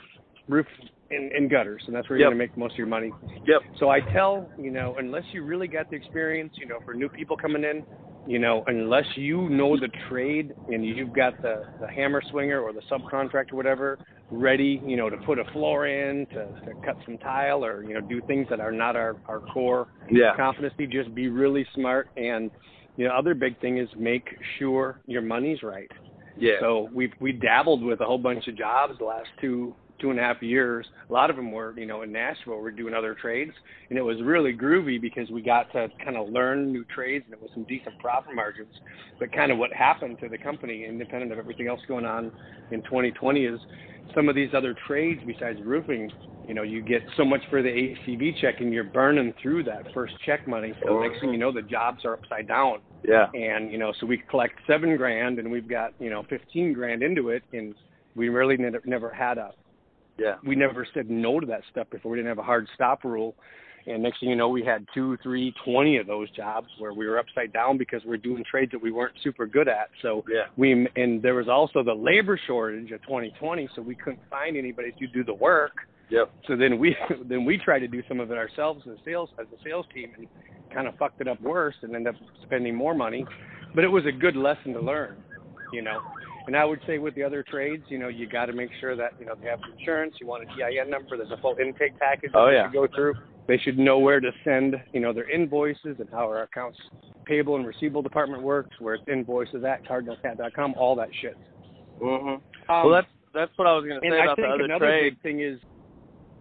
roof 0.49 0.66
and, 1.11 1.33
and 1.33 1.51
gutters, 1.51 1.83
and 1.87 1.97
that's 1.97 2.09
where 2.09 2.18
you're 2.18 2.29
Yep. 2.29 2.37
going 2.37 2.38
to 2.38 2.44
make 2.44 2.57
most 2.59 2.75
of 2.75 2.79
your 2.79 2.87
money. 2.87 3.11
Yep. 3.47 3.62
So 3.79 3.88
I 3.88 4.01
tell, 4.01 4.51
you 4.59 4.70
know, 4.70 4.94
unless 4.99 5.25
you 5.33 5.42
really 5.42 5.68
got 5.68 5.88
the 5.88 5.97
experience, 5.97 6.53
you 6.61 6.66
know, 6.66 6.79
for 6.85 6.92
new 6.92 7.09
people 7.09 7.37
coming 7.37 7.64
in, 7.64 7.83
you 8.27 8.38
know, 8.38 8.62
unless 8.66 9.07
you 9.16 9.49
know 9.49 9.79
the 9.79 9.88
trade 10.09 10.55
and 10.68 10.85
you've 10.85 11.12
got 11.12 11.40
the, 11.40 11.62
the 11.81 11.88
hammer 11.88 12.23
swinger 12.31 12.61
or 12.61 12.73
the 12.73 12.83
subcontractor, 12.90 13.53
whatever, 13.53 13.99
ready, 14.31 14.83
you 14.85 14.97
know, 14.97 15.09
to 15.09 15.16
put 15.18 15.38
a 15.38 15.44
floor 15.53 15.87
in, 15.87 16.27
to, 16.29 16.47
to 16.64 16.75
cut 16.85 16.97
some 17.07 17.16
tile 17.18 17.64
or, 17.64 17.85
you 17.85 17.94
know, 17.94 18.01
do 18.01 18.20
things 18.23 18.47
that 18.51 18.61
are 18.61 18.73
not 18.73 18.97
our, 18.97 19.16
our 19.29 19.40
core 19.40 19.88
Yeah. 20.11 20.33
competency, 20.37 20.87
just 20.87 21.14
be 21.14 21.29
really 21.29 21.66
smart. 21.75 22.09
And, 22.16 22.51
you 22.96 23.07
know, 23.07 23.14
other 23.14 23.35
big 23.35 23.61
thing 23.61 23.78
is 23.78 23.88
make 23.96 24.28
sure 24.59 25.00
your 25.07 25.22
money's 25.22 25.62
right. 25.62 25.90
Yeah. 26.37 26.54
So 26.61 26.88
we 26.92 27.12
we 27.20 27.33
dabbled 27.33 27.83
with 27.83 28.00
a 28.00 28.04
whole 28.04 28.18
bunch 28.18 28.48
of 28.48 28.57
jobs 28.57 28.94
the 28.98 29.04
last 29.04 29.28
two 29.40 29.74
two 30.00 30.11
and 30.11 30.18
a 30.18 30.22
half 30.22 30.42
years. 30.42 30.87
A 31.09 31.12
lot 31.12 31.30
of 31.30 31.37
them 31.37 31.52
were 31.52 31.78
you 31.78 31.87
know 31.87 32.02
in 32.02 32.12
Nashville. 32.12 32.61
We're 32.61 32.70
doing 32.70 32.94
other 32.94 33.14
trades, 33.14 33.52
and 33.88 33.98
it 33.98 34.02
was 34.02 34.20
really 34.22 34.52
groovy 34.52 35.00
because 35.00 35.30
we 35.30 35.42
got 35.42 35.70
to 35.72 35.88
kind 36.04 36.16
of 36.16 36.28
learn 36.28 36.72
new 36.72 36.85
trades, 36.85 37.24
and 37.26 37.35
it 37.35 37.40
was 37.40 37.50
some 37.54 37.64
decent 37.64 37.98
profit 38.00 38.35
margins. 38.35 38.75
But 39.19 39.33
kind 39.33 39.52
of 39.52 39.58
what 39.58 39.73
happened 39.73 40.19
to 40.21 40.29
the 40.29 40.38
company, 40.38 40.85
independent 40.85 41.33
of 41.33 41.38
everything 41.38 41.69
else 41.69 41.81
going 41.87 42.04
on 42.04 42.33
in 42.71 42.83
2020, 42.83 43.44
is 43.44 43.60
some 44.15 44.29
of 44.29 44.35
these 44.35 44.50
other 44.55 44.75
trades 44.87 45.21
besides 45.27 45.61
roofing. 45.63 46.11
You 46.46 46.55
know, 46.55 46.63
you 46.63 46.83
get 46.83 47.02
so 47.17 47.25
much 47.25 47.40
for 47.48 47.63
the 47.63 47.69
ACV 47.71 48.37
check, 48.40 48.57
and 48.61 48.73
you're 48.73 48.85
burning 48.85 49.33
through 49.40 49.65
that 49.65 49.87
first 49.94 50.13
check 50.27 50.46
money. 50.46 50.75
So 50.85 51.00
next 51.00 51.21
thing 51.21 51.31
you 51.33 51.38
know, 51.38 51.52
the 51.52 51.63
jobs 51.63 52.05
are 52.05 52.15
upside 52.15 52.46
down 52.48 52.81
Yeah. 53.09 53.27
and 53.35 53.71
you 53.73 53.79
know 53.79 53.92
so 53.98 54.07
we 54.07 54.19
collect 54.31 54.55
seven 54.67 54.96
grand 54.96 55.38
and 55.38 55.50
we've 55.50 55.69
got 55.69 55.92
you 55.98 56.11
know 56.11 56.23
fifteen 56.29 56.73
grand 56.73 57.02
into 57.02 57.31
it 57.31 57.42
and 57.52 57.75
we 58.15 58.29
really 58.29 58.57
never 58.57 58.81
never 58.85 59.11
had 59.11 59.38
a 59.38 59.50
Yeah. 60.19 60.37
we 60.44 60.55
never 60.55 60.87
said 60.94 61.11
no 61.11 61.40
to 61.40 61.46
that 61.46 61.63
stuff 61.71 61.88
before 61.90 62.13
we 62.13 62.19
didn't 62.19 62.29
have 62.29 62.38
a 62.38 62.42
hard 62.42 62.69
stop 62.75 63.05
rule 63.05 63.35
And 63.87 64.02
next 64.02 64.20
thing 64.20 64.30
you 64.30 64.37
know, 64.37 64.48
we 64.48 64.64
had 64.64 64.87
two, 64.94 65.16
three, 65.22 65.52
twenty 65.64 65.98
of 65.98 66.06
those 66.06 66.30
jobs 66.30 66.68
where 66.78 66.92
we 66.94 67.06
were 67.06 67.18
upside 67.18 67.52
down 67.52 67.76
because 67.76 68.02
we're 68.04 68.16
doing 68.16 68.42
trades 68.50 68.72
that 68.72 68.80
we 68.82 68.90
weren't 68.92 69.14
super 69.22 69.46
good 69.46 69.68
at. 69.68 69.88
So 70.02 70.24
Yeah. 70.28 70.44
we 70.56 70.88
and 70.96 71.20
there 71.22 71.35
was 71.35 71.48
also 71.48 71.82
the 71.82 71.94
labor 71.94 72.40
shortage 72.46 72.90
of 72.92 73.02
2020, 73.02 73.68
so 73.76 73.82
we 73.82 73.94
couldn't 73.94 74.22
find 74.30 74.56
anybody 74.56 74.92
to 74.98 75.06
do 75.08 75.22
the 75.22 75.35
work. 75.35 75.72
Yep. 76.10 76.30
So 76.46 76.56
then 76.56 76.78
we 76.78 76.96
then 77.28 77.44
we 77.44 77.58
tried 77.58 77.80
to 77.80 77.88
do 77.88 78.02
some 78.08 78.20
of 78.20 78.30
it 78.30 78.38
ourselves 78.38 78.82
as 78.88 78.96
the 78.96 79.02
sales 79.04 79.30
as 79.38 79.46
a 79.52 79.62
sales 79.62 79.87
team 79.94 80.12
and 80.16 80.26
kind 80.72 80.88
of 80.88 80.96
fucked 80.96 81.20
it 81.20 81.28
up 81.28 81.40
worse 81.42 81.74
and 81.82 81.94
ended 81.94 82.14
up 82.14 82.20
spending 82.42 82.74
more 82.74 82.94
money. 82.94 83.24
But 83.74 83.85
it 83.85 83.88
was 83.88 84.04
a 84.06 84.12
good 84.12 84.37
lesson 84.37 84.72
to 84.74 84.80
learn, 84.80 85.22
you 85.72 85.82
know. 85.82 86.00
And 86.46 86.54
I 86.56 86.64
would 86.64 86.80
say 86.87 86.98
with 86.98 87.14
the 87.14 87.22
other 87.22 87.42
trades, 87.42 87.85
you 87.88 87.98
know, 87.98 88.08
you 88.08 88.26
got 88.28 88.46
to 88.46 88.52
make 88.52 88.68
sure 88.80 88.94
that 88.96 89.12
you 89.18 89.26
know 89.26 89.35
they 89.40 89.48
have 89.48 89.60
insurance. 89.78 90.14
You 90.20 90.26
want 90.26 90.44
a 90.44 90.64
EIN 90.64 90.90
number. 90.90 91.16
There's 91.16 91.30
a 91.30 91.38
full 91.38 91.56
intake 91.60 91.98
package 91.98 92.30
Oh, 92.35 92.46
that 92.46 92.52
yeah. 92.52 92.64
should 92.66 92.72
go 92.74 92.87
through. 92.94 93.14
They 93.47 93.59
should 93.59 93.79
know 93.79 93.99
where 93.99 94.21
to 94.21 94.31
send, 94.42 94.77
you 94.92 95.01
know, 95.01 95.13
their 95.13 95.29
invoices 95.31 95.97
and 95.99 96.09
how 96.11 96.25
our 96.27 96.42
accounts 96.42 96.79
payable 97.27 97.57
and 97.57 97.67
receivable 97.67 98.03
department 98.03 98.42
works, 98.42 98.71
where 98.81 98.95
it's 98.95 99.05
invoices 99.07 99.65
at 99.65 99.85
cardinalcat.com, 99.87 100.75
all 100.79 100.95
that 100.97 101.09
shit. 101.21 101.37
Mhm. 102.01 102.35
Um, 102.35 102.40
well, 102.69 102.90
that's 102.90 103.07
that's 103.33 103.53
what 103.57 103.67
I 103.67 103.75
was 103.75 103.85
going 103.85 104.01
to 104.01 104.09
say 104.09 104.21
about 104.21 104.37
the 104.37 104.45
other 104.45 104.79
trade. 104.79 105.17
thing 105.23 105.40
is, 105.40 105.59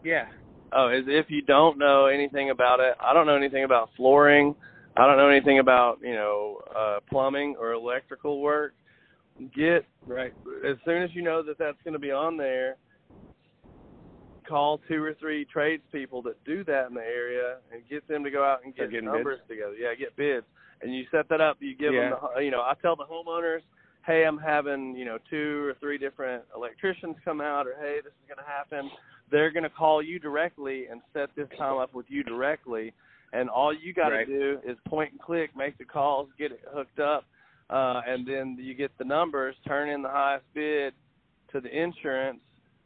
yeah, 0.03 0.27
Oh, 0.75 0.89
is 0.89 1.03
if 1.07 1.27
you 1.29 1.41
don't 1.41 1.77
know 1.77 2.07
anything 2.07 2.49
about 2.49 2.79
it, 2.79 2.95
I 2.99 3.13
don't 3.13 3.27
know 3.27 3.35
anything 3.35 3.63
about 3.63 3.89
flooring. 3.95 4.55
I 4.97 5.05
don't 5.05 5.17
know 5.17 5.29
anything 5.29 5.59
about 5.59 5.99
you 6.01 6.13
know 6.13 6.61
uh, 6.75 6.99
plumbing 7.09 7.55
or 7.59 7.73
electrical 7.73 8.41
work. 8.41 8.73
Get 9.55 9.85
right. 10.05 10.33
as 10.67 10.77
soon 10.85 11.01
as 11.03 11.09
you 11.13 11.23
know 11.23 11.41
that 11.43 11.57
that's 11.57 11.77
going 11.83 11.93
to 11.93 11.99
be 11.99 12.11
on 12.11 12.37
there, 12.37 12.77
call 14.43 14.79
two 14.87 15.03
or 15.03 15.13
three 15.15 15.45
tradespeople 15.45 16.21
that 16.23 16.43
do 16.45 16.63
that 16.65 16.87
in 16.87 16.93
the 16.93 17.01
area 17.01 17.57
and 17.71 17.81
get 17.89 18.07
them 18.07 18.23
to 18.23 18.31
go 18.31 18.43
out 18.43 18.63
and 18.63 18.75
get 18.75 18.91
numbers 19.03 19.39
together. 19.47 19.73
Yeah, 19.73 19.95
get 19.95 20.15
bids, 20.15 20.45
and 20.81 20.93
you 20.93 21.05
set 21.11 21.29
that 21.29 21.41
up. 21.41 21.57
You 21.59 21.75
give 21.75 21.93
Yeah. 21.93 22.09
them, 22.09 22.19
the, 22.35 22.41
you 22.41 22.51
know, 22.51 22.61
I 22.61 22.73
tell 22.81 22.95
the 22.95 23.05
homeowners, 23.05 23.61
hey, 24.05 24.25
I'm 24.25 24.37
having 24.37 24.95
you 24.95 25.05
know 25.05 25.17
two 25.29 25.65
or 25.67 25.73
three 25.79 25.97
different 25.97 26.43
electricians 26.55 27.15
come 27.23 27.41
out, 27.41 27.67
or 27.67 27.75
hey, 27.79 27.99
this 28.03 28.13
is 28.13 28.27
going 28.27 28.37
to 28.37 28.49
happen. 28.51 28.91
They're 29.31 29.51
going 29.51 29.63
to 29.63 29.69
call 29.69 30.01
you 30.01 30.19
directly 30.19 30.87
and 30.87 31.01
set 31.13 31.29
this 31.35 31.47
time 31.57 31.77
up 31.77 31.93
with 31.93 32.05
you 32.09 32.23
directly. 32.23 32.93
And 33.31 33.49
all 33.49 33.73
you 33.73 33.93
got 33.93 34.09
to 34.09 34.15
Right. 34.17 34.27
do 34.27 34.59
is 34.63 34.77
point 34.85 35.11
and 35.13 35.19
click, 35.19 35.55
make 35.55 35.77
the 35.79 35.85
calls, 35.85 36.29
get 36.37 36.51
it 36.51 36.61
hooked 36.71 36.99
up, 36.99 37.25
uh, 37.71 38.01
and 38.05 38.27
then 38.27 38.55
you 38.59 38.75
get 38.75 38.95
the 38.99 39.05
numbers, 39.05 39.55
turn 39.65 39.89
in 39.89 40.03
the 40.03 40.09
highest 40.09 40.45
bid 40.53 40.93
to 41.51 41.59
the 41.59 41.69
insurance, 41.69 42.41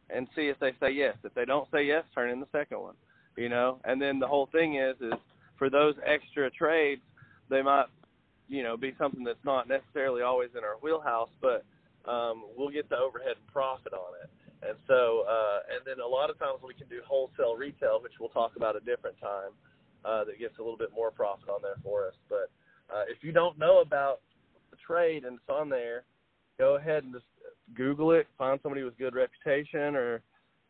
and 0.09 0.27
see 0.35 0.47
if 0.47 0.59
they 0.59 0.71
say 0.79 0.91
yes. 0.91 1.15
If 1.23 1.33
they 1.33 1.45
don't 1.45 1.67
say 1.71 1.83
yes, 1.85 2.03
turn 2.13 2.29
in 2.29 2.39
the 2.39 2.47
second 2.51 2.79
one. 2.79 2.95
You 3.35 3.49
know, 3.49 3.79
and 3.83 4.01
then 4.01 4.17
the 4.19 4.27
whole 4.27 4.49
thing 4.51 4.77
is 4.77 4.95
is 4.99 5.13
for 5.57 5.69
those 5.69 5.95
extra 6.05 6.49
trades, 6.49 7.01
they 7.49 7.61
might, 7.61 7.85
you 8.47 8.63
know, 8.63 8.77
be 8.77 8.93
something 8.97 9.23
that's 9.23 9.43
not 9.43 9.67
necessarily 9.67 10.21
always 10.21 10.49
in 10.57 10.63
our 10.63 10.77
wheelhouse, 10.81 11.29
but 11.41 11.63
um, 12.09 12.45
we'll 12.55 12.69
get 12.69 12.89
the 12.89 12.97
overhead 12.97 13.35
and 13.37 13.47
profit 13.47 13.93
on 13.93 14.13
it. 14.23 14.29
And 14.67 14.77
so, 14.87 15.25
uh, 15.29 15.59
and 15.69 15.85
then 15.85 16.03
a 16.03 16.07
lot 16.07 16.29
of 16.29 16.39
times 16.39 16.59
we 16.65 16.73
can 16.73 16.87
do 16.87 17.01
wholesale 17.05 17.55
retail, 17.55 18.01
which 18.01 18.13
we'll 18.19 18.29
talk 18.29 18.55
about 18.55 18.75
a 18.75 18.79
different 18.79 19.19
time, 19.21 19.51
uh, 20.05 20.23
that 20.23 20.39
gets 20.39 20.57
a 20.57 20.61
little 20.61 20.77
bit 20.77 20.89
more 20.95 21.11
profit 21.11 21.49
on 21.49 21.61
there 21.61 21.77
for 21.83 22.07
us. 22.07 22.15
But 22.29 22.49
uh, 22.93 23.03
if 23.07 23.23
you 23.23 23.31
don't 23.31 23.59
know 23.59 23.81
about 23.81 24.21
the 24.71 24.77
trade 24.77 25.25
and 25.25 25.35
it's 25.35 25.49
on 25.49 25.69
there, 25.69 26.03
go 26.57 26.75
ahead 26.75 27.03
and 27.03 27.13
just 27.13 27.25
Google 27.75 28.11
it, 28.11 28.27
find 28.37 28.59
somebody 28.63 28.83
with 28.83 28.97
good 28.97 29.15
reputation 29.15 29.95
or 29.95 30.21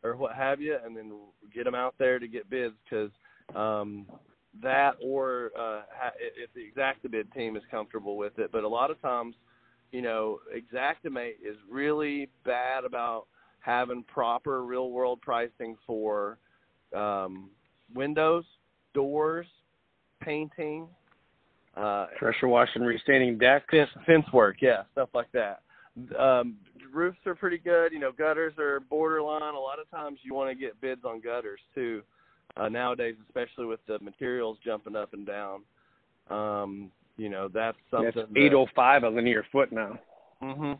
or 0.04 0.16
what 0.16 0.34
have 0.34 0.60
you, 0.60 0.76
and 0.84 0.96
then 0.96 1.12
get 1.52 1.64
them 1.64 1.74
out 1.74 1.94
there 1.98 2.18
to 2.18 2.28
get 2.28 2.48
bids 2.48 2.74
because 2.84 3.10
um, 3.56 4.06
that 4.62 4.92
or 5.02 5.50
uh, 5.58 5.82
ha- 5.92 6.12
if 6.18 6.50
the 6.54 6.60
Exactabid 6.60 7.32
team 7.34 7.56
is 7.56 7.62
comfortable 7.70 8.16
with 8.16 8.38
it. 8.38 8.52
But 8.52 8.64
a 8.64 8.68
lot 8.68 8.90
of 8.90 9.00
times, 9.02 9.34
you 9.90 10.02
know, 10.02 10.38
Xactimate 10.72 11.34
is 11.44 11.56
really 11.70 12.28
bad 12.44 12.84
about 12.84 13.26
having 13.60 14.04
proper 14.04 14.64
real 14.64 14.90
world 14.90 15.20
pricing 15.20 15.76
for 15.86 16.38
um, 16.94 17.50
windows, 17.94 18.44
doors, 18.94 19.46
painting, 20.20 20.86
uh, 21.76 22.06
Pressure 22.18 22.48
washing, 22.48 22.82
restaining 22.82 23.38
decks. 23.38 23.66
fence, 23.70 23.90
fence 24.06 24.26
work, 24.32 24.56
yeah, 24.60 24.82
stuff 24.92 25.10
like 25.14 25.30
that. 25.32 25.60
Um, 26.18 26.56
roofs 26.92 27.18
are 27.26 27.34
pretty 27.34 27.58
good. 27.58 27.92
You 27.92 27.98
know, 27.98 28.12
gutters 28.12 28.54
are 28.58 28.80
borderline. 28.80 29.54
A 29.54 29.58
lot 29.58 29.78
of 29.78 29.90
times 29.90 30.18
you 30.22 30.34
want 30.34 30.50
to 30.50 30.54
get 30.54 30.80
bids 30.80 31.02
on 31.04 31.20
gutters 31.20 31.60
too. 31.74 32.02
Uh, 32.56 32.68
nowadays, 32.68 33.14
especially 33.28 33.66
with 33.66 33.80
the 33.86 33.98
materials 34.00 34.58
jumping 34.64 34.96
up 34.96 35.12
and 35.12 35.26
down. 35.26 35.62
Um, 36.30 36.90
you 37.16 37.28
know, 37.28 37.48
that's 37.52 37.76
something. 37.90 38.12
That's 38.14 38.28
805 38.36 39.02
a 39.04 39.08
linear 39.08 39.44
foot 39.52 39.72
now 39.72 39.98
Mm-hmm. 40.42 40.72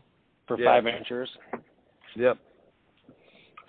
for 0.47 0.57
Yeah. 0.59 0.65
five 0.65 0.87
inches. 0.87 1.29
Yep. 2.15 2.37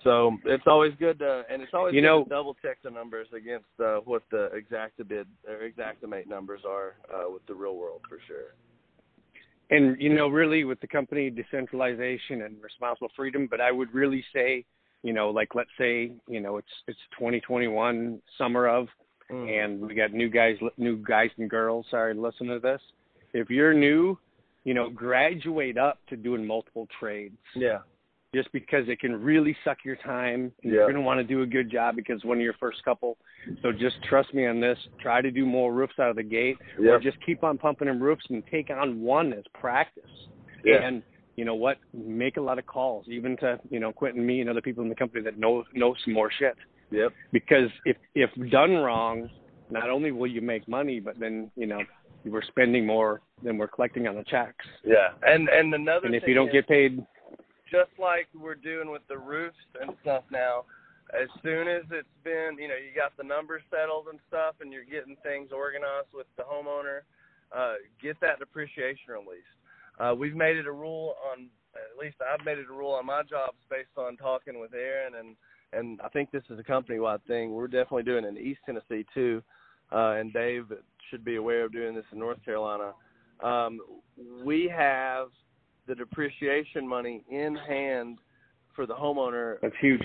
So 0.03 0.37
it's 0.45 0.63
always 0.65 0.93
good 0.97 1.19
to, 1.19 1.43
and 1.49 1.61
it's 1.61 1.73
always 1.75 1.93
You 1.93 2.01
good 2.01 2.07
know- 2.07 2.23
to 2.23 2.29
double 2.29 2.55
check 2.55 2.81
the 2.81 2.89
numbers 2.89 3.27
against 3.33 3.67
uh, 3.79 3.97
what 3.99 4.23
the 4.31 4.49
Exactabid 4.55 5.25
or 5.47 5.69
Xactimate 5.77 6.27
numbers 6.27 6.61
are 6.67 6.95
uh, 7.13 7.29
with 7.31 7.45
the 7.45 7.53
real 7.53 7.75
world 7.77 8.01
for 8.09 8.17
sure. 8.27 8.55
And 9.71 9.99
you 10.01 10.13
know, 10.13 10.27
really, 10.27 10.63
with 10.65 10.79
the 10.81 10.87
company 10.87 11.29
decentralization 11.29 12.43
and 12.43 12.61
responsible 12.61 13.09
freedom, 13.15 13.47
but 13.49 13.59
I 13.61 13.71
would 13.71 13.93
really 13.93 14.23
say, 14.33 14.65
you 15.01 15.13
know, 15.13 15.29
like 15.29 15.55
let's 15.55 15.69
say, 15.77 16.11
you 16.27 16.41
know, 16.41 16.57
it's 16.57 16.67
it's 16.87 16.99
2021 17.17 18.21
summer 18.37 18.67
of, 18.67 18.87
Mm. 19.31 19.65
and 19.65 19.81
we 19.87 19.95
got 19.95 20.11
new 20.11 20.27
guys, 20.27 20.57
new 20.77 20.97
guys 20.97 21.29
and 21.37 21.49
girls. 21.49 21.85
Sorry, 21.89 22.13
listen 22.13 22.47
to 22.47 22.59
this. 22.59 22.81
If 23.33 23.49
you're 23.49 23.73
new, 23.73 24.17
you 24.65 24.73
know, 24.73 24.89
graduate 24.89 25.77
up 25.77 25.99
to 26.09 26.17
doing 26.17 26.45
multiple 26.45 26.85
trades. 26.99 27.37
yeah, 27.55 27.79
just 28.33 28.51
because 28.53 28.87
it 28.87 28.99
can 28.99 29.21
really 29.21 29.55
suck 29.63 29.79
your 29.83 29.97
time. 29.97 30.51
And 30.63 30.71
Yeah. 30.71 30.71
You're 30.71 30.83
going 30.85 30.95
to 30.95 31.01
want 31.01 31.19
to 31.19 31.23
do 31.23 31.41
a 31.41 31.45
good 31.45 31.69
job 31.69 31.95
because 31.95 32.23
one 32.23 32.37
of 32.37 32.43
your 32.43 32.53
first 32.53 32.83
couple. 32.83 33.17
So 33.61 33.71
just 33.71 34.01
trust 34.03 34.33
me 34.33 34.45
on 34.47 34.59
this. 34.59 34.77
Try 35.01 35.21
to 35.21 35.31
do 35.31 35.45
more 35.45 35.73
roofs 35.73 35.99
out 35.99 36.09
of 36.09 36.15
the 36.15 36.23
gate, 36.23 36.57
or 36.79 36.99
just 36.99 37.17
keep 37.25 37.43
on 37.43 37.57
pumping 37.57 37.87
them 37.87 38.01
roofs 38.01 38.23
and 38.29 38.43
take 38.49 38.69
on 38.69 39.01
one 39.01 39.33
as 39.33 39.43
practice. 39.53 40.03
Yeah. 40.63 40.83
And 40.83 41.03
you 41.35 41.45
know 41.45 41.55
what? 41.55 41.77
Make 41.93 42.37
a 42.37 42.41
lot 42.41 42.59
of 42.59 42.65
calls, 42.65 43.05
even 43.07 43.35
to 43.37 43.59
you 43.69 43.79
know 43.79 43.91
Quentin, 43.91 44.25
me, 44.25 44.41
and 44.41 44.49
other 44.49 44.61
people 44.61 44.83
in 44.83 44.89
the 44.89 44.95
company 44.95 45.23
that 45.23 45.37
know 45.37 45.63
know 45.73 45.95
some 46.05 46.13
more 46.13 46.29
shit. 46.39 46.55
yep, 46.91 47.11
Because 47.31 47.69
if 47.85 47.97
if 48.15 48.29
done 48.51 48.73
wrong, 48.75 49.29
not 49.69 49.89
only 49.89 50.11
will 50.11 50.27
you 50.27 50.41
make 50.41 50.67
money, 50.67 50.99
but 50.99 51.19
then 51.19 51.49
you 51.55 51.65
know 51.65 51.79
we're 52.25 52.43
spending 52.43 52.85
more 52.85 53.21
than 53.43 53.57
we're 53.57 53.67
collecting 53.67 54.07
on 54.07 54.15
the 54.15 54.23
checks. 54.25 54.65
yeah. 54.85 55.09
And 55.23 55.49
and 55.49 55.73
another 55.73 56.05
And 56.05 56.15
if 56.15 56.23
you 56.27 56.35
don't 56.35 56.49
is, 56.49 56.53
get 56.53 56.67
paid, 56.67 57.03
just 57.71 57.91
like 57.97 58.27
we're 58.35 58.55
doing 58.55 58.91
with 58.91 59.01
the 59.07 59.17
roofs 59.17 59.55
and 59.79 59.91
stuff 60.01 60.23
now, 60.31 60.65
as 61.13 61.27
soon 61.41 61.67
as 61.67 61.83
it's 61.91 62.07
been, 62.23 62.57
you 62.59 62.67
know, 62.67 62.75
you 62.75 62.91
got 62.95 63.15
the 63.17 63.23
numbers 63.23 63.61
settled 63.71 64.07
and 64.11 64.19
stuff, 64.27 64.55
and 64.61 64.71
you're 64.71 64.85
getting 64.85 65.15
things 65.23 65.49
organized 65.51 66.11
with 66.13 66.27
the 66.37 66.43
homeowner, 66.43 67.01
uh, 67.55 67.75
get 68.01 68.19
that 68.21 68.39
depreciation 68.39 69.11
released. 69.11 69.55
Uh, 69.99 70.13
we've 70.15 70.35
made 70.35 70.55
it 70.57 70.67
a 70.67 70.71
rule 70.71 71.15
on, 71.31 71.47
at 71.75 71.99
least 71.99 72.15
I've 72.21 72.45
made 72.45 72.57
it 72.57 72.67
a 72.69 72.73
rule 72.73 72.91
on 72.91 73.05
my 73.05 73.23
jobs 73.23 73.57
based 73.69 73.95
on 73.97 74.17
talking 74.17 74.59
with 74.59 74.73
Aaron, 74.73 75.15
and 75.15 75.35
and 75.73 76.01
I 76.01 76.09
think 76.09 76.31
this 76.31 76.43
is 76.49 76.59
a 76.59 76.63
company-wide 76.63 77.23
thing. 77.27 77.53
We're 77.53 77.67
definitely 77.67 78.03
doing 78.03 78.25
it 78.25 78.27
in 78.27 78.37
East 78.37 78.59
Tennessee 78.65 79.05
too, 79.13 79.41
uh, 79.91 80.15
and 80.19 80.33
Dave 80.33 80.65
should 81.09 81.23
be 81.23 81.37
aware 81.37 81.63
of 81.63 81.71
doing 81.71 81.95
this 81.95 82.03
in 82.11 82.19
North 82.19 82.43
Carolina. 82.43 82.91
Um, 83.41 83.79
we 84.43 84.69
have 84.75 85.27
the 85.91 85.95
depreciation 85.95 86.87
money 86.87 87.21
in 87.29 87.53
hand 87.53 88.19
for 88.73 88.85
the 88.85 88.93
homeowner 88.93 89.57
that's 89.61 89.75
huge. 89.81 90.01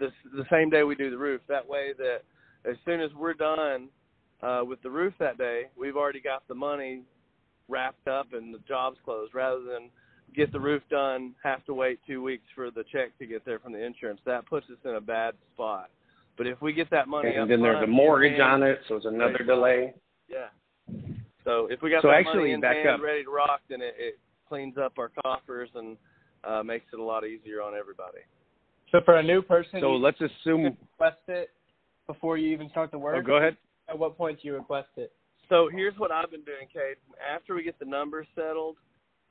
the 0.00 0.08
the 0.34 0.44
same 0.50 0.68
day 0.68 0.82
we 0.82 0.96
do 0.96 1.10
the 1.10 1.16
roof. 1.18 1.40
That 1.48 1.64
way 1.66 1.92
that 1.96 2.22
as 2.68 2.76
soon 2.84 3.00
as 3.00 3.10
we're 3.16 3.34
done 3.34 3.88
uh, 4.42 4.62
with 4.66 4.82
the 4.82 4.90
roof 4.90 5.14
that 5.20 5.38
day, 5.38 5.66
we've 5.78 5.96
already 5.96 6.20
got 6.20 6.42
the 6.48 6.56
money 6.56 7.02
wrapped 7.68 8.08
up 8.08 8.32
and 8.32 8.52
the 8.52 8.58
job's 8.66 8.98
closed, 9.04 9.32
rather 9.32 9.60
than 9.62 9.90
get 10.34 10.50
the 10.50 10.58
roof 10.58 10.82
done, 10.90 11.34
have 11.44 11.64
to 11.66 11.72
wait 11.74 12.00
two 12.04 12.20
weeks 12.20 12.42
for 12.56 12.72
the 12.72 12.82
check 12.90 13.16
to 13.20 13.26
get 13.26 13.44
there 13.44 13.60
from 13.60 13.72
the 13.72 13.78
insurance. 13.82 14.20
That 14.26 14.44
puts 14.46 14.66
us 14.70 14.78
in 14.84 14.96
a 14.96 15.00
bad 15.00 15.34
spot. 15.54 15.88
But 16.36 16.48
if 16.48 16.60
we 16.60 16.72
get 16.72 16.90
that 16.90 17.06
money, 17.06 17.32
And 17.36 17.48
then 17.48 17.62
there's 17.62 17.82
a 17.84 17.86
mortgage 17.86 18.32
hand- 18.38 18.42
on 18.42 18.62
it, 18.64 18.80
so 18.88 18.96
it's 18.96 19.06
another 19.06 19.38
delay. 19.44 19.94
Yeah. 20.28 20.48
So 21.44 21.68
if 21.70 21.80
we 21.80 21.90
got 21.90 22.02
So 22.02 22.08
that 22.08 22.14
actually, 22.18 22.50
money 22.50 22.52
in 22.52 22.62
hand, 22.62 22.88
up. 22.88 23.00
ready 23.00 23.22
to 23.24 23.30
rock, 23.30 23.60
then 23.68 23.80
it, 23.80 23.94
it 23.98 24.18
cleans 24.48 24.76
up 24.78 24.94
our 24.98 25.10
coffers 25.22 25.68
and 25.74 25.96
uh, 26.44 26.62
makes 26.62 26.86
it 26.92 26.98
a 26.98 27.02
lot 27.02 27.24
easier 27.26 27.60
on 27.62 27.74
everybody. 27.74 28.18
So 28.90 29.00
for 29.04 29.16
a 29.18 29.22
new 29.22 29.42
person, 29.42 29.80
So 29.80 29.92
let's 29.92 30.18
assume. 30.20 30.64
request 30.64 31.20
it 31.28 31.50
before 32.06 32.38
you 32.38 32.50
even 32.52 32.70
start 32.70 32.90
the 32.90 32.98
work. 32.98 33.16
Oh, 33.18 33.26
go 33.26 33.36
ahead. 33.36 33.56
At 33.88 33.98
what 33.98 34.16
point 34.16 34.40
do 34.40 34.48
you 34.48 34.54
request 34.54 34.88
it? 34.96 35.12
So 35.48 35.68
here's 35.72 35.94
what 35.98 36.10
I've 36.10 36.30
been 36.30 36.42
doing, 36.44 36.68
Kate. 36.72 36.96
After 37.34 37.54
we 37.54 37.62
get 37.62 37.78
the 37.78 37.84
numbers 37.86 38.26
settled, 38.34 38.76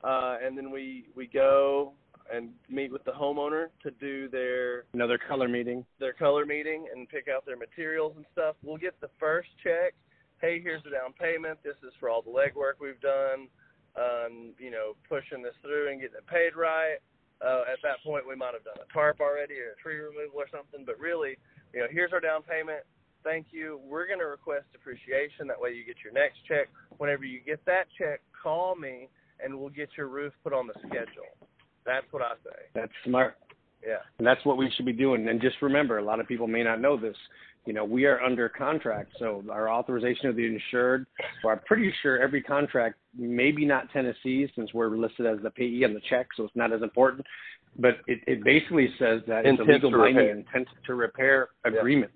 uh, 0.04 0.36
and 0.44 0.56
then 0.56 0.70
we 0.70 1.06
we 1.16 1.26
go 1.26 1.92
and 2.32 2.50
meet 2.68 2.92
with 2.92 3.04
the 3.04 3.10
homeowner 3.12 3.66
to 3.82 3.90
do 3.92 4.28
their 4.28 4.84
Another 4.94 5.18
color 5.28 5.48
meeting. 5.48 5.84
their 5.98 6.12
color 6.12 6.44
meeting 6.44 6.86
and 6.94 7.08
pick 7.08 7.26
out 7.34 7.46
their 7.46 7.56
materials 7.56 8.12
and 8.16 8.24
stuff. 8.32 8.54
We'll 8.62 8.76
get 8.76 9.00
the 9.00 9.10
first 9.18 9.48
check. 9.62 9.94
Hey, 10.40 10.60
here's 10.60 10.82
the 10.84 10.90
down 10.90 11.14
payment. 11.18 11.58
This 11.64 11.74
is 11.86 11.92
for 11.98 12.10
all 12.10 12.22
the 12.22 12.30
legwork 12.30 12.74
we've 12.80 13.00
done. 13.00 13.48
Um, 13.98 14.54
you 14.58 14.70
know, 14.70 14.94
pushing 15.08 15.42
this 15.42 15.58
through 15.60 15.90
and 15.90 16.00
getting 16.00 16.16
it 16.16 16.26
paid 16.26 16.54
right. 16.54 17.02
Uh, 17.42 17.66
at 17.66 17.82
that 17.82 17.98
point, 18.04 18.26
we 18.26 18.36
might 18.36 18.54
have 18.54 18.62
done 18.62 18.78
a 18.78 18.92
tarp 18.92 19.20
already 19.20 19.54
or 19.58 19.74
a 19.74 19.82
tree 19.82 19.98
removal 19.98 20.38
or 20.38 20.46
something. 20.50 20.86
But 20.86 20.98
really, 20.98 21.36
you 21.74 21.80
know, 21.80 21.86
here's 21.90 22.12
our 22.12 22.20
down 22.20 22.42
payment. 22.42 22.86
Thank 23.24 23.46
you. 23.50 23.80
We're 23.82 24.06
going 24.06 24.20
to 24.20 24.26
request 24.26 24.66
appreciation. 24.74 25.46
That 25.48 25.60
way, 25.60 25.74
you 25.74 25.84
get 25.84 25.96
your 26.02 26.12
next 26.12 26.38
check. 26.46 26.68
Whenever 26.98 27.24
you 27.24 27.40
get 27.40 27.64
that 27.66 27.86
check, 27.98 28.20
call 28.30 28.76
me 28.76 29.08
and 29.42 29.58
we'll 29.58 29.70
get 29.70 29.88
your 29.96 30.08
roof 30.08 30.32
put 30.42 30.52
on 30.52 30.66
the 30.66 30.74
schedule. 30.80 31.30
That's 31.84 32.06
what 32.10 32.22
I 32.22 32.34
say. 32.44 32.58
That's 32.74 32.92
smart. 33.04 33.36
Yeah. 33.86 34.02
And 34.18 34.26
that's 34.26 34.44
what 34.44 34.56
we 34.56 34.70
should 34.76 34.86
be 34.86 34.92
doing. 34.92 35.28
And 35.28 35.40
just 35.40 35.56
remember, 35.62 35.98
a 35.98 36.04
lot 36.04 36.20
of 36.20 36.26
people 36.26 36.46
may 36.46 36.62
not 36.62 36.80
know 36.80 36.96
this. 36.96 37.16
You 37.66 37.74
know, 37.74 37.84
we 37.84 38.06
are 38.06 38.20
under 38.22 38.48
contract, 38.48 39.12
so 39.18 39.44
our 39.50 39.68
authorization 39.68 40.28
of 40.28 40.36
the 40.36 40.46
insured. 40.46 41.06
Well, 41.44 41.52
I'm 41.54 41.60
pretty 41.66 41.92
sure 42.02 42.18
every 42.18 42.42
contract, 42.42 42.96
maybe 43.16 43.66
not 43.66 43.92
Tennessee, 43.92 44.50
since 44.56 44.72
we're 44.72 44.96
listed 44.96 45.26
as 45.26 45.38
the 45.42 45.50
payee 45.50 45.84
on 45.84 45.92
the 45.92 46.00
check, 46.08 46.28
so 46.36 46.44
it's 46.44 46.56
not 46.56 46.72
as 46.72 46.82
important. 46.82 47.26
But 47.78 47.98
it, 48.06 48.20
it 48.26 48.42
basically 48.42 48.88
says 48.98 49.20
that 49.28 49.44
it's 49.44 49.60
a 49.60 49.64
legal 49.64 49.90
binding 49.90 50.30
intent 50.30 50.66
to 50.86 50.94
repair 50.94 51.48
Yeah. 51.64 51.78
agreement. 51.78 52.12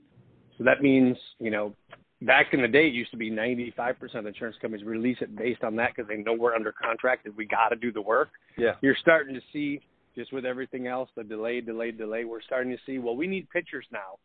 So 0.57 0.65
that 0.65 0.81
means, 0.83 1.17
you 1.39 1.51
know, 1.51 1.75
back 2.23 2.55
in 2.55 2.63
the 2.63 2.69
day, 2.69 2.87
it 2.87 2.95
used 2.95 3.11
to 3.11 3.17
be 3.17 3.31
95% 3.31 4.15
of 4.15 4.27
insurance 4.27 4.57
companies 4.61 4.85
release 4.87 5.19
it 5.21 5.37
based 5.37 5.63
on 5.65 5.77
that 5.77 5.91
because 5.95 6.09
they 6.09 6.17
know 6.17 6.33
we're 6.33 6.55
under 6.55 6.73
contract 6.73 7.27
and 7.27 7.37
we 7.37 7.45
got 7.45 7.69
to 7.71 7.77
do 7.77 7.93
the 7.93 8.01
work 8.03 8.31
Yeah. 8.57 8.73
you're 8.81 8.97
starting 9.01 9.35
to 9.35 9.41
see 9.53 9.81
just 10.15 10.33
with 10.33 10.45
everything 10.45 10.87
else, 10.87 11.09
the 11.17 11.25
delay, 11.25 11.61
delay, 11.61 11.91
delay. 11.91 12.25
We're 12.25 12.43
starting 12.43 12.73
to 12.73 12.79
see, 12.85 12.99
well, 12.99 13.17
we 13.17 13.27
need 13.27 13.49
pitchers 13.51 13.87
now. 13.93 14.19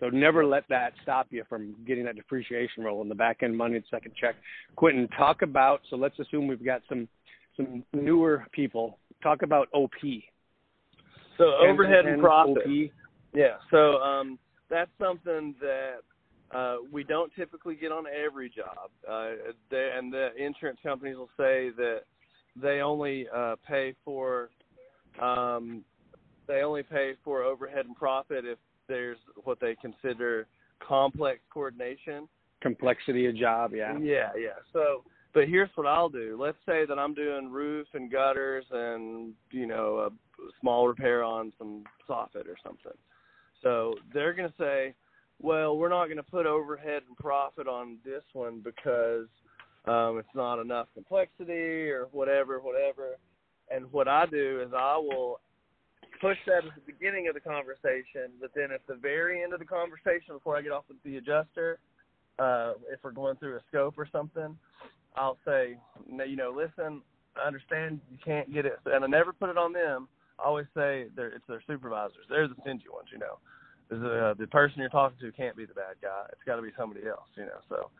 So 0.00 0.08
never 0.08 0.44
let 0.44 0.64
that 0.68 0.92
stop 1.02 1.26
you 1.30 1.44
from 1.48 1.74
getting 1.86 2.04
that 2.04 2.16
depreciation 2.16 2.84
roll 2.84 3.02
in 3.02 3.08
the 3.08 3.14
back 3.14 3.42
end 3.42 3.56
money, 3.56 3.82
second 3.90 4.12
check. 4.18 4.36
Quentin, 4.76 5.08
talk 5.16 5.42
about. 5.42 5.80
So 5.90 5.96
let's 5.96 6.18
assume 6.18 6.46
we've 6.46 6.64
got 6.64 6.82
some 6.88 7.08
some 7.56 7.82
newer 7.92 8.46
people. 8.52 8.98
Talk 9.22 9.42
about 9.42 9.68
OP. 9.74 9.90
So 11.36 11.54
overhead 11.56 12.06
and 12.06 12.16
10, 12.16 12.20
profit. 12.20 12.58
OP. 12.58 12.90
Yeah. 13.34 13.56
So 13.70 13.96
um, 13.98 14.38
that's 14.70 14.90
something 15.00 15.54
that 15.60 16.56
uh, 16.56 16.76
we 16.90 17.04
don't 17.04 17.32
typically 17.34 17.74
get 17.74 17.92
on 17.92 18.04
every 18.06 18.48
job. 18.48 18.90
Uh, 19.08 19.52
they, 19.70 19.90
and 19.96 20.12
the 20.12 20.30
insurance 20.36 20.78
companies 20.82 21.16
will 21.16 21.30
say 21.36 21.70
that 21.76 22.02
they 22.60 22.80
only 22.80 23.26
uh, 23.34 23.56
pay 23.66 23.94
for 24.04 24.50
um, 25.20 25.84
they 26.46 26.62
only 26.62 26.82
pay 26.82 27.12
for 27.24 27.42
overhead 27.42 27.86
and 27.86 27.96
profit 27.96 28.44
if 28.44 28.58
there's 28.88 29.18
what 29.44 29.60
they 29.60 29.76
consider 29.80 30.46
complex 30.86 31.40
coordination. 31.52 32.28
Complexity 32.60 33.26
of 33.26 33.36
job, 33.36 33.72
yeah. 33.74 33.96
Yeah, 33.98 34.30
yeah. 34.36 34.58
So, 34.72 35.04
but 35.34 35.48
here's 35.48 35.70
what 35.74 35.86
I'll 35.86 36.08
do. 36.08 36.36
Let's 36.40 36.56
say 36.66 36.86
that 36.86 36.98
I'm 36.98 37.14
doing 37.14 37.50
roof 37.50 37.86
and 37.94 38.10
gutters 38.10 38.64
and 38.70 39.34
you 39.50 39.66
know 39.66 40.10
a 40.10 40.10
small 40.60 40.88
repair 40.88 41.22
on 41.22 41.52
some 41.58 41.84
soffit 42.08 42.46
or 42.46 42.56
something. 42.64 42.92
So 43.62 43.94
they're 44.12 44.32
going 44.32 44.48
to 44.48 44.54
say, 44.58 44.94
well, 45.40 45.76
we're 45.76 45.88
not 45.88 46.06
going 46.06 46.16
to 46.16 46.22
put 46.22 46.46
overhead 46.46 47.02
and 47.08 47.16
profit 47.16 47.66
on 47.68 47.98
this 48.04 48.22
one 48.32 48.60
because 48.60 49.26
um, 49.86 50.18
it's 50.18 50.34
not 50.34 50.60
enough 50.60 50.88
complexity 50.94 51.90
or 51.90 52.08
whatever, 52.12 52.60
whatever. 52.60 53.16
And 53.74 53.90
what 53.92 54.08
I 54.08 54.26
do 54.26 54.62
is 54.66 54.72
I 54.76 54.96
will 54.96 55.40
push 56.20 56.38
that 56.46 56.64
at 56.64 56.74
the 56.74 56.92
beginning 56.92 57.28
of 57.28 57.34
the 57.34 57.40
conversation, 57.40 58.32
but 58.40 58.50
then 58.54 58.70
at 58.72 58.86
the 58.86 58.94
very 58.94 59.42
end 59.42 59.52
of 59.52 59.58
the 59.58 59.64
conversation, 59.64 60.34
before 60.34 60.56
I 60.56 60.62
get 60.62 60.72
off 60.72 60.84
with 60.88 61.02
the 61.04 61.16
adjuster, 61.16 61.78
uh, 62.38 62.72
if 62.90 63.00
we're 63.02 63.12
going 63.12 63.36
through 63.36 63.56
a 63.56 63.60
scope 63.68 63.94
or 63.98 64.08
something, 64.10 64.56
I'll 65.16 65.38
say, 65.44 65.76
you 66.08 66.36
know, 66.36 66.54
listen, 66.54 67.02
I 67.42 67.46
understand 67.46 68.00
you 68.10 68.18
can't 68.24 68.52
get 68.52 68.66
it, 68.66 68.78
and 68.86 69.04
I 69.04 69.06
never 69.08 69.32
put 69.32 69.50
it 69.50 69.58
on 69.58 69.72
them. 69.72 70.08
I 70.38 70.44
always 70.46 70.66
say 70.74 71.06
they're, 71.16 71.28
it's 71.28 71.46
their 71.48 71.62
supervisors. 71.66 72.26
They're 72.28 72.48
the 72.48 72.54
stingy 72.60 72.84
ones, 72.92 73.08
you 73.12 73.18
know. 73.18 73.38
The, 73.90 74.34
the 74.38 74.46
person 74.48 74.80
you're 74.80 74.90
talking 74.90 75.18
to 75.20 75.32
can't 75.32 75.56
be 75.56 75.64
the 75.64 75.74
bad 75.74 75.96
guy. 76.02 76.26
It's 76.30 76.42
got 76.46 76.56
to 76.56 76.62
be 76.62 76.70
somebody 76.76 77.06
else, 77.08 77.26
you 77.36 77.44
know. 77.44 77.60
So 77.68 77.90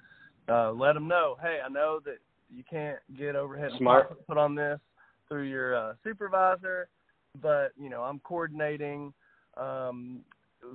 uh, 0.53 0.73
let 0.73 0.93
them 0.93 1.09
know, 1.09 1.37
hey, 1.43 1.59
I 1.65 1.69
know 1.69 2.01
that 2.05 2.19
you 2.55 2.63
can't 2.69 2.99
get 3.19 3.37
overhead 3.37 3.71
and 3.71 3.79
Smart. 3.79 4.09
profit 4.09 4.27
put 4.27 4.39
on 4.39 4.55
this 4.55 4.79
through 5.29 5.45
your 5.45 5.77
uh, 5.77 5.95
supervisor, 6.05 6.89
but 7.43 7.73
you 7.81 7.89
know 7.89 8.03
I'm 8.03 8.19
coordinating 8.21 9.13
um, 9.57 10.21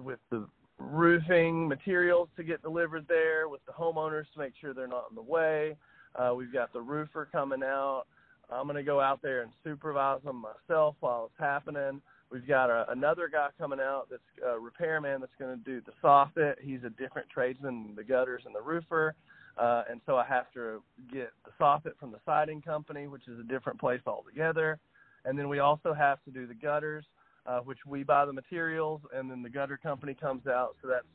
with 0.04 0.20
the 0.30 0.48
roofing 0.78 1.68
materials 1.68 2.30
to 2.38 2.44
get 2.44 2.62
delivered 2.62 3.06
there, 3.08 3.48
with 3.48 3.62
the 3.66 3.72
homeowners 3.72 4.26
to 4.34 4.40
make 4.40 4.54
sure 4.60 4.74
they're 4.74 4.88
not 4.88 5.06
in 5.10 5.16
the 5.16 5.22
way. 5.22 5.76
Uh, 6.16 6.34
we've 6.36 6.54
got 6.54 6.72
the 6.74 6.82
roofer 6.82 7.28
coming 7.32 7.64
out. 7.64 8.04
I'm 8.52 8.66
going 8.66 8.76
to 8.76 8.84
go 8.84 9.00
out 9.00 9.22
there 9.22 9.42
and 9.42 9.52
supervise 9.64 10.22
them 10.24 10.44
myself 10.44 10.96
while 11.00 11.26
it's 11.26 11.40
happening. 11.40 12.02
We've 12.30 12.48
got 12.48 12.70
a, 12.70 12.92
another 12.92 13.30
guy 13.32 13.50
coming 13.60 13.80
out 13.80 14.08
that's 14.10 14.22
a 14.46 14.60
repairman 14.60 15.22
that's 15.22 15.34
going 15.40 15.58
to 15.58 15.64
do 15.64 15.82
the 15.82 15.94
soffit. 16.04 16.56
He's 16.62 16.84
a 16.84 16.90
different 16.90 17.30
tradesman 17.30 17.84
than 17.88 17.96
the 17.96 18.04
gutters 18.04 18.44
and 18.46 18.54
the 18.54 18.62
roofer. 18.62 19.16
Uh, 19.58 19.84
and 19.90 20.02
so 20.06 20.16
I 20.18 20.26
have 20.26 20.52
to 20.54 20.82
get 21.12 21.32
the 21.46 21.52
soffit 21.60 21.98
from 22.00 22.12
the 22.12 22.20
siding 22.26 22.62
company, 22.62 23.08
which 23.08 23.28
is 23.28 23.40
a 23.40 23.44
different 23.44 23.80
place 23.80 24.02
altogether. 24.08 24.80
And 25.26 25.38
then 25.38 25.48
we 25.48 25.60
also 25.60 25.94
have 25.94 26.24
to 26.26 26.32
do 26.32 26.48
the 26.48 26.56
gutters, 26.56 27.06
uh, 27.46 27.60
which 27.60 27.80
we 27.86 28.04
buy 28.04 28.26
the 28.26 28.34
materials, 28.34 29.02
and 29.14 29.30
then 29.30 29.44
the 29.44 29.50
gutter 29.50 29.78
company 29.78 30.14
comes 30.14 30.48
out. 30.48 30.76
So 30.82 30.88
that's 30.88 31.06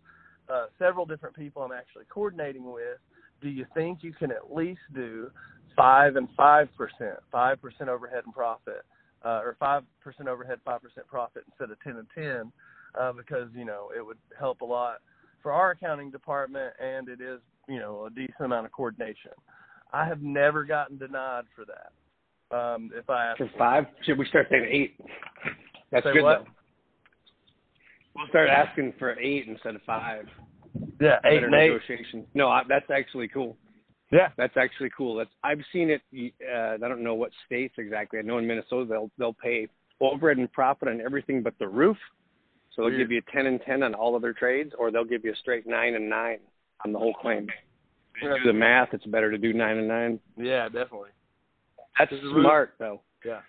uh, 0.48 0.66
several 0.78 1.04
different 1.04 1.36
people 1.36 1.62
I'm 1.62 1.72
actually 1.72 2.04
coordinating 2.08 2.70
with. 2.72 2.98
Do 3.42 3.48
you 3.48 3.66
think 3.74 3.98
you 4.02 4.12
can 4.12 4.30
at 4.30 4.54
least 4.54 4.80
do 4.94 5.30
five 5.76 6.16
and 6.16 6.28
five 6.36 6.68
percent, 6.76 7.18
five 7.30 7.60
percent 7.60 7.88
overhead 7.88 8.22
and 8.24 8.34
profit, 8.34 8.82
uh, 9.24 9.40
or 9.44 9.56
five 9.60 9.82
percent 10.00 10.28
overhead, 10.28 10.58
five 10.64 10.82
percent 10.82 11.06
profit 11.06 11.44
instead 11.46 11.70
of 11.70 11.80
ten 11.82 11.96
and 11.96 12.08
ten? 12.14 12.52
Uh, 12.98 13.12
because 13.12 13.48
you 13.54 13.64
know 13.64 13.90
it 13.96 14.04
would 14.04 14.16
help 14.38 14.60
a 14.62 14.64
lot 14.64 14.98
for 15.42 15.52
our 15.52 15.72
accounting 15.72 16.10
department, 16.10 16.72
and 16.82 17.08
it 17.08 17.20
is 17.20 17.40
you 17.68 17.78
know 17.78 18.06
a 18.06 18.10
decent 18.10 18.40
amount 18.40 18.66
of 18.66 18.72
coordination. 18.72 19.30
I 19.92 20.04
have 20.06 20.20
never 20.22 20.64
gotten 20.64 20.98
denied 20.98 21.44
for 21.54 21.64
that. 21.66 22.56
Um, 22.56 22.90
if 22.94 23.08
I 23.10 23.26
ask 23.26 23.38
For 23.38 23.50
five, 23.58 23.84
should 24.04 24.18
we 24.18 24.26
start 24.26 24.46
saying 24.50 24.66
eight? 24.70 24.96
That's 25.92 26.04
Say 26.04 26.12
good 26.14 26.22
what? 26.22 26.44
though. 26.44 26.50
We'll 28.16 28.28
start 28.28 28.48
asking 28.48 28.94
for 28.98 29.18
eight 29.18 29.44
instead 29.46 29.74
of 29.76 29.82
five. 29.82 30.26
yeah, 31.00 31.18
eight 31.24 31.42
and 31.44 31.54
eight. 31.54 31.68
negotiation. 31.72 32.26
No, 32.34 32.48
I, 32.48 32.62
that's 32.68 32.90
actually 32.90 33.28
cool. 33.28 33.56
Yeah, 34.10 34.28
That's 34.38 34.56
actually 34.56 34.90
cool. 34.96 35.16
That's 35.16 35.30
I've 35.44 35.60
seen 35.70 35.90
it. 35.90 36.00
Uh, 36.42 36.74
I 36.82 36.88
don't 36.88 37.04
know 37.04 37.14
what 37.14 37.30
states 37.44 37.74
exactly. 37.76 38.18
I 38.18 38.22
know 38.22 38.38
in 38.38 38.46
Minnesota 38.46 38.86
they'll 38.88 39.10
they'll 39.18 39.34
pay 39.34 39.68
overhead 40.00 40.38
and 40.38 40.50
profit 40.50 40.88
on 40.88 41.00
everything 41.02 41.42
but 41.42 41.52
the 41.58 41.68
roof. 41.68 41.98
So 42.74 42.82
they'll 42.82 42.90
Weird. 42.90 43.00
give 43.02 43.12
you 43.12 43.18
a 43.26 43.32
ten 43.36 43.46
and 43.46 43.60
ten 43.66 43.82
on 43.82 43.94
all 43.94 44.16
of 44.16 44.22
their 44.22 44.32
trades, 44.32 44.72
or 44.78 44.90
they'll 44.90 45.04
give 45.04 45.24
you 45.26 45.32
a 45.32 45.36
straight 45.36 45.66
nine 45.66 45.94
and 45.94 46.08
nine 46.08 46.38
on 46.84 46.92
the 46.92 46.98
whole 46.98 47.14
claim. 47.14 47.48
If 48.16 48.22
you 48.22 48.28
do 48.44 48.52
the 48.52 48.58
math, 48.58 48.88
it's 48.92 49.06
better 49.06 49.30
to 49.30 49.38
do 49.38 49.52
nine 49.52 49.78
and 49.78 49.88
nine. 49.88 50.20
yeah, 50.36 50.64
definitely. 50.64 51.10
That's 51.98 52.12
Is 52.12 52.20
the 52.22 52.40
smart 52.40 52.74
though. 52.78 53.00
Yeah. 53.24 53.40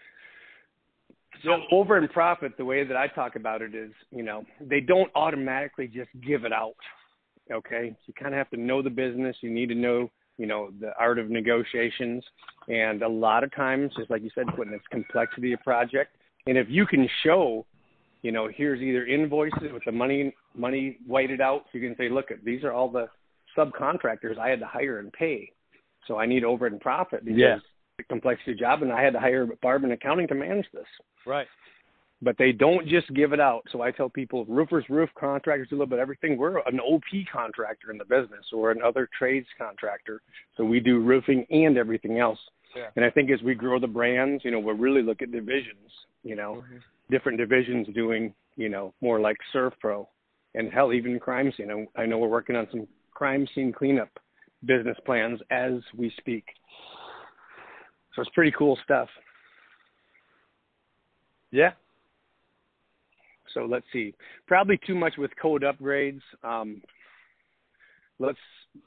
So 1.44 1.58
over 1.72 1.98
and 1.98 2.10
profit, 2.10 2.54
the 2.58 2.66
way 2.66 2.84
that 2.84 2.98
I 2.98 3.08
talk 3.08 3.36
about 3.36 3.62
it 3.62 3.74
is, 3.74 3.92
you 4.12 4.24
know, 4.24 4.44
they 4.60 4.82
don't 4.82 5.10
automatically 5.16 5.88
just 5.88 6.10
give 6.26 6.44
it 6.44 6.52
out. 6.52 6.76
Okay, 7.52 7.96
you 8.06 8.14
kind 8.14 8.34
of 8.34 8.38
have 8.38 8.50
to 8.52 8.58
know 8.58 8.82
the 8.82 8.90
business. 8.90 9.36
You 9.42 9.50
need 9.50 9.70
to 9.70 9.76
know, 9.76 10.12
you 10.38 10.46
know, 10.46 10.70
the 10.80 10.92
art 11.00 11.18
of 11.18 11.30
negotiations. 11.30 12.24
And 12.68 13.02
a 13.02 13.08
lot 13.08 13.44
of 13.44 13.56
times, 13.56 13.92
just 13.98 14.10
like 14.10 14.22
you 14.22 14.30
said, 14.36 14.46
Quentin, 14.54 14.76
it's 14.76 14.86
complexity 14.92 15.54
of 15.54 15.62
project. 15.62 16.16
And 16.46 16.58
if 16.58 16.68
you 16.70 16.86
can 16.86 17.08
show, 17.24 17.66
you 18.22 18.32
know, 18.32 18.50
here's 18.54 18.82
either 18.82 19.06
invoices 19.06 19.72
with 19.72 19.84
the 19.86 19.92
money 19.92 20.36
money 20.56 20.98
whited 21.08 21.42
out, 21.42 21.64
so 21.72 21.78
you 21.78 21.88
can 21.88 21.98
say, 21.98 22.10
look, 22.10 22.32
at 22.32 22.44
these 22.44 22.64
are 22.64 22.74
all 22.74 22.90
the 22.90 23.08
subcontractors 23.60 24.38
I 24.38 24.49
had 24.49 24.60
to 24.60 24.66
hire 24.66 24.99
and 24.99 25.12
pay. 25.12 25.51
So 26.07 26.18
I 26.18 26.26
need 26.26 26.43
overhead 26.43 26.72
and 26.72 26.82
profit 26.82 27.26
because 27.26 27.39
Yeah. 27.39 27.60
the 27.97 28.03
complexity 28.03 28.53
of 28.53 28.57
job, 28.60 28.82
and 28.82 28.91
I 28.91 29.01
had 29.03 29.14
to 29.14 29.20
hire 29.20 29.45
Barb 29.62 29.84
in 29.84 29.91
accounting 29.91 30.28
to 30.28 30.36
manage 30.36 30.70
this. 30.72 30.88
Right. 31.26 31.47
But 32.22 32.38
they 32.38 32.51
don't 32.51 32.86
just 32.88 33.14
give 33.14 33.32
it 33.32 33.39
out. 33.39 33.64
So 33.72 33.82
I 33.82 33.91
tell 33.91 34.10
people, 34.10 34.43
roofers, 34.45 34.89
roof 34.89 35.10
contractors, 35.16 35.70
do 35.70 35.76
a 35.76 35.78
little 35.78 35.88
bit 35.89 35.99
everything. 35.99 36.38
We're 36.38 36.60
an 36.60 36.80
OP 36.80 37.26
contractor 37.32 37.91
in 37.91 37.97
the 37.97 38.05
business, 38.05 38.45
or 38.51 38.72
another 38.72 39.07
trades 39.18 39.47
contractor. 39.57 40.22
So 40.57 40.66
we 40.66 40.80
do 40.80 40.99
roofing 40.99 41.45
and 41.49 41.78
everything 41.78 42.20
else. 42.20 42.39
Yeah. 42.76 42.89
And 42.95 43.05
I 43.05 43.10
think 43.10 43.32
as 43.32 43.41
we 43.41 43.55
grow 43.55 43.80
the 43.80 43.88
brands, 43.88 44.43
you 44.43 44.51
know, 44.51 44.60
we'll 44.60 44.76
really 44.76 45.01
look 45.01 45.22
at 45.22 45.32
divisions. 45.32 45.91
You 46.24 46.36
know, 46.36 46.55
Mm-hmm. 46.66 46.78
different 47.10 47.38
divisions 47.38 47.88
doing, 47.95 48.34
you 48.57 48.68
know, 48.70 48.93
more 49.01 49.20
like 49.22 49.38
Servpro, 49.53 50.07
and 50.55 50.72
hell, 50.72 50.91
even 50.91 51.20
crime 51.20 51.51
scene. 51.53 51.72
I- 51.72 52.01
I 52.01 52.05
know 52.05 52.18
we're 52.18 52.28
working 52.28 52.55
on 52.57 52.70
some 52.70 52.88
crime 53.20 53.45
scene 53.53 53.74
cleanup 53.74 54.07
business 54.65 54.95
plans 55.05 55.41
as 55.51 55.74
we 55.97 56.09
speak. 56.17 56.45
So 58.15 58.22
it's 58.22 58.32
pretty 58.34 58.53
cool 58.57 58.80
stuff. 58.82 59.09
Yeah. 61.51 61.72
So 63.53 63.65
let's 63.65 63.86
see. 63.91 64.13
Probably 64.47 64.80
too 64.88 64.95
much 64.95 65.15
with 65.17 65.32
code 65.41 65.63
upgrades. 65.63 66.22
Um, 66.45 66.82
let's 68.20 68.38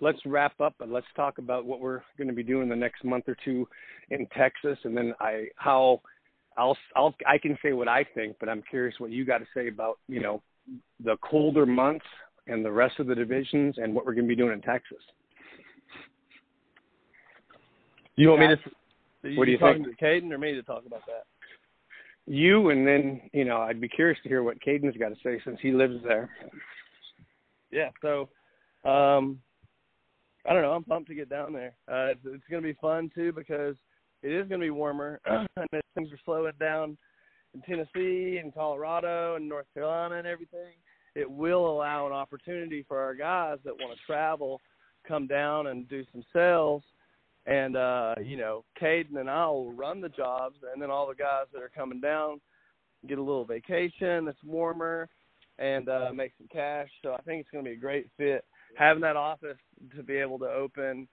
let's 0.00 0.18
wrap 0.24 0.58
up 0.62 0.76
and 0.80 0.90
let's 0.90 1.06
talk 1.14 1.36
about 1.36 1.66
what 1.66 1.80
we're 1.80 2.00
going 2.16 2.28
to 2.28 2.34
be 2.34 2.42
doing 2.42 2.70
the 2.70 2.76
next 2.76 3.04
month 3.04 3.24
or 3.28 3.36
two 3.44 3.68
in 4.08 4.26
Texas, 4.34 4.78
and 4.84 4.96
then 4.96 5.12
I 5.20 5.48
how 5.56 6.00
I'll 6.56 6.76
I'll 6.96 7.14
I 7.26 7.36
can 7.36 7.58
say 7.62 7.74
what 7.74 7.88
I 7.88 8.06
think, 8.14 8.36
but 8.40 8.48
I'm 8.48 8.62
curious 8.70 8.94
what 8.98 9.10
you 9.10 9.26
got 9.26 9.38
to 9.38 9.46
say 9.54 9.68
about 9.68 9.98
you 10.08 10.22
know 10.22 10.42
the 11.04 11.18
colder 11.22 11.66
months 11.66 12.06
and 12.46 12.64
the 12.64 12.72
rest 12.72 12.98
of 12.98 13.06
the 13.06 13.14
divisions 13.14 13.76
and 13.78 13.94
what 13.94 14.04
we're 14.04 14.14
going 14.14 14.26
to 14.26 14.28
be 14.28 14.36
doing 14.36 14.52
in 14.52 14.60
Texas. 14.60 14.98
You 18.16 18.28
want 18.30 18.40
me 18.40 18.46
to? 18.48 19.36
What 19.36 19.46
do 19.46 19.52
you 19.52 19.58
talking 19.58 19.84
think? 19.84 19.98
to 19.98 20.04
Caden 20.04 20.32
or 20.32 20.38
me 20.38 20.52
to 20.52 20.62
talk 20.62 20.84
about 20.86 21.02
that? 21.06 21.24
You 22.26 22.70
and 22.70 22.86
then 22.86 23.20
you 23.32 23.44
know 23.44 23.58
I'd 23.58 23.80
be 23.80 23.88
curious 23.88 24.18
to 24.22 24.28
hear 24.28 24.42
what 24.42 24.60
Caden's 24.62 24.96
got 24.96 25.08
to 25.08 25.16
say 25.22 25.40
since 25.44 25.58
he 25.60 25.72
lives 25.72 25.96
there. 26.04 26.30
Yeah. 27.70 27.88
So, 28.02 28.28
um, 28.88 29.40
I 30.46 30.52
don't 30.52 30.62
know. 30.62 30.72
I'm 30.72 30.84
pumped 30.84 31.08
to 31.08 31.14
get 31.14 31.30
down 31.30 31.52
there. 31.52 31.74
Uh, 31.88 32.12
it's, 32.12 32.20
it's 32.26 32.44
going 32.50 32.62
to 32.62 32.68
be 32.68 32.78
fun 32.80 33.10
too 33.14 33.32
because 33.32 33.76
it 34.22 34.30
is 34.30 34.46
going 34.48 34.60
to 34.60 34.66
be 34.66 34.70
warmer, 34.70 35.20
and 35.26 35.68
things 35.94 36.12
are 36.12 36.20
slowing 36.24 36.52
down 36.60 36.96
in 37.54 37.62
Tennessee 37.62 38.38
and 38.42 38.54
Colorado 38.54 39.36
and 39.36 39.48
North 39.48 39.66
Carolina 39.74 40.16
and 40.16 40.26
everything, 40.26 40.74
it 41.14 41.30
will 41.30 41.70
allow 41.70 42.06
an 42.06 42.12
opportunity 42.12 42.84
for 42.86 42.98
our 42.98 43.14
guys 43.14 43.58
that 43.64 43.74
want 43.74 43.96
to 43.96 44.06
travel, 44.06 44.60
come 45.06 45.26
down 45.26 45.68
and 45.68 45.88
do 45.88 46.04
some 46.12 46.24
sales. 46.32 46.82
And 47.46 47.76
uh, 47.76 48.14
you 48.22 48.36
know, 48.36 48.64
Caden 48.80 49.18
and 49.18 49.28
I 49.28 49.46
will 49.46 49.72
run 49.72 50.00
the 50.00 50.08
jobs, 50.08 50.56
and 50.72 50.80
then 50.80 50.90
all 50.90 51.08
the 51.08 51.14
guys 51.14 51.46
that 51.52 51.62
are 51.62 51.72
coming 51.74 52.00
down 52.00 52.40
get 53.08 53.18
a 53.18 53.22
little 53.22 53.44
vacation 53.44 54.24
that's 54.24 54.42
warmer 54.44 55.08
and 55.58 55.88
uh, 55.88 56.10
make 56.14 56.32
some 56.38 56.46
cash. 56.52 56.88
So 57.02 57.14
I 57.14 57.20
think 57.22 57.40
it's 57.40 57.50
going 57.50 57.64
to 57.64 57.70
be 57.70 57.76
a 57.76 57.80
great 57.80 58.08
fit. 58.16 58.44
Having 58.76 59.02
that 59.02 59.16
office 59.16 59.58
to 59.96 60.02
be 60.04 60.16
able 60.16 60.38
to 60.38 60.48
open, 60.48 61.08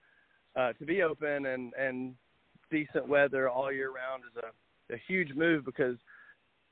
uh, 0.56 0.72
to 0.74 0.84
be 0.84 1.02
open 1.02 1.46
and 1.46 1.72
and 1.74 2.14
decent 2.70 3.08
weather 3.08 3.48
all 3.48 3.72
year 3.72 3.90
round 3.92 4.22
is 4.24 4.42
a, 4.42 4.94
a 4.94 4.98
huge 5.08 5.34
move 5.34 5.64
because 5.64 5.96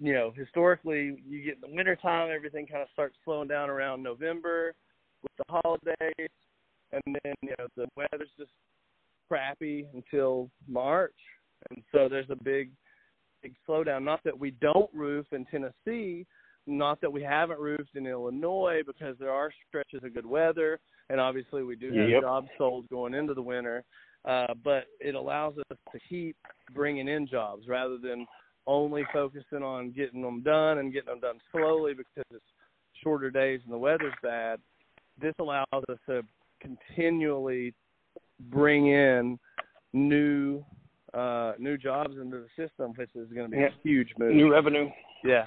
you 0.00 0.12
know 0.12 0.32
historically 0.36 1.16
you 1.28 1.42
get 1.42 1.56
in 1.56 1.60
the 1.60 1.76
wintertime 1.76 2.30
everything 2.34 2.66
kind 2.66 2.82
of 2.82 2.88
starts 2.92 3.16
slowing 3.24 3.48
down 3.48 3.70
around 3.70 4.02
November 4.02 4.74
with 5.22 5.32
the 5.38 5.60
holidays. 5.62 6.30
And 6.92 7.02
then 7.22 7.34
you 7.42 7.54
know 7.58 7.66
the 7.76 7.86
weather's 7.96 8.30
just 8.38 8.52
crappy 9.28 9.86
until 9.94 10.50
March. 10.66 11.14
And 11.70 11.82
so 11.92 12.08
there's 12.08 12.30
a 12.30 12.42
big 12.42 12.70
big 13.42 13.54
slowdown. 13.68 14.04
Not 14.04 14.20
that 14.24 14.38
we 14.38 14.52
don't 14.52 14.90
roof 14.94 15.26
in 15.32 15.44
Tennessee 15.46 16.26
not 16.68 17.00
that 17.00 17.12
we 17.12 17.22
haven't 17.22 17.58
roofed 17.58 17.96
in 17.96 18.06
Illinois 18.06 18.82
because 18.86 19.16
there 19.18 19.32
are 19.32 19.50
stretches 19.66 20.04
of 20.04 20.14
good 20.14 20.26
weather. 20.26 20.78
And 21.08 21.18
obviously 21.20 21.62
we 21.62 21.76
do 21.76 21.92
have 21.94 22.08
Yep. 22.10 22.22
jobs 22.22 22.48
sold 22.58 22.88
going 22.88 23.14
into 23.14 23.34
the 23.34 23.42
winter. 23.42 23.84
Uh, 24.24 24.52
but 24.62 24.86
it 25.00 25.14
allows 25.14 25.56
us 25.70 25.78
to 25.92 25.98
keep 26.08 26.36
bringing 26.74 27.08
in 27.08 27.26
jobs 27.26 27.66
rather 27.66 27.96
than 27.96 28.26
only 28.68 29.02
focusing 29.12 29.62
on 29.64 29.90
getting 29.90 30.22
them 30.22 30.42
done 30.42 30.78
and 30.78 30.92
getting 30.92 31.08
them 31.08 31.20
done 31.20 31.38
slowly 31.50 31.94
because 31.94 32.24
it's 32.32 32.44
shorter 33.02 33.30
days 33.30 33.60
and 33.64 33.72
the 33.72 33.78
weather's 33.78 34.12
bad. 34.22 34.60
This 35.20 35.34
allows 35.40 35.66
us 35.72 35.98
to 36.06 36.22
continually 36.60 37.74
bring 38.50 38.86
in 38.88 39.38
new 39.92 40.62
uh, 41.14 41.54
new 41.58 41.78
jobs 41.78 42.14
into 42.20 42.36
the 42.36 42.48
system, 42.54 42.92
which 42.96 43.08
is 43.14 43.32
going 43.32 43.50
to 43.50 43.56
be 43.56 43.62
Yeah. 43.62 43.68
a 43.68 43.82
huge 43.82 44.10
move. 44.18 44.34
New 44.34 44.52
revenue. 44.52 44.90
yeah, 45.24 45.46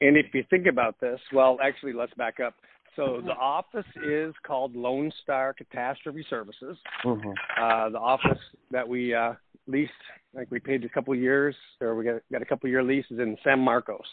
And 0.00 0.16
if 0.16 0.32
you 0.32 0.42
think 0.48 0.66
about 0.66 0.98
this, 1.00 1.20
well, 1.34 1.58
actually, 1.62 1.92
let's 1.92 2.14
back 2.14 2.40
up. 2.40 2.54
So 2.96 3.20
the 3.24 3.32
office 3.32 3.84
is 4.04 4.34
called 4.46 4.74
Lone 4.74 5.12
Star 5.22 5.52
Catastrophe 5.52 6.24
Services. 6.30 6.78
Uh, 7.04 7.88
the 7.90 7.98
office 7.98 8.38
that 8.70 8.88
we 8.88 9.14
uh, 9.14 9.34
leased, 9.66 9.92
like 10.34 10.50
we 10.50 10.58
paid 10.58 10.84
a 10.84 10.88
couple 10.88 11.12
of 11.12 11.20
years, 11.20 11.54
or 11.80 11.94
we 11.94 12.04
got, 12.04 12.22
got 12.30 12.42
a 12.42 12.46
couple 12.46 12.66
of 12.68 12.70
year 12.70 12.82
leases 12.82 13.18
in 13.18 13.36
San 13.44 13.60
Marcos. 13.60 14.06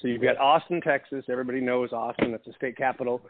So 0.00 0.08
you've 0.08 0.22
got 0.22 0.36
Austin, 0.38 0.80
Texas. 0.80 1.24
Everybody 1.30 1.60
knows 1.60 1.92
Austin. 1.92 2.32
That's 2.32 2.44
the 2.44 2.52
state 2.54 2.76
capital. 2.76 3.20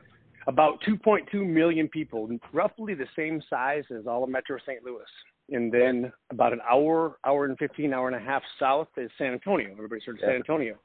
About 0.46 0.82
2.2 0.86 1.46
million 1.46 1.88
people, 1.88 2.28
roughly 2.52 2.94
the 2.94 3.06
same 3.16 3.42
size 3.48 3.84
as 3.96 4.06
all 4.06 4.24
of 4.24 4.30
Metro 4.30 4.58
St. 4.66 4.84
Louis. 4.84 5.02
And 5.50 5.72
then 5.72 6.12
about 6.30 6.52
an 6.52 6.60
hour, 6.68 7.18
hour 7.26 7.44
and 7.44 7.56
15, 7.58 7.92
hour 7.92 8.08
and 8.08 8.16
a 8.16 8.20
half 8.20 8.42
south 8.58 8.88
is 8.96 9.10
San 9.18 9.32
Antonio. 9.32 9.70
Everybody's 9.72 10.04
heard 10.04 10.16
of 10.16 10.22
San 10.22 10.36
Antonio. 10.36 10.76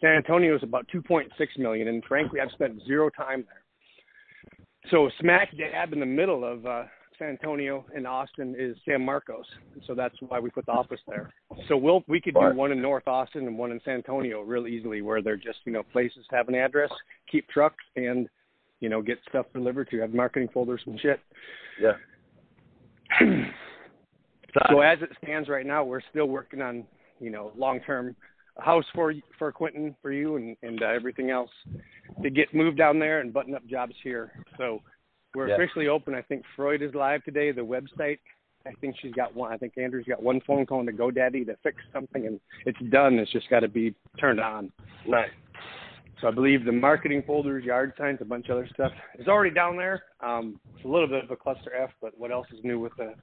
San 0.00 0.10
Antonio 0.16 0.54
is 0.56 0.62
about 0.62 0.86
2.6 0.94 1.28
million, 1.58 1.88
and 1.88 2.04
frankly, 2.04 2.40
I've 2.40 2.50
spent 2.52 2.80
zero 2.86 3.10
time 3.10 3.44
there. 3.46 4.90
So 4.90 5.10
smack 5.20 5.56
dab 5.56 5.92
in 5.92 6.00
the 6.00 6.06
middle 6.06 6.44
of 6.44 6.64
uh, 6.66 6.84
San 7.18 7.28
Antonio 7.28 7.84
and 7.94 8.06
Austin 8.06 8.54
is 8.58 8.76
San 8.84 9.04
Marcos, 9.04 9.46
so 9.86 9.94
that's 9.94 10.14
why 10.20 10.38
we 10.38 10.50
put 10.50 10.66
the 10.66 10.72
office 10.72 11.00
there. 11.06 11.32
So 11.68 11.76
we'll 11.76 12.04
we 12.08 12.20
could 12.20 12.34
do 12.34 12.54
one 12.54 12.72
in 12.72 12.80
North 12.80 13.06
Austin 13.08 13.46
and 13.46 13.58
one 13.58 13.72
in 13.72 13.80
San 13.84 13.94
Antonio 13.94 14.42
real 14.42 14.66
easily, 14.66 15.02
where 15.02 15.22
they're 15.22 15.36
just 15.36 15.58
you 15.64 15.72
know 15.72 15.82
places 15.82 16.24
to 16.30 16.36
have 16.36 16.48
an 16.48 16.54
address, 16.54 16.90
keep 17.30 17.48
trucks, 17.48 17.84
and 17.96 18.28
you 18.80 18.88
know 18.88 19.02
get 19.02 19.18
stuff 19.28 19.46
delivered 19.52 19.88
to, 19.90 20.00
have 20.00 20.14
marketing 20.14 20.48
folders 20.52 20.82
and 20.86 21.00
shit. 21.00 21.20
yeah. 21.80 21.92
So 24.70 24.80
as 24.80 24.98
it 25.02 25.10
stands 25.22 25.48
right 25.48 25.66
now, 25.66 25.84
we're 25.84 26.00
still 26.10 26.26
working 26.26 26.62
on, 26.62 26.84
you 27.20 27.30
know, 27.30 27.52
long-term 27.56 28.16
house 28.58 28.84
for 28.94 29.12
for 29.38 29.52
Quentin, 29.52 29.94
for 30.00 30.12
you, 30.12 30.36
and 30.36 30.56
and 30.62 30.82
uh, 30.82 30.86
everything 30.86 31.30
else 31.30 31.50
to 32.22 32.30
get 32.30 32.54
moved 32.54 32.78
down 32.78 32.98
there 32.98 33.20
and 33.20 33.32
button 33.32 33.54
up 33.54 33.66
jobs 33.66 33.94
here. 34.02 34.32
So 34.56 34.80
we're 35.36 35.48
Yeah. 35.48 35.54
officially 35.56 35.86
open. 35.88 36.14
I 36.14 36.22
think 36.22 36.42
Freud 36.56 36.80
is 36.82 36.94
live 36.94 37.22
today. 37.24 37.52
The 37.52 37.60
website. 37.60 38.18
I 38.66 38.72
think 38.80 38.96
she's 39.00 39.12
got 39.12 39.32
one. 39.36 39.52
I 39.52 39.56
think 39.56 39.78
Andrew's 39.78 40.06
got 40.06 40.20
one 40.20 40.40
phone 40.40 40.66
call 40.66 40.84
to 40.84 40.90
GoDaddy 40.92 41.46
to 41.46 41.56
fix 41.62 41.76
something, 41.92 42.26
and 42.26 42.40
it's 42.64 42.78
done. 42.90 43.18
It's 43.18 43.30
just 43.30 43.48
got 43.48 43.60
to 43.60 43.68
be 43.68 43.94
turned 44.18 44.40
on. 44.40 44.72
nice. 45.06 45.30
So 46.20 46.28
I 46.28 46.30
believe 46.30 46.64
the 46.64 46.72
marketing 46.72 47.22
folders, 47.26 47.62
yard 47.64 47.92
signs, 47.98 48.18
a 48.22 48.24
bunch 48.24 48.48
of 48.48 48.56
other 48.56 48.66
stuff 48.72 48.90
is 49.18 49.28
already 49.28 49.54
down 49.54 49.76
there. 49.76 50.02
Um, 50.20 50.58
it's 50.74 50.84
a 50.86 50.88
little 50.88 51.06
bit 51.06 51.22
of 51.22 51.30
a 51.30 51.36
cluster 51.36 51.70
F, 51.76 51.90
but 52.00 52.18
what 52.18 52.32
else 52.32 52.46
is 52.52 52.64
new 52.64 52.80
with 52.80 52.96
the 52.96 53.14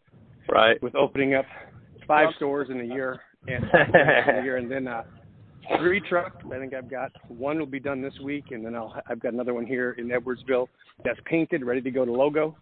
Right. 0.48 0.82
with 0.84 0.94
opening 0.96 1.34
up 1.34 1.46
five 2.08 2.34
stores 2.36 2.70
in 2.70 2.80
a 2.80 2.84
year 2.84 3.20
and 3.48 3.64
in 4.30 4.36
a 4.38 4.44
year, 4.44 4.58
and 4.58 4.70
then 4.72 4.88
uh, 4.88 5.04
three 5.78 6.02
trucks. 6.02 6.38
I 6.46 6.60
think 6.60 6.74
I've 6.74 6.90
got 6.90 7.12
one 7.28 7.60
will 7.60 7.66
be 7.66 7.80
done 7.80 8.02
this 8.02 8.14
week, 8.24 8.46
and 8.52 8.66
then 8.66 8.76
I'll 8.76 9.02
I've 9.10 9.20
got 9.20 9.34
another 9.34 9.54
one 9.54 9.66
here 9.66 9.92
in 9.98 10.10
Edwardsville 10.10 10.68
that's 11.04 11.20
painted, 11.26 11.66
ready 11.66 11.82
to 11.82 11.92
go 11.92 12.06
to 12.06 12.12
logo. 12.12 12.56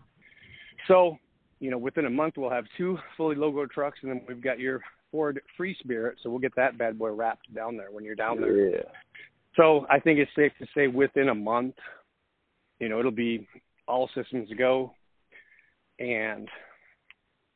So, 0.87 1.17
you 1.59 1.69
know, 1.69 1.77
within 1.77 2.05
a 2.05 2.09
month 2.09 2.35
we'll 2.37 2.49
have 2.49 2.65
two 2.77 2.97
fully 3.17 3.35
logo 3.35 3.65
trucks, 3.65 3.99
and 4.01 4.11
then 4.11 4.21
we've 4.27 4.41
got 4.41 4.59
your 4.59 4.81
Ford 5.11 5.41
Free 5.57 5.75
Spirit, 5.79 6.17
so 6.21 6.29
we'll 6.29 6.39
get 6.39 6.55
that 6.55 6.77
bad 6.77 6.97
boy 6.97 7.09
wrapped 7.09 7.53
down 7.53 7.77
there 7.77 7.91
when 7.91 8.03
you're 8.03 8.15
down 8.15 8.39
there. 8.39 8.69
Yeah. 8.69 8.81
So 9.55 9.85
I 9.89 9.99
think 9.99 10.19
it's 10.19 10.31
safe 10.35 10.53
to 10.59 10.67
say 10.73 10.87
within 10.87 11.29
a 11.29 11.35
month, 11.35 11.75
you 12.79 12.87
know, 12.89 12.99
it'll 12.99 13.11
be 13.11 13.47
all 13.87 14.09
systems 14.15 14.49
go, 14.57 14.93
and 15.99 16.47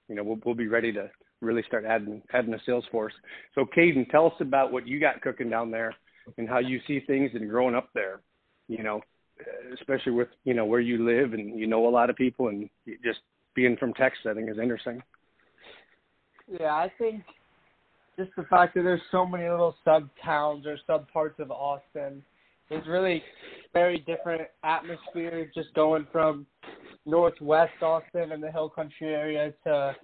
you 0.08 0.16
know 0.16 0.24
we'll 0.24 0.40
we'll 0.46 0.56
be 0.56 0.68
ready 0.68 0.92
to 0.94 1.10
really 1.46 1.64
start 1.68 1.86
adding 1.86 2.22
adding 2.34 2.54
a 2.54 2.60
sales 2.66 2.86
force. 2.92 3.14
So 3.54 3.66
Caden, 3.78 4.10
tell 4.10 4.28
us 4.28 4.34
about 4.40 4.72
what 4.72 4.88
you 4.88 5.00
got 5.00 5.22
cooking 5.22 5.50
down 5.50 5.72
there 5.72 5.96
and 6.38 6.50
how 6.50 6.60
you 6.60 6.80
see 6.88 7.00
things 7.02 7.32
and 7.34 7.50
growing 7.50 7.76
up 7.76 7.90
there. 7.94 8.22
You 8.68 8.84
know, 8.84 9.02
especially 9.74 10.14
with 10.14 10.30
you 10.44 10.54
know 10.54 10.66
where 10.66 10.80
you 10.80 11.06
live 11.06 11.34
and 11.34 11.60
you 11.60 11.68
know 11.68 11.88
a 11.88 11.90
lot 11.90 12.10
of 12.10 12.16
people 12.16 12.48
and 12.48 12.70
just 13.04 13.20
being 13.56 13.78
from 13.78 13.94
Texas, 13.94 14.26
I 14.30 14.34
think 14.34 14.50
is 14.50 14.60
interesting. 14.60 15.02
Yeah, 16.48 16.74
I 16.74 16.92
think 16.98 17.24
just 18.18 18.32
the 18.38 18.44
fact 18.44 18.76
that 18.76 18.84
there's 18.84 19.02
so 19.12 19.26
many 19.26 19.50
little 19.50 19.76
sub 19.84 20.10
towns 20.24 20.66
or 20.66 20.78
sub 20.86 21.10
parts 21.12 21.40
of 21.40 21.52
Austin 21.52 22.24
is 22.72 22.86
really 22.88 23.24
very 23.74 24.00
different 24.00 24.44
atmosphere 24.64 25.50
just 25.54 25.74
going 25.74 26.08
from 26.12 26.46
northwest 27.06 27.74
Austin 27.82 28.32
and 28.32 28.42
the 28.42 28.52
hill 28.52 28.70
country 28.70 29.14
area 29.14 29.54
to 29.64 29.96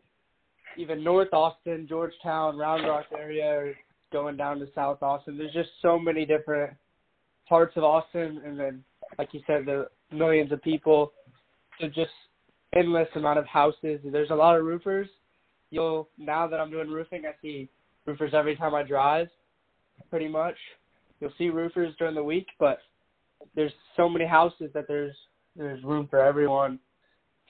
even 0.77 1.03
North 1.03 1.33
Austin, 1.33 1.85
Georgetown, 1.87 2.57
Round 2.57 2.87
Rock 2.87 3.05
area 3.17 3.45
or 3.45 3.73
going 4.11 4.37
down 4.37 4.59
to 4.59 4.67
South 4.75 5.01
Austin. 5.01 5.37
There's 5.37 5.53
just 5.53 5.69
so 5.81 5.97
many 5.99 6.25
different 6.25 6.73
parts 7.47 7.75
of 7.77 7.83
Austin 7.83 8.41
and 8.45 8.59
then 8.59 8.83
like 9.17 9.33
you 9.33 9.41
said, 9.45 9.65
the 9.65 9.87
millions 10.11 10.51
of 10.51 10.61
people. 10.61 11.11
So 11.79 11.87
just 11.87 12.11
endless 12.75 13.07
amount 13.15 13.39
of 13.39 13.45
houses. 13.45 13.99
There's 14.03 14.29
a 14.29 14.35
lot 14.35 14.57
of 14.57 14.63
roofers 14.63 15.07
you'll 15.71 16.09
now 16.17 16.45
that 16.47 16.59
I'm 16.59 16.69
doing 16.69 16.89
roofing, 16.89 17.23
I 17.25 17.31
see 17.41 17.69
roofers 18.05 18.33
every 18.35 18.55
time 18.55 18.75
I 18.75 18.83
drive, 18.83 19.27
pretty 20.09 20.27
much. 20.27 20.55
You'll 21.19 21.33
see 21.37 21.49
roofers 21.49 21.95
during 21.97 22.15
the 22.15 22.23
week, 22.23 22.47
but 22.59 22.79
there's 23.55 23.71
so 23.97 24.07
many 24.07 24.25
houses 24.25 24.69
that 24.73 24.87
there's 24.87 25.15
there's 25.55 25.83
room 25.83 26.07
for 26.09 26.19
everyone 26.19 26.79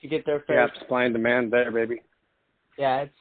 to 0.00 0.08
get 0.08 0.24
their 0.24 0.40
fair. 0.46 0.66
Yeah, 0.66 0.80
supply 0.80 1.04
and 1.04 1.14
demand 1.14 1.52
there, 1.52 1.70
baby. 1.70 2.00
Yeah, 2.78 3.02
it's 3.02 3.14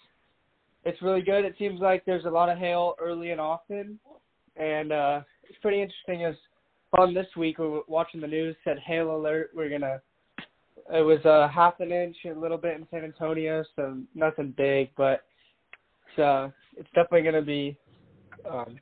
it's 0.83 1.01
really 1.01 1.21
good. 1.21 1.45
It 1.45 1.55
seems 1.59 1.79
like 1.79 2.03
there's 2.05 2.25
a 2.25 2.29
lot 2.29 2.49
of 2.49 2.57
hail 2.57 2.95
early 2.99 3.31
and 3.31 3.41
often, 3.41 3.99
and 4.55 4.91
uh, 4.91 5.21
it's 5.47 5.59
pretty 5.61 5.81
interesting. 5.81 6.25
As 6.25 6.35
on 6.97 7.13
this 7.13 7.27
week, 7.37 7.59
we 7.59 7.67
were 7.67 7.81
watching 7.87 8.21
the 8.21 8.27
news. 8.27 8.55
Said 8.63 8.79
hail 8.79 9.15
alert. 9.15 9.51
We're 9.53 9.69
gonna. 9.69 10.01
It 10.93 11.05
was 11.05 11.19
a 11.25 11.29
uh, 11.29 11.47
half 11.47 11.79
an 11.79 11.91
inch, 11.91 12.17
a 12.25 12.37
little 12.37 12.57
bit 12.57 12.75
in 12.75 12.87
San 12.89 13.03
Antonio, 13.03 13.63
so 13.75 13.97
nothing 14.15 14.53
big, 14.57 14.89
but 14.97 15.23
it's 16.07 16.19
uh, 16.19 16.49
it's 16.75 16.89
definitely 16.95 17.23
gonna 17.23 17.41
be 17.41 17.77
um, 18.49 18.77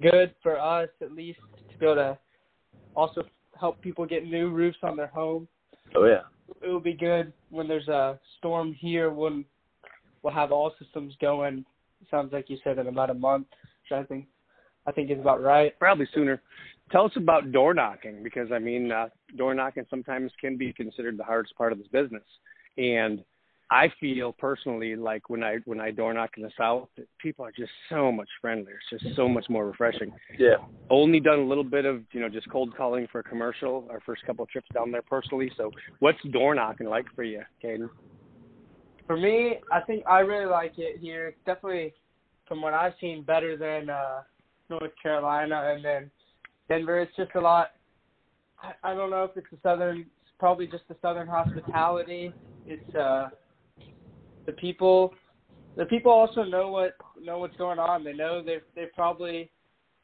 good 0.00 0.34
for 0.42 0.58
us 0.58 0.88
at 1.02 1.12
least 1.12 1.40
to 1.70 1.78
be 1.78 1.86
able 1.86 1.96
to 1.96 2.18
also 2.96 3.22
help 3.58 3.80
people 3.82 4.06
get 4.06 4.24
new 4.24 4.50
roofs 4.50 4.78
on 4.82 4.96
their 4.96 5.08
home. 5.08 5.46
Oh 5.94 6.06
yeah. 6.06 6.22
It 6.62 6.68
will 6.68 6.80
be 6.80 6.94
good 6.94 7.32
when 7.50 7.68
there's 7.68 7.88
a 7.88 8.18
storm 8.38 8.72
here 8.72 9.10
when 9.10 9.44
we'll 10.22 10.34
have 10.34 10.52
all 10.52 10.72
systems 10.78 11.14
going. 11.20 11.64
Sounds 12.10 12.32
like 12.32 12.48
you 12.48 12.58
said 12.64 12.78
in 12.78 12.86
about 12.86 13.10
a 13.10 13.14
month, 13.14 13.46
which 13.82 13.98
I 13.98 14.04
think 14.04 14.26
I 14.86 14.92
think 14.92 15.10
is 15.10 15.18
about 15.20 15.42
right. 15.42 15.78
Probably 15.78 16.08
sooner. 16.14 16.40
Tell 16.90 17.04
us 17.04 17.12
about 17.16 17.52
door 17.52 17.74
knocking 17.74 18.22
because 18.22 18.50
I 18.52 18.58
mean, 18.58 18.90
uh, 18.90 19.08
door 19.36 19.54
knocking 19.54 19.84
sometimes 19.90 20.32
can 20.40 20.56
be 20.56 20.72
considered 20.72 21.18
the 21.18 21.24
hardest 21.24 21.54
part 21.56 21.72
of 21.72 21.78
this 21.78 21.88
business, 21.88 22.24
and 22.78 23.22
I 23.70 23.86
feel 24.00 24.32
personally 24.32 24.96
like 24.96 25.30
when 25.30 25.44
I 25.44 25.58
when 25.64 25.80
I 25.80 25.92
door 25.92 26.12
knock 26.12 26.30
in 26.36 26.42
the 26.42 26.50
south, 26.58 26.88
people 27.18 27.44
are 27.44 27.52
just 27.52 27.70
so 27.88 28.10
much 28.10 28.28
friendlier. 28.40 28.80
It's 28.90 29.02
just 29.02 29.14
so 29.14 29.28
much 29.28 29.44
more 29.48 29.66
refreshing. 29.66 30.12
Yeah. 30.36 30.56
Only 30.90 31.20
done 31.20 31.38
a 31.38 31.44
little 31.44 31.62
bit 31.64 31.84
of 31.84 32.02
you 32.12 32.20
know 32.20 32.28
just 32.28 32.50
cold 32.50 32.76
calling 32.76 33.06
for 33.12 33.20
a 33.20 33.22
commercial. 33.22 33.86
Our 33.88 34.00
first 34.00 34.24
couple 34.26 34.42
of 34.42 34.48
trips 34.48 34.66
down 34.74 34.90
there 34.90 35.02
personally. 35.02 35.52
So 35.56 35.70
what's 36.00 36.18
door 36.32 36.56
knocking 36.56 36.88
like 36.88 37.06
for 37.14 37.22
you, 37.22 37.42
Caden? 37.62 37.88
For 39.10 39.16
me, 39.16 39.56
I 39.72 39.80
think 39.80 40.04
I 40.06 40.20
really 40.20 40.46
like 40.46 40.74
it 40.78 41.00
here. 41.00 41.26
It's 41.26 41.38
definitely, 41.44 41.92
from 42.46 42.62
what 42.62 42.74
I've 42.74 42.92
seen, 43.00 43.24
better 43.24 43.56
than 43.56 43.90
uh, 43.90 44.20
North 44.68 44.92
Carolina 45.02 45.74
and 45.74 45.84
then 45.84 46.10
Denver. 46.68 47.00
It's 47.00 47.16
just 47.16 47.32
a 47.34 47.40
lot. 47.40 47.72
I, 48.62 48.92
I 48.92 48.94
don't 48.94 49.10
know 49.10 49.24
if 49.24 49.36
it's 49.36 49.48
the 49.50 49.58
southern. 49.64 50.02
It's 50.02 50.30
probably 50.38 50.68
just 50.68 50.84
the 50.88 50.94
southern 51.02 51.26
hospitality. 51.26 52.32
It's 52.66 52.94
uh 52.94 53.30
the 54.46 54.52
people 54.52 55.12
the 55.76 55.86
people 55.86 56.12
also 56.12 56.44
know 56.44 56.68
what 56.68 56.92
know 57.20 57.40
what's 57.40 57.56
going 57.56 57.80
on. 57.80 58.04
They 58.04 58.12
know 58.12 58.44
they've 58.44 58.62
they've 58.76 58.94
probably 58.94 59.50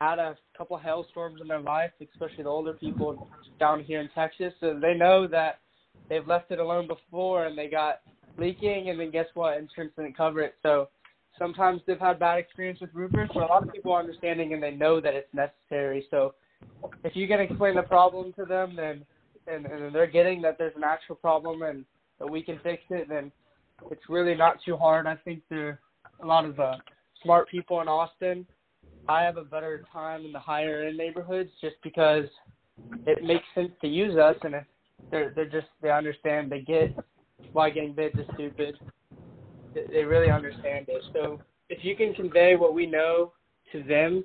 had 0.01 0.19
a 0.19 0.37
couple 0.59 0.77
hailstorms 0.79 1.41
in 1.41 1.47
their 1.47 1.61
life, 1.61 1.93
especially 2.01 2.43
the 2.43 2.51
older 2.51 2.73
people 2.73 3.29
down 3.61 3.85
here 3.85 4.01
in 4.01 4.09
Texas. 4.17 4.53
So 4.59 4.77
they 4.83 4.95
know 4.95 5.29
that 5.29 5.61
they've 6.09 6.27
left 6.27 6.51
it 6.51 6.59
alone 6.59 6.89
before 6.89 7.47
and 7.47 7.57
they 7.57 7.69
got 7.69 8.01
leaking 8.39 8.91
and 8.91 8.99
then 8.99 9.11
guess 9.11 9.27
what? 9.35 9.59
Insurance 9.59 9.93
didn't 9.97 10.17
cover 10.17 10.41
it. 10.41 10.55
So 10.63 10.89
sometimes 11.39 11.81
they've 11.87 11.99
had 11.99 12.19
bad 12.19 12.39
experience 12.39 12.81
with 12.81 12.91
roofers, 12.95 13.31
but 13.33 13.43
a 13.43 13.47
lot 13.47 13.63
of 13.63 13.73
people 13.73 13.93
are 13.93 14.01
understanding 14.01 14.53
and 14.53 14.63
they 14.63 14.73
know 14.73 15.01
that 15.01 15.15
it's 15.15 15.33
necessary. 15.35 16.07
So 16.11 16.35
if 17.05 17.15
you 17.15 17.27
can 17.29 17.41
explain 17.41 17.75
the 17.75 17.83
problem 17.83 18.33
to 18.35 18.45
them 18.45 18.75
then 18.77 19.05
and, 19.47 19.67
and 19.67 19.95
they're 19.95 20.07
getting 20.07 20.43
that 20.43 20.59
there's 20.59 20.77
an 20.77 20.85
actual 20.85 21.15
problem 21.15 21.63
and 21.63 21.85
that 22.19 22.31
we 22.31 22.43
can 22.43 22.59
fix 22.63 22.83
it, 22.91 23.09
then 23.09 23.31
it's 23.91 24.09
really 24.09 24.35
not 24.35 24.57
too 24.65 24.77
hard. 24.77 25.07
I 25.07 25.17
think 25.17 25.43
there 25.51 25.69
are 25.69 25.81
a 26.23 26.27
lot 26.27 26.45
of 26.45 26.59
uh, 26.59 26.77
smart 27.23 27.49
people 27.49 27.81
in 27.81 27.89
Austin. 27.89 28.47
I 29.09 29.23
have 29.23 29.37
a 29.37 29.45
better 29.45 29.85
time 29.93 30.25
in 30.25 30.33
the 30.33 30.39
higher 30.39 30.85
end 30.85 30.97
neighborhoods 30.97 31.51
just 31.61 31.77
because 31.83 32.25
it 33.07 33.23
makes 33.23 33.45
sense 33.55 33.71
to 33.83 33.89
use 33.89 34.17
us, 34.17 34.37
and 34.43 34.55
if 34.55 34.65
they're 35.11 35.33
they're 35.35 35.49
just 35.49 35.69
they 35.81 35.91
understand 35.91 36.51
they 36.51 36.61
get 36.61 36.97
why 37.53 37.71
getting 37.71 37.93
bids 37.93 38.17
is 38.19 38.27
stupid. 38.35 38.77
They 39.75 40.05
really 40.05 40.31
understand 40.31 40.87
it. 40.89 41.03
So 41.13 41.41
if 41.69 41.85
you 41.85 41.97
can 41.97 42.15
convey 42.15 42.57
what 42.57 42.75
we 42.75 42.87
know 42.87 43.33
to 43.73 43.83
them, 43.83 44.25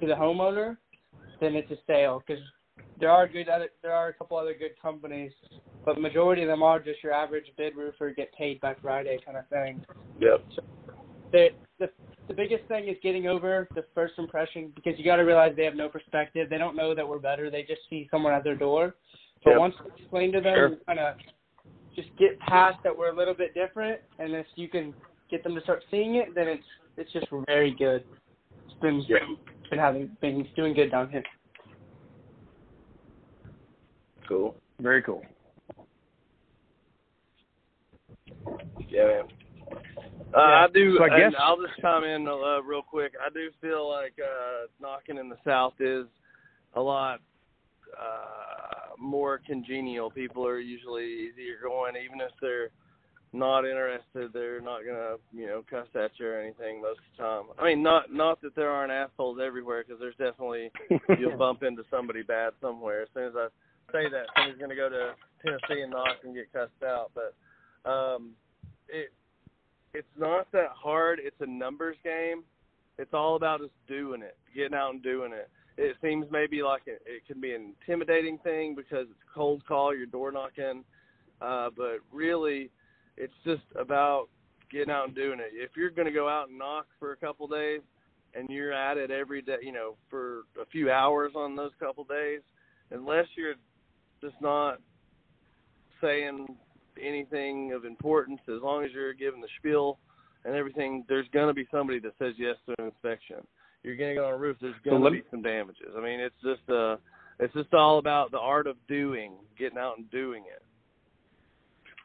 to 0.00 0.06
the 0.06 0.14
homeowner, 0.14 0.76
then 1.40 1.54
it's 1.54 1.70
a 1.70 1.76
sale 1.86 2.22
because 2.26 2.42
there 3.00 3.10
are 3.10 3.28
good 3.28 3.48
other 3.48 3.68
there 3.82 3.92
are 3.92 4.08
a 4.08 4.12
couple 4.12 4.36
other 4.36 4.54
good 4.58 4.72
companies 4.82 5.32
but 5.88 5.98
majority 5.98 6.42
of 6.42 6.48
them 6.48 6.62
are 6.62 6.78
just 6.78 7.02
your 7.02 7.14
average 7.14 7.46
bid 7.56 7.74
roofer 7.74 8.10
get 8.10 8.30
paid 8.34 8.60
by 8.60 8.74
Friday 8.82 9.18
kind 9.24 9.38
of 9.38 9.48
thing. 9.48 9.80
Yep. 10.20 10.44
So 10.54 10.62
the 11.32 11.48
the 11.78 11.88
the 12.28 12.34
biggest 12.34 12.66
thing 12.68 12.88
is 12.88 12.96
getting 13.02 13.26
over 13.26 13.70
the 13.74 13.84
first 13.94 14.14
impression 14.18 14.70
because 14.74 14.98
you 14.98 15.04
got 15.04 15.16
to 15.16 15.22
realize 15.22 15.54
they 15.56 15.64
have 15.64 15.74
no 15.74 15.88
perspective. 15.88 16.50
They 16.50 16.58
don't 16.58 16.76
know 16.76 16.94
that 16.94 17.08
we're 17.08 17.20
better. 17.20 17.50
They 17.50 17.62
just 17.62 17.80
see 17.88 18.06
someone 18.10 18.34
at 18.34 18.44
their 18.44 18.54
door. 18.54 18.96
But 19.44 19.52
Yep. 19.52 19.60
once 19.60 19.74
you 19.82 19.90
explain 19.96 20.32
to 20.32 20.42
them, 20.42 20.56
Sure. 20.56 20.76
kind 20.86 20.98
of 20.98 21.14
just 21.98 22.16
get 22.16 22.38
past 22.40 22.78
that 22.84 22.96
we're 22.96 23.10
a 23.10 23.16
little 23.16 23.34
bit 23.34 23.52
different, 23.54 24.00
and 24.20 24.32
if 24.34 24.46
you 24.54 24.68
can 24.68 24.94
get 25.30 25.42
them 25.42 25.54
to 25.56 25.60
start 25.62 25.82
seeing 25.90 26.14
it, 26.14 26.32
then 26.34 26.46
it's 26.46 26.64
it's 26.96 27.12
just 27.12 27.26
very 27.46 27.74
good. 27.74 28.04
It's 28.66 28.74
been 28.80 29.00
Yeah. 29.08 29.18
been 29.70 29.78
having 29.78 30.16
been 30.20 30.46
doing 30.54 30.74
good 30.74 30.90
down 30.92 31.10
here. 31.10 31.24
Cool. 34.28 34.54
Very 34.80 35.02
cool. 35.02 35.22
Yeah, 38.88 39.06
man. 39.06 39.22
Uh, 39.72 40.38
Yeah, 40.38 40.64
I 40.64 40.66
do. 40.72 40.96
so 40.98 41.04
I 41.04 41.06
and 41.08 41.32
guess- 41.32 41.40
I'll 41.42 41.60
just 41.60 41.78
chime 41.80 42.04
in 42.04 42.28
uh, 42.28 42.60
real 42.62 42.82
quick. 42.82 43.14
I 43.24 43.28
do 43.30 43.50
feel 43.60 43.88
like 43.88 44.14
uh, 44.22 44.66
knocking 44.80 45.18
in 45.18 45.28
the 45.28 45.36
South 45.44 45.74
is 45.80 46.06
a 46.74 46.80
lot 46.80 47.20
uh, 47.98 48.57
more 48.98 49.40
congenial. 49.46 50.10
People 50.10 50.46
are 50.46 50.58
usually 50.58 51.04
easier 51.04 51.56
going, 51.62 51.94
even 51.96 52.20
if 52.20 52.32
they're 52.40 52.70
not 53.32 53.64
interested. 53.64 54.32
They're 54.32 54.60
not 54.60 54.80
gonna, 54.84 55.16
you 55.32 55.46
know, 55.46 55.62
cuss 55.68 55.86
at 55.94 56.10
you 56.18 56.28
or 56.28 56.40
anything 56.40 56.80
most 56.80 56.98
of 56.98 57.16
the 57.16 57.22
time. 57.22 57.44
I 57.58 57.64
mean, 57.64 57.82
not 57.82 58.12
not 58.12 58.40
that 58.42 58.54
there 58.54 58.70
aren't 58.70 58.92
assholes 58.92 59.38
everywhere, 59.44 59.84
because 59.86 60.00
there's 60.00 60.16
definitely 60.16 60.70
you'll 61.18 61.36
bump 61.38 61.62
into 61.62 61.82
somebody 61.90 62.22
bad 62.22 62.52
somewhere. 62.60 63.02
As 63.02 63.08
soon 63.14 63.24
as 63.24 63.34
I 63.36 63.48
say 63.92 64.08
that, 64.10 64.26
somebody's 64.34 64.60
gonna 64.60 64.76
go 64.76 64.88
to 64.88 65.14
Tennessee 65.42 65.82
and 65.82 65.92
knock 65.92 66.16
and 66.24 66.34
get 66.34 66.52
cussed 66.52 66.82
out. 66.84 67.12
But 67.14 67.90
um, 67.90 68.32
it 68.88 69.12
it's 69.94 70.08
not 70.18 70.50
that 70.52 70.70
hard. 70.74 71.20
It's 71.22 71.40
a 71.40 71.46
numbers 71.46 71.96
game. 72.04 72.44
It's 72.98 73.14
all 73.14 73.36
about 73.36 73.60
just 73.60 73.72
doing 73.86 74.22
it, 74.22 74.36
getting 74.54 74.74
out 74.74 74.92
and 74.92 75.02
doing 75.02 75.32
it. 75.32 75.48
It 75.78 75.96
seems 76.02 76.26
maybe 76.30 76.60
like 76.62 76.82
it, 76.86 77.00
it 77.06 77.24
can 77.26 77.40
be 77.40 77.54
an 77.54 77.72
intimidating 77.80 78.38
thing 78.38 78.74
because 78.74 79.06
it's 79.08 79.20
a 79.30 79.34
cold 79.34 79.64
call, 79.66 79.96
you're 79.96 80.06
door 80.06 80.32
knocking, 80.32 80.84
uh, 81.40 81.70
but 81.76 81.98
really, 82.12 82.70
it's 83.16 83.32
just 83.44 83.62
about 83.78 84.26
getting 84.72 84.90
out 84.90 85.06
and 85.06 85.14
doing 85.14 85.38
it. 85.38 85.52
If 85.52 85.70
you're 85.76 85.90
going 85.90 86.06
to 86.06 86.12
go 86.12 86.28
out 86.28 86.48
and 86.48 86.58
knock 86.58 86.86
for 86.98 87.12
a 87.12 87.16
couple 87.16 87.46
days, 87.46 87.80
and 88.34 88.48
you're 88.50 88.72
at 88.72 88.98
it 88.98 89.10
every 89.10 89.40
day, 89.40 89.56
you 89.62 89.72
know, 89.72 89.94
for 90.10 90.42
a 90.60 90.66
few 90.70 90.90
hours 90.90 91.32
on 91.34 91.56
those 91.56 91.70
couple 91.80 92.04
days, 92.04 92.40
unless 92.90 93.26
you're 93.36 93.54
just 94.20 94.36
not 94.40 94.78
saying 96.00 96.46
anything 97.00 97.72
of 97.72 97.84
importance, 97.84 98.40
as 98.48 98.62
long 98.62 98.84
as 98.84 98.90
you're 98.92 99.14
giving 99.14 99.40
the 99.40 99.48
spiel 99.58 99.98
and 100.44 100.54
everything, 100.54 101.04
there's 101.08 101.26
going 101.32 101.48
to 101.48 101.54
be 101.54 101.66
somebody 101.70 102.00
that 102.00 102.12
says 102.18 102.34
yes 102.36 102.56
to 102.66 102.74
an 102.78 102.86
inspection. 102.86 103.36
You're 103.82 103.96
going 103.96 104.10
to 104.10 104.20
go 104.20 104.26
on 104.26 104.34
a 104.34 104.36
roof, 104.36 104.56
there's 104.60 104.74
gonna 104.84 105.10
me- 105.10 105.18
be 105.18 105.24
some 105.30 105.42
damages. 105.42 105.92
I 105.96 106.00
mean, 106.00 106.20
it's 106.20 106.34
just 106.42 106.68
uh, 106.68 106.96
it's 107.38 107.54
just 107.54 107.72
all 107.72 107.98
about 107.98 108.30
the 108.30 108.38
art 108.38 108.66
of 108.66 108.76
doing, 108.88 109.32
getting 109.58 109.78
out 109.78 109.98
and 109.98 110.10
doing 110.10 110.44
it. 110.52 110.62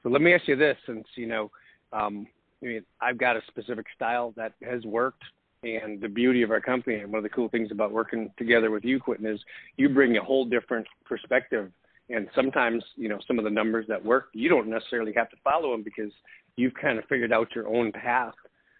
So 0.04 0.10
let 0.10 0.22
me 0.22 0.34
ask 0.34 0.48
you 0.48 0.56
this, 0.56 0.78
since 0.86 1.06
you 1.16 1.28
know, 1.28 1.50
um, 1.92 2.28
I 2.62 2.66
mean, 2.66 2.86
I've 3.02 3.18
got 3.18 3.36
a 3.36 3.42
specific 3.48 3.86
style 3.96 4.34
that 4.38 4.54
has 4.62 4.84
worked, 4.86 5.24
and 5.64 6.00
the 6.00 6.08
beauty 6.08 6.44
of 6.44 6.52
our 6.52 6.62
company, 6.62 6.98
and 6.98 7.12
one 7.12 7.18
of 7.18 7.24
the 7.24 7.30
cool 7.30 7.50
things 7.50 7.72
about 7.72 7.92
working 7.92 8.32
together 8.38 8.70
with 8.70 8.84
you, 8.84 9.00
Quentin, 9.00 9.26
is 9.26 9.40
you 9.78 9.90
bring 9.90 10.18
a 10.18 10.24
whole 10.24 10.46
different 10.46 10.86
perspective. 11.06 11.72
And 12.10 12.28
sometimes, 12.36 12.84
you 12.96 13.08
know, 13.08 13.18
some 13.26 13.40
of 13.40 13.46
the 13.46 13.50
numbers 13.50 13.86
that 13.88 14.04
work, 14.04 14.28
you 14.34 14.50
don't 14.50 14.68
necessarily 14.68 15.14
have 15.16 15.30
to 15.30 15.38
follow 15.42 15.72
them 15.72 15.84
because 15.84 16.12
you've 16.58 16.74
kind 16.74 17.00
of 17.00 17.06
figured 17.06 17.32
out 17.32 17.56
your 17.56 17.68
own 17.68 17.94
path 17.94 18.34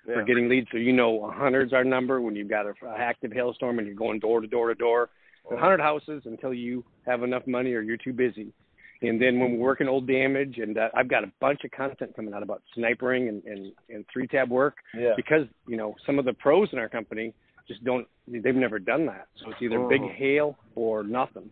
Yeah. 0.08 0.16
for 0.16 0.24
getting 0.24 0.50
leads. 0.50 0.68
So 0.72 0.78
you 0.78 0.92
know, 0.94 1.26
a 1.26 1.32
hundred's 1.32 1.72
our 1.74 1.84
number 1.84 2.20
when 2.22 2.36
you've 2.36 2.50
got 2.50 2.66
a, 2.66 2.74
a 2.86 2.98
active 2.98 3.32
hailstorm 3.32 3.80
and 3.80 3.88
you're 3.88 3.96
going 3.96 4.20
door 4.20 4.42
to 4.42 4.48
door 4.48 4.68
to 4.70 4.76
door. 4.76 5.10
A 5.52 5.58
hundred 5.58 5.82
houses 5.82 6.24
until 6.26 6.54
you 6.54 6.86
have 7.06 7.22
enough 7.24 7.46
money 7.48 7.74
or 7.74 7.82
you're 7.82 7.98
too 7.98 8.14
busy. 8.14 8.54
And 9.02 9.22
then 9.22 9.38
when 9.40 9.54
we're 9.54 9.60
working 9.66 9.90
old 9.90 10.08
damage, 10.08 10.60
and 10.60 10.78
uh, 10.78 10.88
I've 10.96 11.10
got 11.10 11.26
a 11.26 11.32
bunch 11.42 11.60
of 11.66 11.72
content 11.72 12.16
coming 12.16 12.34
out 12.34 12.42
about 12.44 12.62
snipering 12.78 13.28
and, 13.28 13.44
and, 13.44 13.74
and 13.90 14.06
three 14.12 14.26
tab 14.28 14.50
work 14.50 14.78
Yeah. 14.98 15.12
because 15.18 15.46
you 15.68 15.76
know 15.76 15.96
some 16.06 16.18
of 16.20 16.26
the 16.26 16.34
pros 16.34 16.70
in 16.72 16.80
our 16.80 16.88
company 16.88 17.34
just 17.68 17.84
don't 17.84 18.08
they've 18.28 18.56
never 18.56 18.80
done 18.80 19.06
that. 19.08 19.28
So 19.44 19.52
it's 19.52 19.62
either 19.62 19.80
big 19.88 20.02
Mhm. 20.02 20.14
hail 20.16 20.58
or 20.76 21.04
nothing. 21.04 21.50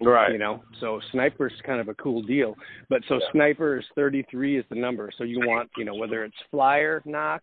Right. 0.00 0.30
You 0.32 0.38
know, 0.38 0.62
so 0.80 1.00
sniper's 1.12 1.52
kind 1.64 1.80
of 1.80 1.88
a 1.88 1.94
cool 1.94 2.22
deal. 2.22 2.54
But 2.88 3.02
so 3.08 3.14
Yeah. 3.14 3.30
sniper 3.32 3.78
is 3.78 3.84
33 3.96 4.56
is 4.58 4.64
the 4.68 4.76
number. 4.76 5.10
So 5.16 5.24
you 5.24 5.40
want, 5.40 5.70
you 5.76 5.84
know, 5.84 5.94
whether 5.96 6.22
it's 6.24 6.36
flyer 6.52 7.02
knock, 7.04 7.42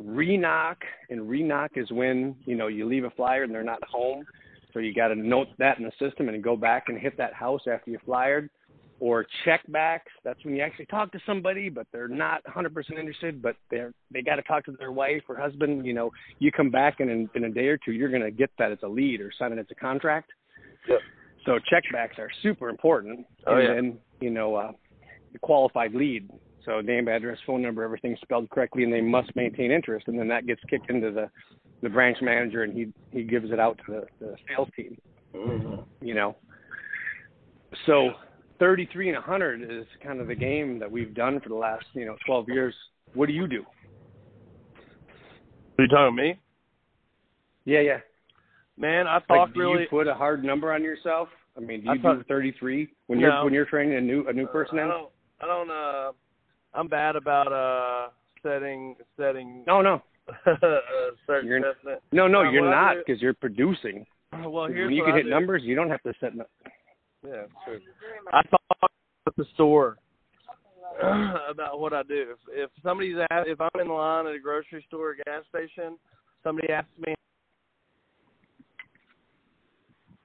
re-knock, 0.00 0.78
and 1.10 1.28
re-knock 1.28 1.72
is 1.76 1.90
when, 1.90 2.34
you 2.46 2.56
know, 2.56 2.66
you 2.68 2.88
leave 2.88 3.04
a 3.04 3.10
flyer 3.10 3.42
and 3.44 3.54
they're 3.54 3.62
not 3.62 3.82
home. 3.84 4.24
So 4.72 4.78
you 4.78 4.94
got 4.94 5.08
to 5.08 5.14
note 5.14 5.48
that 5.58 5.78
in 5.78 5.84
the 5.84 5.92
system 5.98 6.28
and 6.28 6.42
go 6.42 6.56
back 6.56 6.84
and 6.88 6.98
hit 6.98 7.16
that 7.18 7.34
house 7.34 7.62
after 7.66 7.90
you 7.90 7.98
flyered. 8.04 8.48
or 9.00 9.26
checkbacks. 9.46 10.10
That's 10.24 10.42
when 10.44 10.54
you 10.54 10.62
actually 10.62 10.86
talk 10.86 11.10
to 11.12 11.18
somebody, 11.26 11.70
but 11.70 11.86
they're 11.90 12.06
not 12.06 12.44
100% 12.44 12.70
interested, 12.98 13.42
but 13.42 13.56
they're 13.70 13.92
they 14.12 14.22
got 14.22 14.36
to 14.36 14.42
talk 14.42 14.64
to 14.66 14.72
their 14.72 14.92
wife 14.92 15.22
or 15.28 15.36
husband. 15.36 15.86
You 15.86 15.94
know, 15.94 16.10
you 16.38 16.52
come 16.52 16.70
back 16.70 17.00
and 17.00 17.10
in, 17.10 17.30
in 17.34 17.44
a 17.44 17.50
day 17.50 17.68
or 17.68 17.78
two, 17.78 17.92
you're 17.92 18.10
going 18.10 18.22
to 18.22 18.30
get 18.30 18.50
that 18.58 18.70
as 18.70 18.78
a 18.82 18.88
lead 18.88 19.20
or 19.20 19.32
sign 19.38 19.52
it 19.52 19.58
as 19.58 19.66
a 19.70 19.74
contract. 19.74 20.30
Yep. 20.88 20.98
So 21.46 21.52
checkbacks 21.72 22.18
are 22.18 22.28
super 22.42 22.68
important. 22.68 23.26
Oh, 23.46 23.56
and 23.56 23.62
yeah. 23.62 23.74
then 23.74 23.98
you 24.20 24.30
know, 24.30 24.54
uh, 24.54 24.72
the 25.32 25.38
qualified 25.38 25.94
lead. 25.94 26.28
So 26.64 26.80
name, 26.80 27.08
address, 27.08 27.38
phone 27.46 27.62
number, 27.62 27.82
everything 27.82 28.16
spelled 28.22 28.50
correctly, 28.50 28.84
and 28.84 28.92
they 28.92 29.00
must 29.00 29.34
maintain 29.34 29.70
interest. 29.70 30.08
And 30.08 30.18
then 30.18 30.28
that 30.28 30.46
gets 30.46 30.60
kicked 30.68 30.90
into 30.90 31.10
the 31.10 31.30
the 31.82 31.88
branch 31.88 32.18
manager, 32.20 32.62
and 32.64 32.72
he 32.76 32.92
he 33.12 33.22
gives 33.24 33.50
it 33.50 33.58
out 33.58 33.78
to 33.86 33.92
the, 33.92 34.06
the 34.26 34.36
sales 34.48 34.68
team. 34.76 34.98
Mm-hmm. 35.34 36.06
You 36.06 36.14
know. 36.14 36.36
So 37.86 38.10
33 38.58 39.08
and 39.10 39.16
100 39.16 39.62
is 39.70 39.86
kind 40.02 40.20
of 40.20 40.26
the 40.26 40.34
game 40.34 40.78
that 40.80 40.90
we've 40.90 41.14
done 41.14 41.40
for 41.40 41.48
the 41.48 41.54
last 41.54 41.84
you 41.94 42.04
know 42.04 42.16
12 42.26 42.48
years. 42.48 42.74
What 43.14 43.26
do 43.26 43.32
you 43.32 43.46
do? 43.46 43.64
Are 45.78 45.84
you 45.84 45.88
talking 45.88 46.16
to 46.16 46.22
me? 46.22 46.38
Yeah, 47.64 47.80
yeah. 47.80 47.98
Man, 48.76 49.06
I 49.06 49.14
Like, 49.14 49.26
talk 49.28 49.54
do 49.54 49.60
really. 49.60 49.82
you 49.82 49.88
put 49.88 50.06
a 50.08 50.14
hard 50.14 50.44
number 50.44 50.72
on 50.72 50.82
yourself? 50.82 51.28
I 51.56 51.60
mean, 51.60 51.82
do 51.84 51.90
I 51.90 51.94
you 51.94 52.02
thought- 52.02 52.18
do 52.18 52.24
33 52.24 52.88
when 53.06 53.20
No. 53.20 53.26
you're 53.28 53.44
when 53.44 53.52
you're 53.54 53.64
training 53.66 53.94
a 53.96 54.00
new 54.00 54.26
a 54.28 54.32
new 54.32 54.46
person 54.46 54.78
I 54.78 54.82
in? 54.82 54.88
don't. 54.88 55.10
I 55.40 55.46
don't. 55.46 55.70
Uh, 55.70 56.12
I'm 56.74 56.88
bad 56.88 57.16
about 57.16 57.52
uh 57.52 58.10
setting 58.42 58.96
setting 59.18 59.64
No, 59.66 59.82
no, 59.82 60.02
certain 61.26 61.48
You're- 61.48 61.62
no, 62.12 62.26
no. 62.28 62.40
Uh, 62.40 62.50
you're 62.50 62.70
not 62.70 62.96
because 63.04 63.20
you're 63.20 63.34
producing. 63.34 64.06
Well, 64.32 64.66
here's 64.66 64.86
when 64.86 64.94
you 64.94 65.02
can 65.04 65.12
I 65.12 65.16
hit 65.16 65.22
do. 65.24 65.30
numbers, 65.30 65.62
you 65.64 65.74
don't 65.74 65.90
have 65.90 66.02
to 66.04 66.12
set. 66.20 66.36
No- 66.36 66.44
Yeah, 67.26 67.42
true. 67.64 67.80
I 68.32 68.42
talk 68.42 68.90
at 69.26 69.36
the 69.36 69.44
store 69.54 69.98
about 71.48 71.80
what 71.80 71.92
I 71.92 72.02
do. 72.04 72.26
If, 72.32 72.38
if 72.48 72.70
somebody's 72.82 73.16
at, 73.30 73.48
if 73.48 73.60
I'm 73.60 73.80
in 73.80 73.88
line 73.88 74.26
at 74.26 74.34
a 74.34 74.38
grocery 74.38 74.84
store, 74.88 75.10
or 75.10 75.16
gas 75.26 75.42
station, 75.48 75.98
somebody 76.44 76.68
asks 76.72 76.88
me 77.04 77.14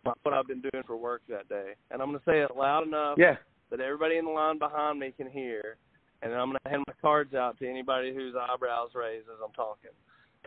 what 0.04 0.34
I've 0.34 0.48
been 0.48 0.62
doing 0.62 0.84
for 0.86 0.96
work 0.98 1.22
that 1.30 1.50
day, 1.50 1.72
and 1.92 2.02
I'm 2.02 2.10
going 2.10 2.20
to 2.20 2.26
say 2.26 2.40
it 2.42 2.56
loud 2.56 2.86
enough 2.88 3.18
yeah, 3.18 3.36
that 3.72 3.80
everybody 3.80 4.18
in 4.18 4.26
the 4.26 4.32
line 4.32 4.60
behind 4.60 5.00
me 5.00 5.12
can 5.18 5.30
hear, 5.30 5.78
and 6.22 6.32
then 6.32 6.40
I'm 6.40 6.50
going 6.50 6.60
to 6.64 6.70
hand 6.70 6.84
my 6.88 6.94
cards 7.02 7.34
out 7.34 7.58
to 7.60 7.70
anybody 7.70 8.14
whose 8.14 8.34
eyebrows 8.36 8.90
raise 8.96 9.24
as 9.32 9.40
I'm 9.44 9.54
talking. 9.54 9.92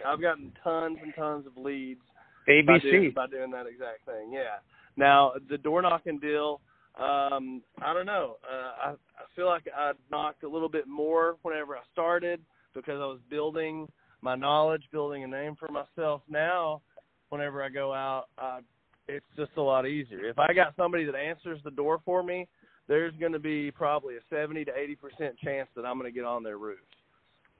I've 0.06 0.20
gotten 0.20 0.52
tons 0.62 0.98
and 1.02 1.12
tons 1.14 1.46
of 1.46 1.56
leads 1.56 2.00
by 2.46 2.78
doing, 2.78 3.10
ABC. 3.10 3.14
by 3.14 3.26
doing 3.26 3.50
that 3.50 3.66
exact 3.66 4.06
thing. 4.06 4.32
Yeah. 4.32 4.58
Now 4.96 5.32
the 5.48 5.58
door 5.58 5.82
knocking 5.82 6.18
deal, 6.18 6.60
um, 6.98 7.62
I 7.82 7.92
don't 7.92 8.06
know. 8.06 8.36
Uh, 8.42 8.88
I 8.88 8.90
I 8.90 9.24
feel 9.36 9.46
like 9.46 9.64
I 9.76 9.92
knocked 10.10 10.42
a 10.44 10.48
little 10.48 10.68
bit 10.68 10.88
more 10.88 11.36
whenever 11.42 11.76
I 11.76 11.80
started 11.92 12.40
because 12.74 13.00
I 13.00 13.06
was 13.06 13.20
building 13.30 13.88
my 14.20 14.34
knowledge, 14.34 14.82
building 14.90 15.24
a 15.24 15.26
name 15.26 15.56
for 15.58 15.68
myself. 15.68 16.22
Now, 16.28 16.82
whenever 17.28 17.62
I 17.62 17.68
go 17.68 17.92
out, 17.92 18.26
uh, 18.36 18.60
it's 19.06 19.26
just 19.36 19.52
a 19.56 19.62
lot 19.62 19.86
easier. 19.86 20.28
If 20.28 20.38
I 20.38 20.52
got 20.52 20.74
somebody 20.76 21.04
that 21.04 21.14
answers 21.14 21.60
the 21.64 21.70
door 21.70 22.00
for 22.04 22.22
me, 22.22 22.48
there's 22.88 23.14
going 23.20 23.32
to 23.32 23.38
be 23.38 23.70
probably 23.70 24.16
a 24.16 24.20
70 24.30 24.64
to 24.66 24.72
80 24.76 24.96
percent 24.96 25.38
chance 25.42 25.68
that 25.76 25.84
I'm 25.84 25.98
going 25.98 26.10
to 26.10 26.14
get 26.14 26.24
on 26.24 26.42
their 26.42 26.58
roof. 26.58 26.78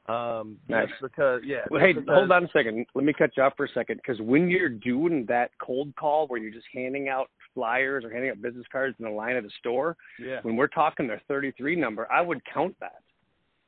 Um, 0.09 0.57
Nice. 0.69 0.89
because, 1.03 1.43
yeah. 1.45 1.59
Well, 1.71 1.81
hey, 1.83 1.93
because- 1.93 2.09
hold 2.09 2.33
on 2.33 2.45
a 2.45 2.49
second. 2.49 2.87
Let 2.95 3.05
me 3.05 3.13
cut 3.13 3.31
you 3.37 3.43
off 3.43 3.53
for 3.57 3.67
a 3.67 3.73
second 3.75 3.99
because 3.99 4.21
when 4.23 4.49
you're 4.49 4.71
doing 4.71 5.27
that 5.29 5.51
cold 5.61 5.95
call 5.97 6.27
where 6.29 6.41
you're 6.41 6.53
just 6.53 6.67
handing 6.75 7.09
out 7.11 7.29
flyers 7.55 8.05
or 8.05 8.11
handing 8.11 8.31
out 8.31 8.41
business 8.41 8.65
cards 8.73 8.97
in 8.99 9.05
the 9.05 9.11
line 9.11 9.37
of 9.37 9.45
the 9.45 9.51
store, 9.59 9.97
Yeah. 10.19 10.39
when 10.43 10.57
we're 10.57 10.67
talking 10.69 11.07
their 11.07 11.21
33 11.29 11.77
number, 11.77 12.11
I 12.11 12.23
would 12.23 12.41
count 12.53 12.75
that. 12.81 13.03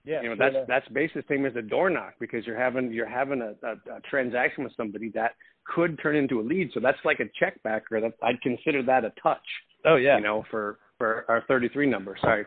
Yeah. 0.03 0.23
you 0.23 0.31
know, 0.31 0.37
sure 0.37 0.51
that's 0.53 0.67
that's 0.67 0.89
basically 0.89 1.21
the 1.29 1.35
same 1.35 1.45
as 1.45 1.55
a 1.57 1.61
door 1.63 1.91
knock 1.91 2.15
because 2.19 2.47
you're 2.47 2.59
having 2.59 2.91
you're 2.91 3.07
having 3.07 3.43
a, 3.43 3.55
a, 3.67 3.73
a 3.97 4.01
transaction 4.09 4.65
with 4.65 4.73
somebody 4.75 5.11
that 5.11 5.33
could 5.67 5.99
turn 6.03 6.17
into 6.17 6.41
a 6.41 6.43
lead. 6.43 6.71
So 6.73 6.81
that's 6.81 6.97
like 7.05 7.21
a 7.21 7.27
check 7.39 7.63
back, 7.65 7.83
or 7.93 8.01
that 8.01 8.15
I'd 8.23 8.41
consider 8.41 8.83
that 8.85 9.05
a 9.05 9.13
touch. 9.23 9.45
Oh 9.85 9.97
yeah. 9.97 10.17
You 10.17 10.23
know, 10.25 10.43
for 10.51 10.79
for 11.01 11.25
our 11.29 11.43
33 11.49 11.87
number. 11.87 12.15
Sorry. 12.21 12.45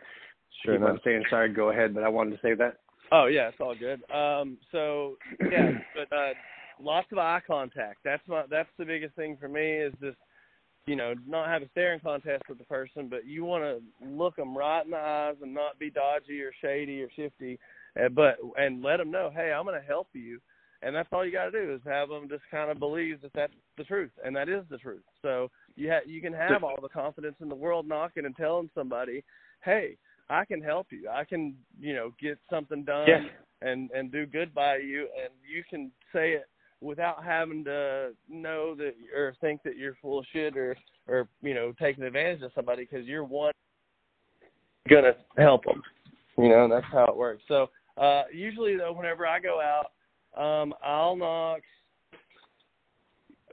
Sure 0.64 0.76
enough. 0.76 1.00
saying 1.04 1.24
sorry. 1.28 1.52
Go 1.52 1.72
ahead, 1.72 1.96
but 1.96 2.04
I 2.04 2.08
wanted 2.08 2.36
to 2.36 2.42
say 2.44 2.54
that. 2.54 2.78
Oh 3.12 3.26
yeah, 3.26 3.48
it's 3.50 3.58
all 3.60 3.76
good. 3.76 4.02
Um, 4.16 4.58
so 4.72 5.16
yeah, 5.52 5.72
but 5.96 6.16
uh, 6.16 6.34
lots 6.80 7.08
of 7.12 7.18
eye 7.18 7.42
contact. 7.46 8.00
That's 8.06 8.22
my 8.28 8.44
that's 8.50 8.70
the 8.78 8.86
biggest 8.86 9.16
thing 9.16 9.38
for 9.40 9.48
me 9.48 9.72
is 9.78 9.94
just 10.00 10.18
you 10.86 10.96
know 10.96 11.16
not 11.28 11.50
have 11.50 11.64
a 11.64 11.70
staring 11.72 12.00
contest 12.00 12.44
with 12.48 12.60
the 12.60 12.66
person, 12.66 13.08
but 13.10 13.26
you 13.26 13.44
want 13.44 13.64
to 13.64 14.08
look 14.08 14.36
them 14.36 14.56
right 14.56 14.86
in 14.86 14.92
the 14.92 14.98
eyes 14.98 15.36
and 15.42 15.52
not 15.52 15.80
be 15.80 15.90
dodgy 15.90 16.40
or 16.42 16.52
shady 16.62 17.02
or 17.02 17.10
shifty, 17.16 17.60
uh, 18.00 18.10
but 18.10 18.38
and 18.58 18.84
let 18.84 18.98
them 18.98 19.10
know, 19.10 19.32
hey, 19.34 19.52
I'm 19.52 19.66
going 19.66 19.80
to 19.80 19.88
help 19.88 20.10
you, 20.14 20.40
and 20.84 20.96
that's 20.96 21.10
all 21.12 21.26
you 21.26 21.32
got 21.32 21.46
to 21.46 21.52
do 21.52 21.74
is 21.74 21.82
have 21.86 22.10
them 22.10 22.28
just 22.30 22.44
kind 22.52 22.70
of 22.70 22.80
believe 22.80 23.22
that 23.22 23.32
that's 23.34 23.54
the 23.78 23.84
truth, 23.84 24.12
and 24.24 24.36
that 24.36 24.50
is 24.50 24.64
the 24.70 24.78
truth. 24.78 25.04
So 25.22 25.50
you 25.76 25.90
ha- 25.90 26.06
you 26.06 26.22
can 26.22 26.34
have 26.34 26.64
all 26.64 26.78
the 26.82 26.90
confidence 26.90 27.36
in 27.42 27.50
the 27.50 27.56
world 27.56 27.88
knocking 27.88 28.26
and 28.26 28.36
telling 28.36 28.70
somebody, 28.76 29.24
hey, 29.64 29.98
I 30.30 30.46
can 30.46 30.62
help 30.62 30.88
you. 30.92 31.10
I 31.10 31.24
can, 31.24 31.56
you 31.80 31.94
know, 31.94 32.14
get 32.22 32.38
something 32.50 32.84
done 32.84 33.08
Yeah. 33.08 33.24
and 33.62 33.92
and 33.92 34.12
do 34.12 34.26
good 34.26 34.54
by 34.54 34.78
you, 34.78 35.08
and 35.22 35.34
you 35.48 35.64
can 35.70 35.92
say 36.12 36.34
it 36.34 36.46
without 36.82 37.24
having 37.24 37.64
to 37.64 38.12
know 38.30 38.76
that 38.76 38.94
or 39.16 39.34
think 39.40 39.64
that 39.64 39.78
you're 39.78 39.96
full 40.02 40.20
of 40.20 40.26
shit 40.34 40.58
or 40.58 40.76
or 41.08 41.28
you 41.42 41.54
know 41.54 41.74
taking 41.80 42.04
advantage 42.04 42.42
of 42.42 42.52
somebody 42.54 42.84
because 42.84 43.06
you're 43.08 43.24
one 43.24 43.54
gonna 44.90 45.14
help 45.38 45.64
them. 45.64 45.82
You 46.38 46.50
know, 46.50 46.64
and 46.66 46.74
that's 46.74 46.86
how 46.92 47.06
it 47.06 47.16
works. 47.16 47.44
So 47.48 47.70
uh 47.98 48.24
usually 48.34 48.76
though, 48.76 48.92
whenever 48.92 49.26
I 49.26 49.40
go 49.40 49.62
out, 49.62 49.93
um, 50.38 50.74
I'll 50.84 51.16
knock. 51.16 51.62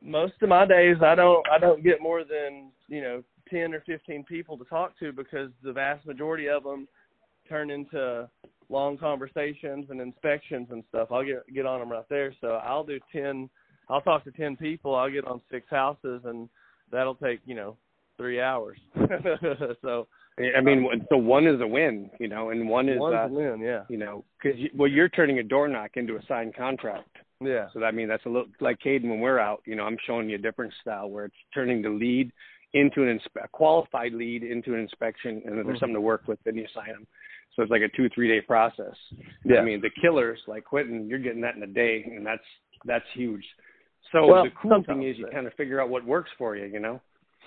Most 0.03 0.35
of 0.43 0.49
my 0.49 0.67
days, 0.67 0.97
I 1.03 1.15
don't 1.15 1.47
I 1.51 1.59
don't 1.59 1.85
get 1.85 2.01
more 2.01 2.25
than 2.25 2.71
you 2.89 3.03
know 3.03 3.23
ten 3.51 3.75
or 3.75 3.81
fifteen 3.81 4.25
people 4.25 4.57
to 4.59 4.65
talk 4.65 4.99
to 4.99 5.13
because 5.13 5.51
the 5.63 5.73
vast 5.73 6.07
majority 6.07 6.49
of 6.49 6.65
them 6.65 6.89
turn 7.49 7.71
into 7.71 8.29
long 8.71 8.97
conversations 8.97 9.87
and 9.91 10.01
inspections 10.01 10.69
and 10.71 10.85
stuff. 10.89 11.09
I'll 11.11 11.25
get 11.25 11.43
get 11.53 11.67
on 11.67 11.81
them 11.81 11.91
right 11.91 12.09
there. 12.09 12.35
So 12.41 12.61
I'll 12.65 12.85
do 12.85 12.99
ten. 13.13 13.51
I'll 13.89 14.01
talk 14.01 14.25
to 14.25 14.31
ten 14.33 14.57
people. 14.57 14.95
I'll 14.95 15.11
get 15.11 15.27
on 15.27 15.43
six 15.51 15.67
houses, 15.69 16.23
and 16.25 16.49
that'll 16.91 17.17
take 17.17 17.41
you 17.45 17.55
know 17.55 17.77
three 18.17 18.41
hours. 18.41 18.79
so 19.83 20.07
I 20.57 20.61
mean, 20.61 20.87
so 21.09 21.17
one 21.17 21.47
is 21.47 21.61
a 21.61 21.67
win, 21.67 22.11
you 22.19 22.29
know, 22.29 22.51
and 22.51 22.69
one 22.69 22.89
is, 22.89 22.99
one's 22.99 23.15
uh, 23.15 23.19
a 23.23 23.29
win. 23.29 23.61
Yeah, 23.61 23.83
you 23.89 23.97
know, 23.99 24.25
because 24.43 24.59
you, 24.59 24.71
well, 24.77 24.89
you're 24.89 25.09
turning 25.09 25.39
a 25.39 25.43
door 25.43 25.69
knock 25.69 25.93
into 25.95 26.17
a 26.17 26.23
signed 26.27 26.55
contract. 26.55 27.09
yeah, 27.41 27.67
So 27.73 27.81
that 27.81 27.87
I 27.87 27.91
mean 27.93 28.09
that's 28.09 28.25
a 28.27 28.29
little 28.29 28.49
like 28.61 28.79
Caden 28.85 29.09
when 29.09 29.21
we're 29.21 29.39
out. 29.39 29.63
You 29.67 29.77
know, 29.77 29.85
I'm 29.85 29.97
showing 30.07 30.29
you 30.29 30.37
a 30.37 30.41
different 30.41 30.73
style 30.81 31.09
where 31.11 31.27
it's 31.27 31.35
turning 31.55 31.83
the 31.83 31.91
lead 31.91 32.33
into 32.73 33.03
an 33.03 33.19
inspe- 33.19 33.45
a 33.45 33.49
qualified 33.49 34.13
lead 34.13 34.43
into 34.43 34.75
an 34.75 34.81
inspection, 34.81 35.43
and 35.45 35.59
then 35.59 35.65
there's 35.67 35.77
Mhm. 35.79 35.81
something 35.81 35.95
to 35.95 36.01
work 36.01 36.29
with, 36.29 36.39
then 36.45 36.55
you 36.57 36.67
sign 36.73 36.89
them. 36.89 37.07
So 37.57 37.63
it's 37.63 37.71
like 37.71 37.83
a 37.83 37.89
two 37.89 38.09
three 38.11 38.29
day 38.29 38.41
process. 38.41 38.95
yeah. 39.45 39.59
I 39.59 39.63
mean, 39.63 39.81
the 39.81 39.91
killers 40.01 40.41
like 40.47 40.65
Quentin, 40.65 41.09
you're 41.09 41.19
getting 41.19 41.41
that 41.43 41.57
in 41.57 41.63
a 41.63 41.67
day, 41.67 42.05
and 42.05 42.25
that's 42.25 42.45
that's 42.85 43.05
huge. 43.15 43.45
So 44.13 44.27
Well, 44.27 44.45
the 44.45 44.51
cool 44.51 44.83
thing 44.85 45.03
is 45.03 45.19
you 45.19 45.27
kind 45.27 45.47
of 45.47 45.53
figure 45.55 45.81
out 45.81 45.89
what 45.91 46.05
works 46.05 46.31
for 46.39 46.57
you. 46.57 46.67
You 46.67 46.81
know. 46.81 47.01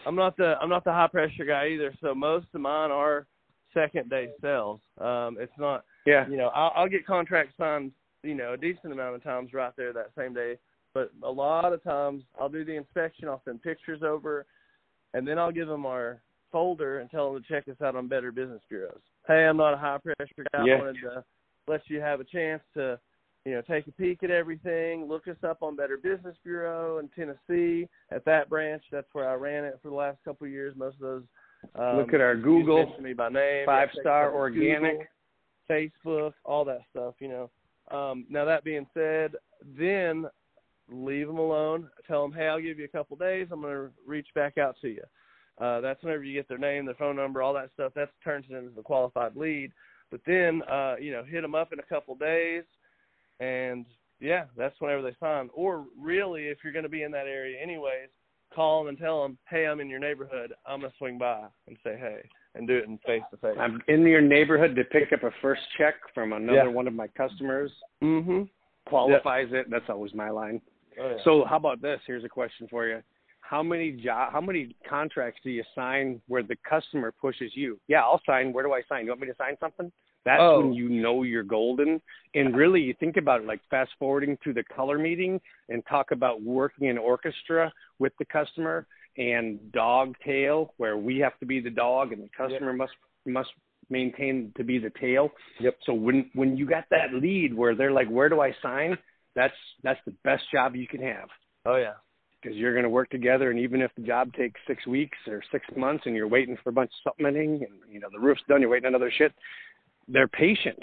I'm 0.06 0.16
not 0.16 0.38
the 0.38 0.56
I'm 0.62 0.70
not 0.70 0.84
the 0.84 0.92
high 0.92 1.08
pressure 1.08 1.46
guy 1.46 1.70
either. 1.70 1.94
So 2.02 2.14
most 2.14 2.48
of 2.54 2.62
mine 2.62 2.92
are 2.92 3.26
second 3.74 4.10
day 4.10 4.30
sales. 4.42 4.80
Um, 5.00 5.38
it's 5.40 5.58
not 5.58 5.84
Yeah. 6.06 6.28
you 6.28 6.38
know 6.38 6.48
I'll, 6.50 6.72
I'll 6.76 6.90
get 6.90 7.06
contracts 7.06 7.54
signed 7.58 7.92
you 8.24 8.36
know 8.36 8.54
a 8.54 8.58
decent 8.58 8.94
amount 8.94 9.16
of 9.16 9.24
times 9.24 9.54
right 9.54 9.74
there 9.76 9.94
that 9.94 10.12
same 10.18 10.34
day, 10.34 10.58
but 10.94 11.12
a 11.24 11.32
lot 11.32 11.74
of 11.74 11.84
times 11.84 12.24
I'll 12.40 12.50
do 12.50 12.64
the 12.64 12.76
inspection. 12.76 13.28
I'll 13.28 13.42
send 13.46 13.62
pictures 13.62 14.02
over, 14.04 14.46
and 15.14 15.28
then 15.28 15.38
I'll 15.40 15.52
give 15.52 15.68
them 15.68 15.86
our 15.86 16.22
folder 16.52 17.00
and 17.00 17.10
tell 17.10 17.34
them 17.34 17.42
to 17.42 17.50
check 17.50 17.68
us 17.68 17.82
out 17.84 17.96
on 17.96 18.08
Better 18.08 18.32
Business 18.32 18.62
Bureaus. 18.70 19.02
Hey, 19.28 19.46
I'm 19.46 19.58
not 19.58 19.74
a 19.74 19.78
high 19.78 19.98
pressure 19.98 20.46
guy. 20.54 20.66
Yeah. 20.66 20.76
I 20.76 20.78
wanted 20.78 21.02
to 21.02 21.24
let 21.68 21.82
you 21.88 22.00
have 22.00 22.20
a 22.20 22.26
chance 22.26 22.62
to 22.76 23.00
you 23.46 23.54
know, 23.54 23.62
take 23.62 23.88
a 23.88 23.92
peek 23.92 24.24
at 24.24 24.32
everything. 24.32 25.08
Look 25.08 25.28
us 25.28 25.38
up 25.44 25.62
on 25.62 25.76
Better 25.76 25.98
Business 25.98 26.36
Bureau 26.44 27.00
in 27.00 27.10
Tennessee 27.10 27.88
at 28.12 28.24
that 28.26 28.50
branch. 28.50 28.84
That's 28.92 29.08
where 29.14 29.30
I 29.30 29.34
ran 29.34 29.66
it 29.66 29.80
for 29.82 29.90
the 29.90 29.96
last 29.96 30.18
couple 30.24 30.48
of 30.48 30.54
years. 30.54 30.76
Most 30.78 30.96
of 30.96 31.02
those. 31.02 31.24
Um, 31.76 31.98
Look 31.98 32.14
at 32.14 32.22
our 32.22 32.36
Google 32.36 32.96
me 33.02 33.14
by 33.14 33.30
name. 33.30 33.66
five 33.66 33.90
star 34.00 34.34
organic. 34.34 35.10
Google, 35.70 35.92
Facebook, 36.06 36.34
all 36.46 36.66
that 36.66 36.82
stuff. 36.92 37.16
You 37.20 37.30
know. 37.30 37.50
Um, 37.92 38.26
now 38.30 38.46
that 38.46 38.64
being 38.64 38.88
said, 38.94 39.34
then 39.78 40.26
leave 40.90 41.28
them 41.28 41.38
alone. 41.38 41.90
Tell 42.08 42.22
them, 42.22 42.34
hey, 42.34 42.48
I'll 42.48 42.62
give 42.62 42.80
you 42.80 42.86
a 42.86 42.90
couple 42.90 43.18
days. 43.18 43.48
I'm 43.52 43.62
going 43.62 43.74
to 43.74 43.90
reach 44.06 44.28
back 44.36 44.58
out 44.58 44.76
to 44.82 44.88
you. 44.88 45.04
Uh, 45.60 45.82
that's 45.82 46.02
whenever 46.04 46.24
you 46.24 46.34
get 46.34 46.48
their 46.48 46.58
name, 46.58 46.86
their 46.86 46.96
phone 46.96 47.16
number, 47.16 47.42
all 47.42 47.54
that 47.54 47.70
stuff. 47.74 47.94
That 47.96 48.10
turns 48.24 48.46
it 48.50 48.56
into 48.56 48.72
the 48.76 48.82
qualified 48.82 49.36
lead. 49.36 49.72
But 50.12 50.22
then, 50.26 50.62
uh, 50.64 50.96
you 51.00 51.12
know, 51.12 51.24
hit 51.24 51.42
them 51.42 51.56
up 51.56 51.74
in 51.74 51.80
a 51.80 51.84
couple 51.84 52.16
days, 52.16 52.64
and 53.40 53.86
yeah, 54.20 54.46
that's 54.58 54.76
whenever 54.80 55.02
they 55.02 55.16
sign. 55.20 55.50
Or 55.54 55.86
really, 56.00 56.44
if 56.48 56.60
you're 56.64 56.74
going 56.74 56.84
to 56.84 56.90
be 56.90 57.04
in 57.04 57.12
that 57.12 57.28
area 57.28 57.62
anyways, 57.62 58.10
call 58.54 58.80
them 58.84 58.90
and 58.90 58.98
tell 58.98 59.22
them, 59.24 59.38
hey, 59.50 59.66
I'm 59.66 59.80
in 59.80 59.90
your 59.90 60.00
neighborhood. 60.00 60.54
I'm 60.66 60.82
gonna 60.82 60.94
swing 60.98 61.18
by 61.18 61.46
and 61.68 61.78
say 61.84 61.98
hey 62.00 62.22
and 62.56 62.68
do 62.68 62.78
it 62.78 62.86
in 62.86 62.98
face 63.00 63.24
to 63.32 63.38
face. 63.38 63.58
I'm 63.60 63.82
in 63.88 64.02
your 64.06 64.22
neighborhood 64.22 64.76
to 64.76 64.84
pick 64.86 65.12
up 65.12 65.24
a 65.24 65.32
first 65.42 65.62
check 65.78 65.96
from 66.14 66.34
another 66.34 66.58
Yeah. 66.58 66.68
one 66.68 66.88
of 66.88 66.94
my 66.94 67.08
customers. 67.08 67.72
Mm-hmm. 68.02 68.44
Qualifies 68.86 69.48
it. 69.52 69.70
That's 69.70 69.90
always 69.90 70.14
my 70.14 70.30
line. 70.30 70.62
Oh, 71.00 71.10
yeah. 71.10 71.24
So 71.24 71.46
how 71.46 71.56
about 71.58 71.82
this? 71.82 72.00
Here's 72.06 72.24
a 72.24 72.30
question 72.30 72.68
for 72.70 72.86
you. 72.86 73.02
How 73.42 73.64
many 73.64 73.92
job 73.92 74.32
how 74.32 74.42
many 74.42 74.76
contracts 74.88 75.42
do 75.44 75.50
you 75.50 75.64
sign 75.74 76.22
where 76.28 76.44
the 76.44 76.56
customer 76.68 77.12
pushes 77.12 77.52
you? 77.56 77.80
Yeah, 77.88 78.02
I'll 78.02 78.22
sign. 78.26 78.54
Where 78.54 78.64
do 78.64 78.74
I 78.74 78.82
sign? 78.88 79.06
You 79.06 79.10
want 79.10 79.22
me 79.22 79.28
to 79.28 79.36
sign 79.36 79.58
something? 79.60 79.92
That's 80.26 80.42
Oh. 80.42 80.62
when 80.62 80.74
you 80.74 80.90
know 80.90 81.24
you're 81.24 81.44
golden. 81.44 82.02
And 82.36 82.56
really 82.56 82.82
you 82.82 82.94
think 83.00 83.18
about 83.18 83.42
it 83.42 83.48
like 83.48 83.62
fast 83.70 83.92
forwarding 84.00 84.38
to 84.44 84.54
the 84.54 84.64
color 84.64 84.98
meeting 84.98 85.40
and 85.70 85.86
talk 85.86 86.12
about 86.12 86.42
working 86.42 86.88
in 86.88 86.98
orchestra 86.98 87.72
with 88.00 88.14
the 88.20 88.26
customer 88.26 88.88
and 89.18 89.72
dog 89.72 90.16
tail 90.26 90.74
where 90.78 90.98
we 90.98 91.20
have 91.20 91.38
to 91.40 91.46
be 91.46 91.60
the 91.60 91.70
dog 91.70 92.12
and 92.14 92.24
the 92.24 92.30
customer 92.36 92.74
must 92.74 92.94
must 93.26 93.50
maintain 93.90 94.52
to 94.58 94.64
be 94.64 94.80
the 94.80 94.90
tail. 95.00 95.30
Yep. 95.60 95.78
So 95.86 95.94
when 95.94 96.30
when 96.34 96.58
you 96.58 96.66
got 96.66 96.86
that 96.90 97.14
lead 97.14 97.54
where 97.54 97.76
they're 97.76 97.92
like, 97.92 98.08
Where 98.08 98.30
do 98.30 98.40
I 98.42 98.56
sign? 98.62 98.98
That's 99.36 99.54
that's 99.84 100.00
the 100.06 100.14
best 100.24 100.44
job 100.52 100.76
you 100.76 100.88
can 100.88 101.02
have 101.02 101.28
oh 101.66 101.76
yeah. 101.76 101.94
because 102.42 102.56
you're 102.58 102.74
going 102.74 102.84
to 102.84 102.90
work 102.90 103.10
together. 103.10 103.50
And 103.52 103.60
even 103.60 103.82
if 103.82 103.92
the 103.96 104.04
job 104.04 104.34
takes 104.34 104.60
six 104.68 104.86
weeks 104.88 105.18
or 105.28 105.42
six 105.52 105.66
months, 105.76 106.04
and 106.06 106.16
you're 106.16 106.28
waiting 106.28 106.58
for 106.64 106.70
a 106.70 106.74
bunch 106.74 106.92
of 106.92 107.12
supplementing, 107.12 107.64
and 107.64 107.74
you 107.92 108.00
know 108.00 108.10
the 108.12 108.20
roof's 108.20 108.42
done, 108.48 108.62
you're 108.62 108.70
waiting 108.70 108.88
on 108.88 108.96
other 108.96 109.12
shit. 109.18 109.34
They're 110.08 110.28
patient, 110.28 110.80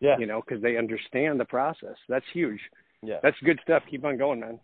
Yeah. 0.00 0.18
you 0.18 0.26
know, 0.26 0.40
because 0.40 0.62
they 0.62 0.76
understand 0.76 1.38
the 1.40 1.44
process. 1.44 1.96
That's 2.08 2.24
huge. 2.32 2.60
Yeah. 3.02 3.18
That's 3.22 3.36
good 3.44 3.60
stuff. 3.62 3.82
Keep 3.90 4.04
on 4.04 4.16
going, 4.16 4.40
man. 4.40 4.60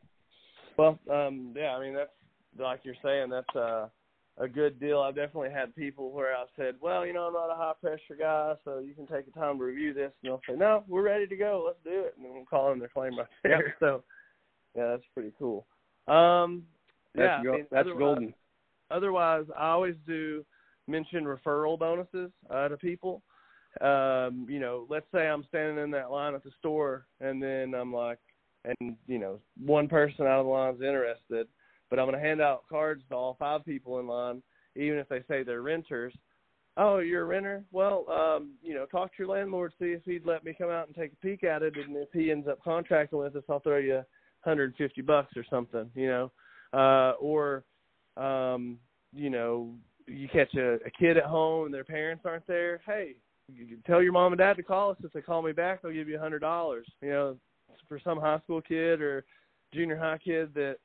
Well, 0.76 0.98
um, 1.10 1.52
yeah, 1.56 1.76
I 1.76 1.80
mean 1.80 1.94
that's 1.94 2.10
like 2.58 2.80
you're 2.84 2.94
saying, 3.04 3.28
that's 3.30 3.54
uh, 3.54 3.88
a 4.38 4.48
good 4.48 4.80
deal. 4.80 5.00
I've 5.00 5.14
definitely 5.14 5.50
had 5.50 5.74
people 5.76 6.10
where 6.10 6.34
I've 6.34 6.48
said, 6.56 6.74
Well, 6.80 7.06
you 7.06 7.12
know, 7.12 7.26
I'm 7.26 7.32
not 7.34 7.52
a 7.52 7.54
high 7.54 7.74
pressure 7.80 8.16
guy, 8.18 8.54
so 8.64 8.78
you 8.78 8.94
can 8.94 9.06
take 9.06 9.26
the 9.32 9.38
time 9.38 9.58
to 9.58 9.64
review 9.64 9.92
this 9.92 10.10
and 10.22 10.30
they'll 10.30 10.40
say, 10.48 10.56
No, 10.56 10.82
we're 10.88 11.02
ready 11.02 11.26
to 11.26 11.36
go, 11.36 11.62
let's 11.66 11.78
do 11.84 12.00
it 12.06 12.14
and 12.16 12.24
then 12.24 12.32
we'll 12.34 12.46
call 12.46 12.72
in 12.72 12.78
their 12.78 12.88
claim 12.88 13.16
right 13.18 13.26
there. 13.42 13.76
So 13.80 14.02
yeah, 14.76 14.88
that's 14.92 15.04
pretty 15.14 15.32
cool. 15.38 15.66
Um 16.08 16.64
That's 17.14 17.42
yeah, 17.44 17.50
I 17.50 17.56
mean, 17.56 17.66
that's 17.70 17.80
otherwise- 17.86 17.98
golden. 17.98 18.34
otherwise 18.90 19.44
I 19.56 19.68
always 19.70 19.96
do 20.06 20.44
mention 20.88 21.24
referral 21.24 21.78
bonuses 21.78 22.30
uh 22.48 22.68
to 22.68 22.76
people. 22.78 23.22
Um, 23.80 24.46
you 24.48 24.58
know, 24.58 24.86
let's 24.88 25.06
say 25.14 25.28
I'm 25.28 25.44
standing 25.48 25.82
in 25.82 25.90
that 25.92 26.10
line 26.10 26.34
at 26.34 26.42
the 26.42 26.50
store 26.58 27.06
and 27.20 27.42
then 27.42 27.74
I'm 27.74 27.92
like 27.92 28.18
and 28.64 28.96
you 29.06 29.18
know, 29.18 29.40
one 29.64 29.88
person 29.88 30.26
out 30.26 30.40
of 30.40 30.46
the 30.46 30.52
line's 30.52 30.82
interested, 30.82 31.46
but 31.88 31.98
I'm 31.98 32.06
gonna 32.06 32.20
hand 32.20 32.40
out 32.40 32.64
cards 32.68 33.02
to 33.08 33.14
all 33.14 33.36
five 33.38 33.64
people 33.64 34.00
in 34.00 34.06
line, 34.06 34.42
even 34.76 34.98
if 34.98 35.08
they 35.08 35.22
say 35.28 35.42
they're 35.42 35.62
renters. 35.62 36.12
Oh, 36.76 36.98
you're 36.98 37.22
a 37.22 37.26
renter? 37.26 37.64
Well, 37.72 38.08
um, 38.10 38.52
you 38.62 38.74
know, 38.74 38.86
talk 38.86 39.08
to 39.10 39.22
your 39.22 39.28
landlord, 39.28 39.72
see 39.78 39.92
if 39.92 40.02
he'd 40.04 40.26
let 40.26 40.44
me 40.44 40.54
come 40.56 40.70
out 40.70 40.86
and 40.86 40.96
take 40.96 41.12
a 41.12 41.16
peek 41.16 41.44
at 41.44 41.62
it 41.62 41.76
and 41.76 41.96
if 41.96 42.08
he 42.12 42.30
ends 42.30 42.48
up 42.48 42.62
contracting 42.62 43.18
with 43.18 43.36
us 43.36 43.44
I'll 43.48 43.60
throw 43.60 43.78
you 43.78 44.02
hundred 44.40 44.64
and 44.64 44.76
fifty 44.76 45.02
bucks 45.02 45.36
or 45.36 45.44
something, 45.48 45.90
you 45.94 46.08
know. 46.08 46.32
Uh 46.72 47.12
or 47.20 47.64
um, 48.16 48.78
you 49.12 49.30
know, 49.30 49.74
you 50.06 50.28
catch 50.28 50.54
a, 50.54 50.74
a 50.74 50.90
kid 50.98 51.16
at 51.16 51.24
home 51.24 51.66
and 51.66 51.74
their 51.74 51.84
parents 51.84 52.24
aren't 52.26 52.46
there, 52.46 52.80
hey, 52.86 53.14
you 53.56 53.66
can 53.66 53.82
tell 53.86 54.02
your 54.02 54.12
mom 54.12 54.32
and 54.32 54.38
dad 54.38 54.56
to 54.56 54.62
call 54.62 54.90
us. 54.90 54.96
If 55.02 55.12
they 55.12 55.20
call 55.20 55.42
me 55.42 55.52
back, 55.52 55.82
they'll 55.82 55.92
give 55.92 56.08
you 56.08 56.16
a 56.16 56.20
hundred 56.20 56.40
dollars. 56.40 56.86
You 57.02 57.10
know, 57.10 57.36
for 57.88 58.00
some 58.02 58.20
high 58.20 58.38
school 58.44 58.60
kid 58.60 59.00
or 59.00 59.24
junior 59.72 59.96
high 59.96 60.18
kid 60.18 60.52
that 60.54 60.76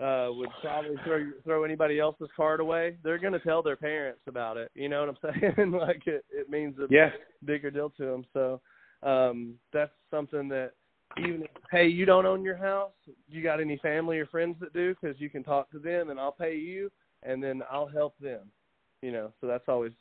uh 0.00 0.32
would 0.32 0.48
probably 0.60 0.96
throw 1.04 1.24
throw 1.44 1.64
anybody 1.64 2.00
else's 2.00 2.28
card 2.36 2.60
away, 2.60 2.96
they're 3.02 3.18
gonna 3.18 3.38
tell 3.38 3.62
their 3.62 3.76
parents 3.76 4.20
about 4.26 4.56
it. 4.56 4.70
You 4.74 4.88
know 4.88 5.06
what 5.06 5.16
I'm 5.24 5.40
saying? 5.56 5.70
like 5.72 6.06
it, 6.06 6.24
it 6.30 6.50
means 6.50 6.78
a 6.78 6.86
Yeah. 6.90 7.10
bigger 7.44 7.70
deal 7.70 7.90
to 7.90 8.04
them. 8.04 8.24
So 8.32 8.60
um 9.02 9.54
that's 9.72 9.92
something 10.10 10.48
that 10.48 10.72
even 11.18 11.42
if 11.42 11.50
hey 11.70 11.86
you 11.86 12.04
don't 12.06 12.26
own 12.26 12.42
your 12.42 12.56
house, 12.56 12.92
you 13.28 13.42
got 13.42 13.60
any 13.60 13.76
family 13.78 14.18
or 14.18 14.26
friends 14.26 14.56
that 14.60 14.72
do? 14.72 14.94
Because 14.94 15.20
you 15.20 15.30
can 15.30 15.44
talk 15.44 15.70
to 15.70 15.78
them 15.78 16.10
and 16.10 16.18
I'll 16.18 16.32
pay 16.32 16.56
you, 16.56 16.90
and 17.22 17.42
then 17.42 17.62
I'll 17.70 17.86
help 17.88 18.14
them. 18.18 18.50
You 19.02 19.12
know, 19.12 19.32
so 19.40 19.46
that's 19.46 19.68
always 19.68 19.92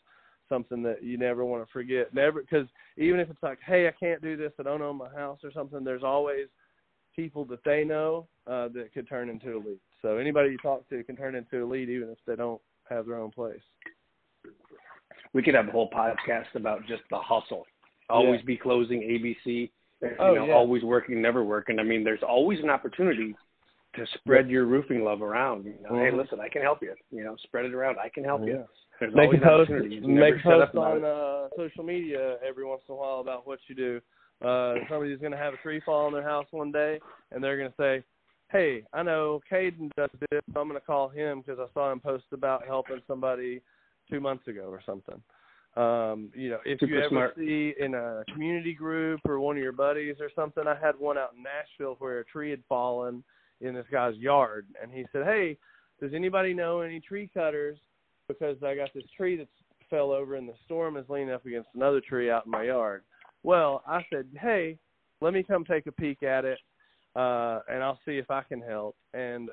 something 0.54 0.84
that 0.84 1.04
you 1.04 1.18
never 1.18 1.44
want 1.44 1.66
to 1.66 1.72
forget. 1.72 2.14
Never 2.14 2.42
because 2.42 2.68
even 2.98 3.20
if 3.20 3.30
it's 3.30 3.42
like 3.42 3.60
hey 3.66 3.88
I 3.88 3.92
can't 3.92 4.22
do 4.22 4.38
this, 4.38 4.52
I 4.60 4.64
don't 4.64 4.82
own 4.82 4.98
my 4.98 5.10
house 5.10 5.40
or 5.44 5.52
something. 5.52 5.84
There's 5.84 6.04
always 6.04 6.48
people 7.16 7.46
that 7.46 7.64
they 7.64 7.84
know 7.84 8.28
uh, 8.48 8.68
that 8.70 8.94
could 8.94 9.08
turn 9.08 9.30
into 9.30 9.58
a 9.58 9.60
lead. 9.60 9.80
So 10.02 10.18
anybody 10.18 10.52
you 10.52 10.58
talk 10.58 10.88
to 10.90 11.04
can 11.04 11.16
turn 11.16 11.36
into 11.36 11.64
a 11.64 11.68
lead 11.68 11.90
even 11.90 12.10
if 12.10 12.18
they 12.28 12.36
don't 12.36 12.62
have 12.90 13.06
their 13.08 13.18
own 13.18 13.32
place. 13.32 13.62
We 15.34 15.42
could 15.42 15.56
have 15.56 15.68
a 15.68 15.72
whole 15.72 15.90
podcast 15.90 16.54
about 16.56 16.86
just 16.88 17.04
the 17.10 17.18
hustle. 17.18 17.66
Always 18.10 18.42
be 18.42 18.58
closing 18.58 19.02
ABC. 19.02 19.72
You 20.02 20.10
Oh, 20.20 20.36
know, 20.36 20.46
yeah. 20.48 20.54
always 20.54 20.84
working, 20.84 21.22
never 21.22 21.44
working. 21.44 21.80
I 21.80 21.84
mean, 21.84 22.04
there's 22.04 22.24
always 22.28 22.60
an 22.60 22.70
opportunity 22.70 23.36
to 23.96 24.06
spread 24.16 24.50
your 24.50 24.66
roofing 24.66 25.04
love 25.04 25.22
around. 25.22 25.66
You 25.66 25.76
know, 25.82 25.96
hey, 25.96 26.12
Mhm. 26.12 26.18
listen, 26.18 26.40
I 26.40 26.50
can 26.50 26.62
help 26.62 26.84
you. 26.84 26.94
You 27.10 27.24
know, 27.24 27.36
spread 27.38 27.66
it 27.66 27.74
around. 27.74 27.98
I 28.00 28.10
can 28.10 28.24
help 28.24 28.46
you. 28.46 28.68
There's 29.04 29.16
Make 29.16 29.34
a 29.34 29.44
post, 29.44 29.70
make 29.70 30.36
a 30.36 30.44
post 30.44 30.76
on 30.76 31.04
uh, 31.04 31.50
social 31.58 31.84
media 31.84 32.38
every 32.48 32.64
once 32.64 32.84
in 32.88 32.94
a 32.94 32.98
while 32.98 33.20
about 33.20 33.46
what 33.46 33.60
you 33.68 33.76
do. 33.76 34.00
Uh, 34.42 34.76
somebody's 34.90 35.20
going 35.20 35.34
to 35.34 35.38
have 35.38 35.54
a 35.54 35.58
tree 35.58 35.82
fall 35.86 36.08
in 36.08 36.14
their 36.14 36.24
house 36.24 36.46
one 36.52 36.72
day, 36.72 37.00
and 37.32 37.44
they're 37.44 37.58
going 37.58 37.70
to 37.70 37.76
say, 37.78 38.04
"Hey, 38.50 38.84
I 38.94 39.04
know 39.04 39.42
Caden 39.52 39.90
does 39.98 40.10
this. 40.32 40.42
So 40.54 40.62
I'm 40.62 40.70
going 40.70 40.80
to 40.80 40.86
call 40.86 41.10
him 41.10 41.42
because 41.42 41.60
I 41.60 41.66
saw 41.74 41.92
him 41.92 42.00
post 42.00 42.24
about 42.32 42.66
helping 42.66 43.02
somebody 43.06 43.62
two 44.10 44.22
months 44.22 44.48
ago 44.48 44.68
or 44.70 44.82
something." 44.86 45.22
Um, 45.76 46.30
you 46.34 46.50
know, 46.52 46.60
if 46.64 46.80
Super 46.80 46.94
you 46.94 47.00
ever 47.00 47.10
smart. 47.10 47.36
see 47.36 47.74
in 47.78 47.96
a 47.96 48.24
community 48.32 48.74
group 48.74 49.20
or 49.28 49.40
one 49.42 49.58
of 49.58 49.64
your 49.64 49.74
buddies 49.74 50.16
or 50.22 50.30
something, 50.34 50.64
I 50.66 50.76
had 50.80 50.98
one 50.98 51.18
out 51.18 51.34
in 51.36 51.44
Nashville 51.44 51.96
where 52.00 52.20
a 52.20 52.26
tree 52.26 52.52
had 52.52 52.64
fallen 52.70 53.22
in 53.60 53.74
this 53.74 53.86
guy's 53.92 54.16
yard, 54.16 54.68
and 54.82 54.94
he 54.94 55.06
said, 55.12 55.26
"Hey, 55.26 55.58
does 56.00 56.14
anybody 56.14 56.54
know 56.54 56.80
any 56.80 57.02
tree 57.02 57.30
cutters? 57.34 57.78
Because 58.28 58.62
I 58.64 58.76
got 58.76 58.94
this 58.94 59.04
tree 59.16 59.36
that 59.38 59.48
fell 59.90 60.12
over 60.12 60.36
in 60.36 60.48
the 60.48 60.54
storm 60.66 60.98
is 60.98 61.10
leaning 61.10 61.32
up 61.32 61.46
against 61.46 61.70
another 61.76 62.02
tree 62.02 62.32
out 62.32 62.46
in 62.46 62.52
my 62.52 62.64
yard." 62.64 63.04
Well, 63.44 63.84
I 63.86 64.06
said, 64.10 64.28
"Hey, 64.40 64.80
let 65.22 65.34
me 65.34 65.44
come 65.44 65.66
take 65.66 65.88
a 65.88 65.92
peek 65.92 66.24
at 66.24 66.46
it, 66.46 66.60
uh, 67.16 67.62
and 67.70 67.84
I'll 67.84 68.00
see 68.06 68.18
if 68.18 68.32
I 68.32 68.42
can 68.42 68.62
help." 68.62 68.96
And 69.14 69.50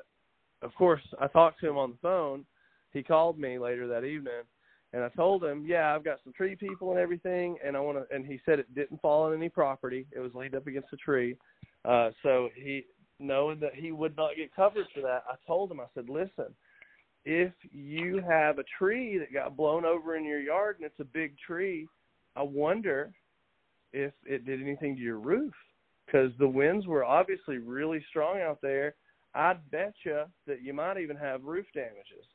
of 0.61 0.73
course, 0.75 1.01
I 1.19 1.27
talked 1.27 1.59
to 1.59 1.69
him 1.69 1.77
on 1.77 1.91
the 1.91 1.97
phone. 1.97 2.45
He 2.93 3.03
called 3.03 3.37
me 3.39 3.57
later 3.57 3.87
that 3.87 4.03
evening, 4.03 4.43
and 4.93 5.03
I 5.03 5.09
told 5.09 5.43
him, 5.43 5.65
"Yeah, 5.65 5.93
I've 5.93 6.03
got 6.03 6.19
some 6.23 6.33
tree 6.33 6.55
people 6.55 6.91
and 6.91 6.99
everything, 6.99 7.57
and 7.63 7.75
I 7.75 7.79
want 7.79 7.97
to." 7.97 8.15
And 8.15 8.25
he 8.25 8.39
said 8.45 8.59
it 8.59 8.73
didn't 8.73 9.01
fall 9.01 9.23
on 9.23 9.33
any 9.33 9.49
property; 9.49 10.07
it 10.11 10.19
was 10.19 10.33
leaned 10.33 10.55
up 10.55 10.67
against 10.67 10.93
a 10.93 10.97
tree. 10.97 11.37
Uh, 11.83 12.11
so 12.23 12.49
he, 12.55 12.85
knowing 13.19 13.59
that 13.59 13.75
he 13.75 13.91
would 13.91 14.15
not 14.15 14.35
get 14.35 14.53
covered 14.55 14.87
for 14.93 15.01
that, 15.01 15.23
I 15.29 15.35
told 15.45 15.71
him, 15.71 15.79
I 15.79 15.87
said, 15.93 16.09
"Listen, 16.09 16.55
if 17.25 17.51
you 17.71 18.21
have 18.27 18.57
a 18.57 18.63
tree 18.77 19.17
that 19.17 19.33
got 19.33 19.55
blown 19.55 19.85
over 19.85 20.15
in 20.15 20.25
your 20.25 20.39
yard 20.39 20.77
and 20.77 20.85
it's 20.85 20.99
a 20.99 21.05
big 21.05 21.35
tree, 21.37 21.87
I 22.35 22.41
wonder 22.41 23.11
if 23.93 24.13
it 24.25 24.45
did 24.45 24.61
anything 24.61 24.95
to 24.95 25.01
your 25.01 25.19
roof 25.19 25.53
because 26.05 26.31
the 26.39 26.47
winds 26.47 26.87
were 26.87 27.05
obviously 27.05 27.57
really 27.57 28.03
strong 28.09 28.39
out 28.41 28.59
there. 28.61 28.95
I'd 29.35 29.59
bet 29.71 29.93
you 30.03 30.23
that 30.47 30.61
you 30.61 30.73
might 30.73 30.97
even 30.97 31.15
have 31.15 31.43
roof 31.43 31.65
damages. 31.73 32.25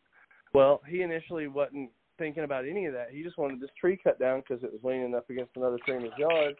Well, 0.54 0.80
he 0.88 1.02
initially 1.02 1.48
wasn't 1.48 1.90
thinking 2.18 2.44
about 2.44 2.66
any 2.66 2.86
of 2.86 2.94
that. 2.94 3.08
He 3.10 3.22
just 3.22 3.36
wanted 3.36 3.60
this 3.60 3.70
tree 3.78 3.98
cut 4.02 4.18
down 4.18 4.40
because 4.40 4.62
it 4.62 4.72
was 4.72 4.80
leaning 4.82 5.14
up 5.14 5.28
against 5.28 5.56
another 5.56 5.78
tree 5.84 5.96
in 5.96 6.02
his 6.02 6.12
yard. 6.16 6.54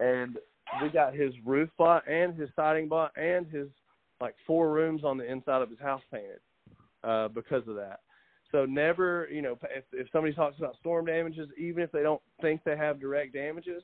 And 0.00 0.38
we 0.82 0.88
got 0.88 1.14
his 1.14 1.32
roof 1.46 1.70
bought 1.78 2.06
and 2.08 2.34
his 2.34 2.50
siding 2.56 2.88
bought 2.88 3.12
and 3.16 3.46
his 3.46 3.68
like 4.20 4.34
four 4.46 4.70
rooms 4.70 5.02
on 5.04 5.16
the 5.16 5.30
inside 5.30 5.62
of 5.62 5.70
his 5.70 5.78
house 5.78 6.02
painted 6.12 6.40
uh, 7.04 7.28
because 7.28 7.66
of 7.68 7.74
that. 7.76 8.00
So 8.52 8.64
never, 8.64 9.28
you 9.30 9.42
know, 9.42 9.56
if, 9.74 9.84
if 9.92 10.08
somebody 10.12 10.34
talks 10.34 10.58
about 10.58 10.76
storm 10.80 11.06
damages, 11.06 11.48
even 11.56 11.82
if 11.82 11.92
they 11.92 12.02
don't 12.02 12.20
think 12.42 12.62
they 12.64 12.76
have 12.76 13.00
direct 13.00 13.32
damages, 13.32 13.82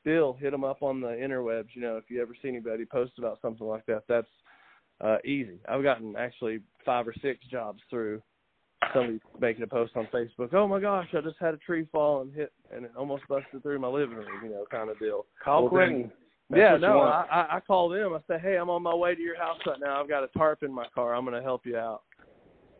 still 0.00 0.34
hit 0.34 0.50
them 0.50 0.64
up 0.64 0.82
on 0.82 1.00
the 1.00 1.08
interwebs. 1.08 1.68
You 1.74 1.82
know, 1.82 1.96
if 1.96 2.04
you 2.08 2.20
ever 2.20 2.36
see 2.42 2.48
anybody 2.48 2.84
post 2.84 3.12
about 3.18 3.38
something 3.40 3.66
like 3.66 3.86
that, 3.86 4.02
that's 4.08 4.28
uh, 5.00 5.16
easy. 5.24 5.58
I've 5.68 5.82
gotten 5.82 6.14
actually 6.16 6.60
five 6.84 7.08
or 7.08 7.14
six 7.22 7.44
jobs 7.50 7.80
through 7.88 8.22
somebody 8.92 9.20
making 9.40 9.62
a 9.62 9.66
post 9.66 9.92
on 9.96 10.08
Facebook. 10.12 10.52
Oh 10.52 10.68
my 10.68 10.80
gosh, 10.80 11.08
I 11.16 11.20
just 11.20 11.36
had 11.40 11.54
a 11.54 11.58
tree 11.58 11.86
fall 11.90 12.22
and 12.22 12.34
hit, 12.34 12.52
and 12.74 12.84
it 12.84 12.92
almost 12.96 13.26
busted 13.28 13.62
through 13.62 13.78
my 13.78 13.88
living 13.88 14.16
room. 14.16 14.28
You 14.42 14.50
know, 14.50 14.64
kind 14.70 14.90
of 14.90 14.98
deal. 14.98 15.26
Call 15.42 15.62
Well, 15.62 15.70
Quentin. 15.70 16.12
Yeah, 16.54 16.76
no. 16.76 17.00
I, 17.00 17.24
I 17.30 17.56
I 17.56 17.60
call 17.60 17.88
them. 17.88 18.12
I 18.12 18.18
say, 18.28 18.38
hey, 18.38 18.56
I'm 18.56 18.68
on 18.68 18.82
my 18.82 18.94
way 18.94 19.14
to 19.14 19.20
your 19.20 19.38
house 19.38 19.58
right 19.66 19.80
now. 19.80 20.00
I've 20.00 20.08
got 20.08 20.22
a 20.22 20.28
tarp 20.36 20.62
in 20.62 20.72
my 20.72 20.84
car. 20.94 21.14
I'm 21.14 21.24
going 21.24 21.36
to 21.36 21.42
help 21.42 21.64
you 21.64 21.78
out. 21.78 22.02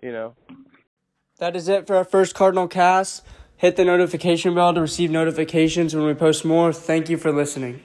You 0.03 0.12
know. 0.12 0.34
That 1.38 1.57
is 1.57 1.68
it 1.68 1.86
for 1.86 1.96
our 1.96 2.05
first 2.05 2.34
Cardinal 2.34 2.68
cast. 2.68 3.24
Hit 3.57 3.76
the 3.76 3.84
notification 3.84 4.55
bell 4.55 4.74
to 4.74 4.80
receive 4.80 5.11
notifications 5.11 5.94
when 5.94 6.05
we 6.05 6.14
post 6.14 6.44
more. 6.44 6.72
Thank 6.72 7.09
you 7.09 7.16
for 7.16 7.30
listening. 7.30 7.80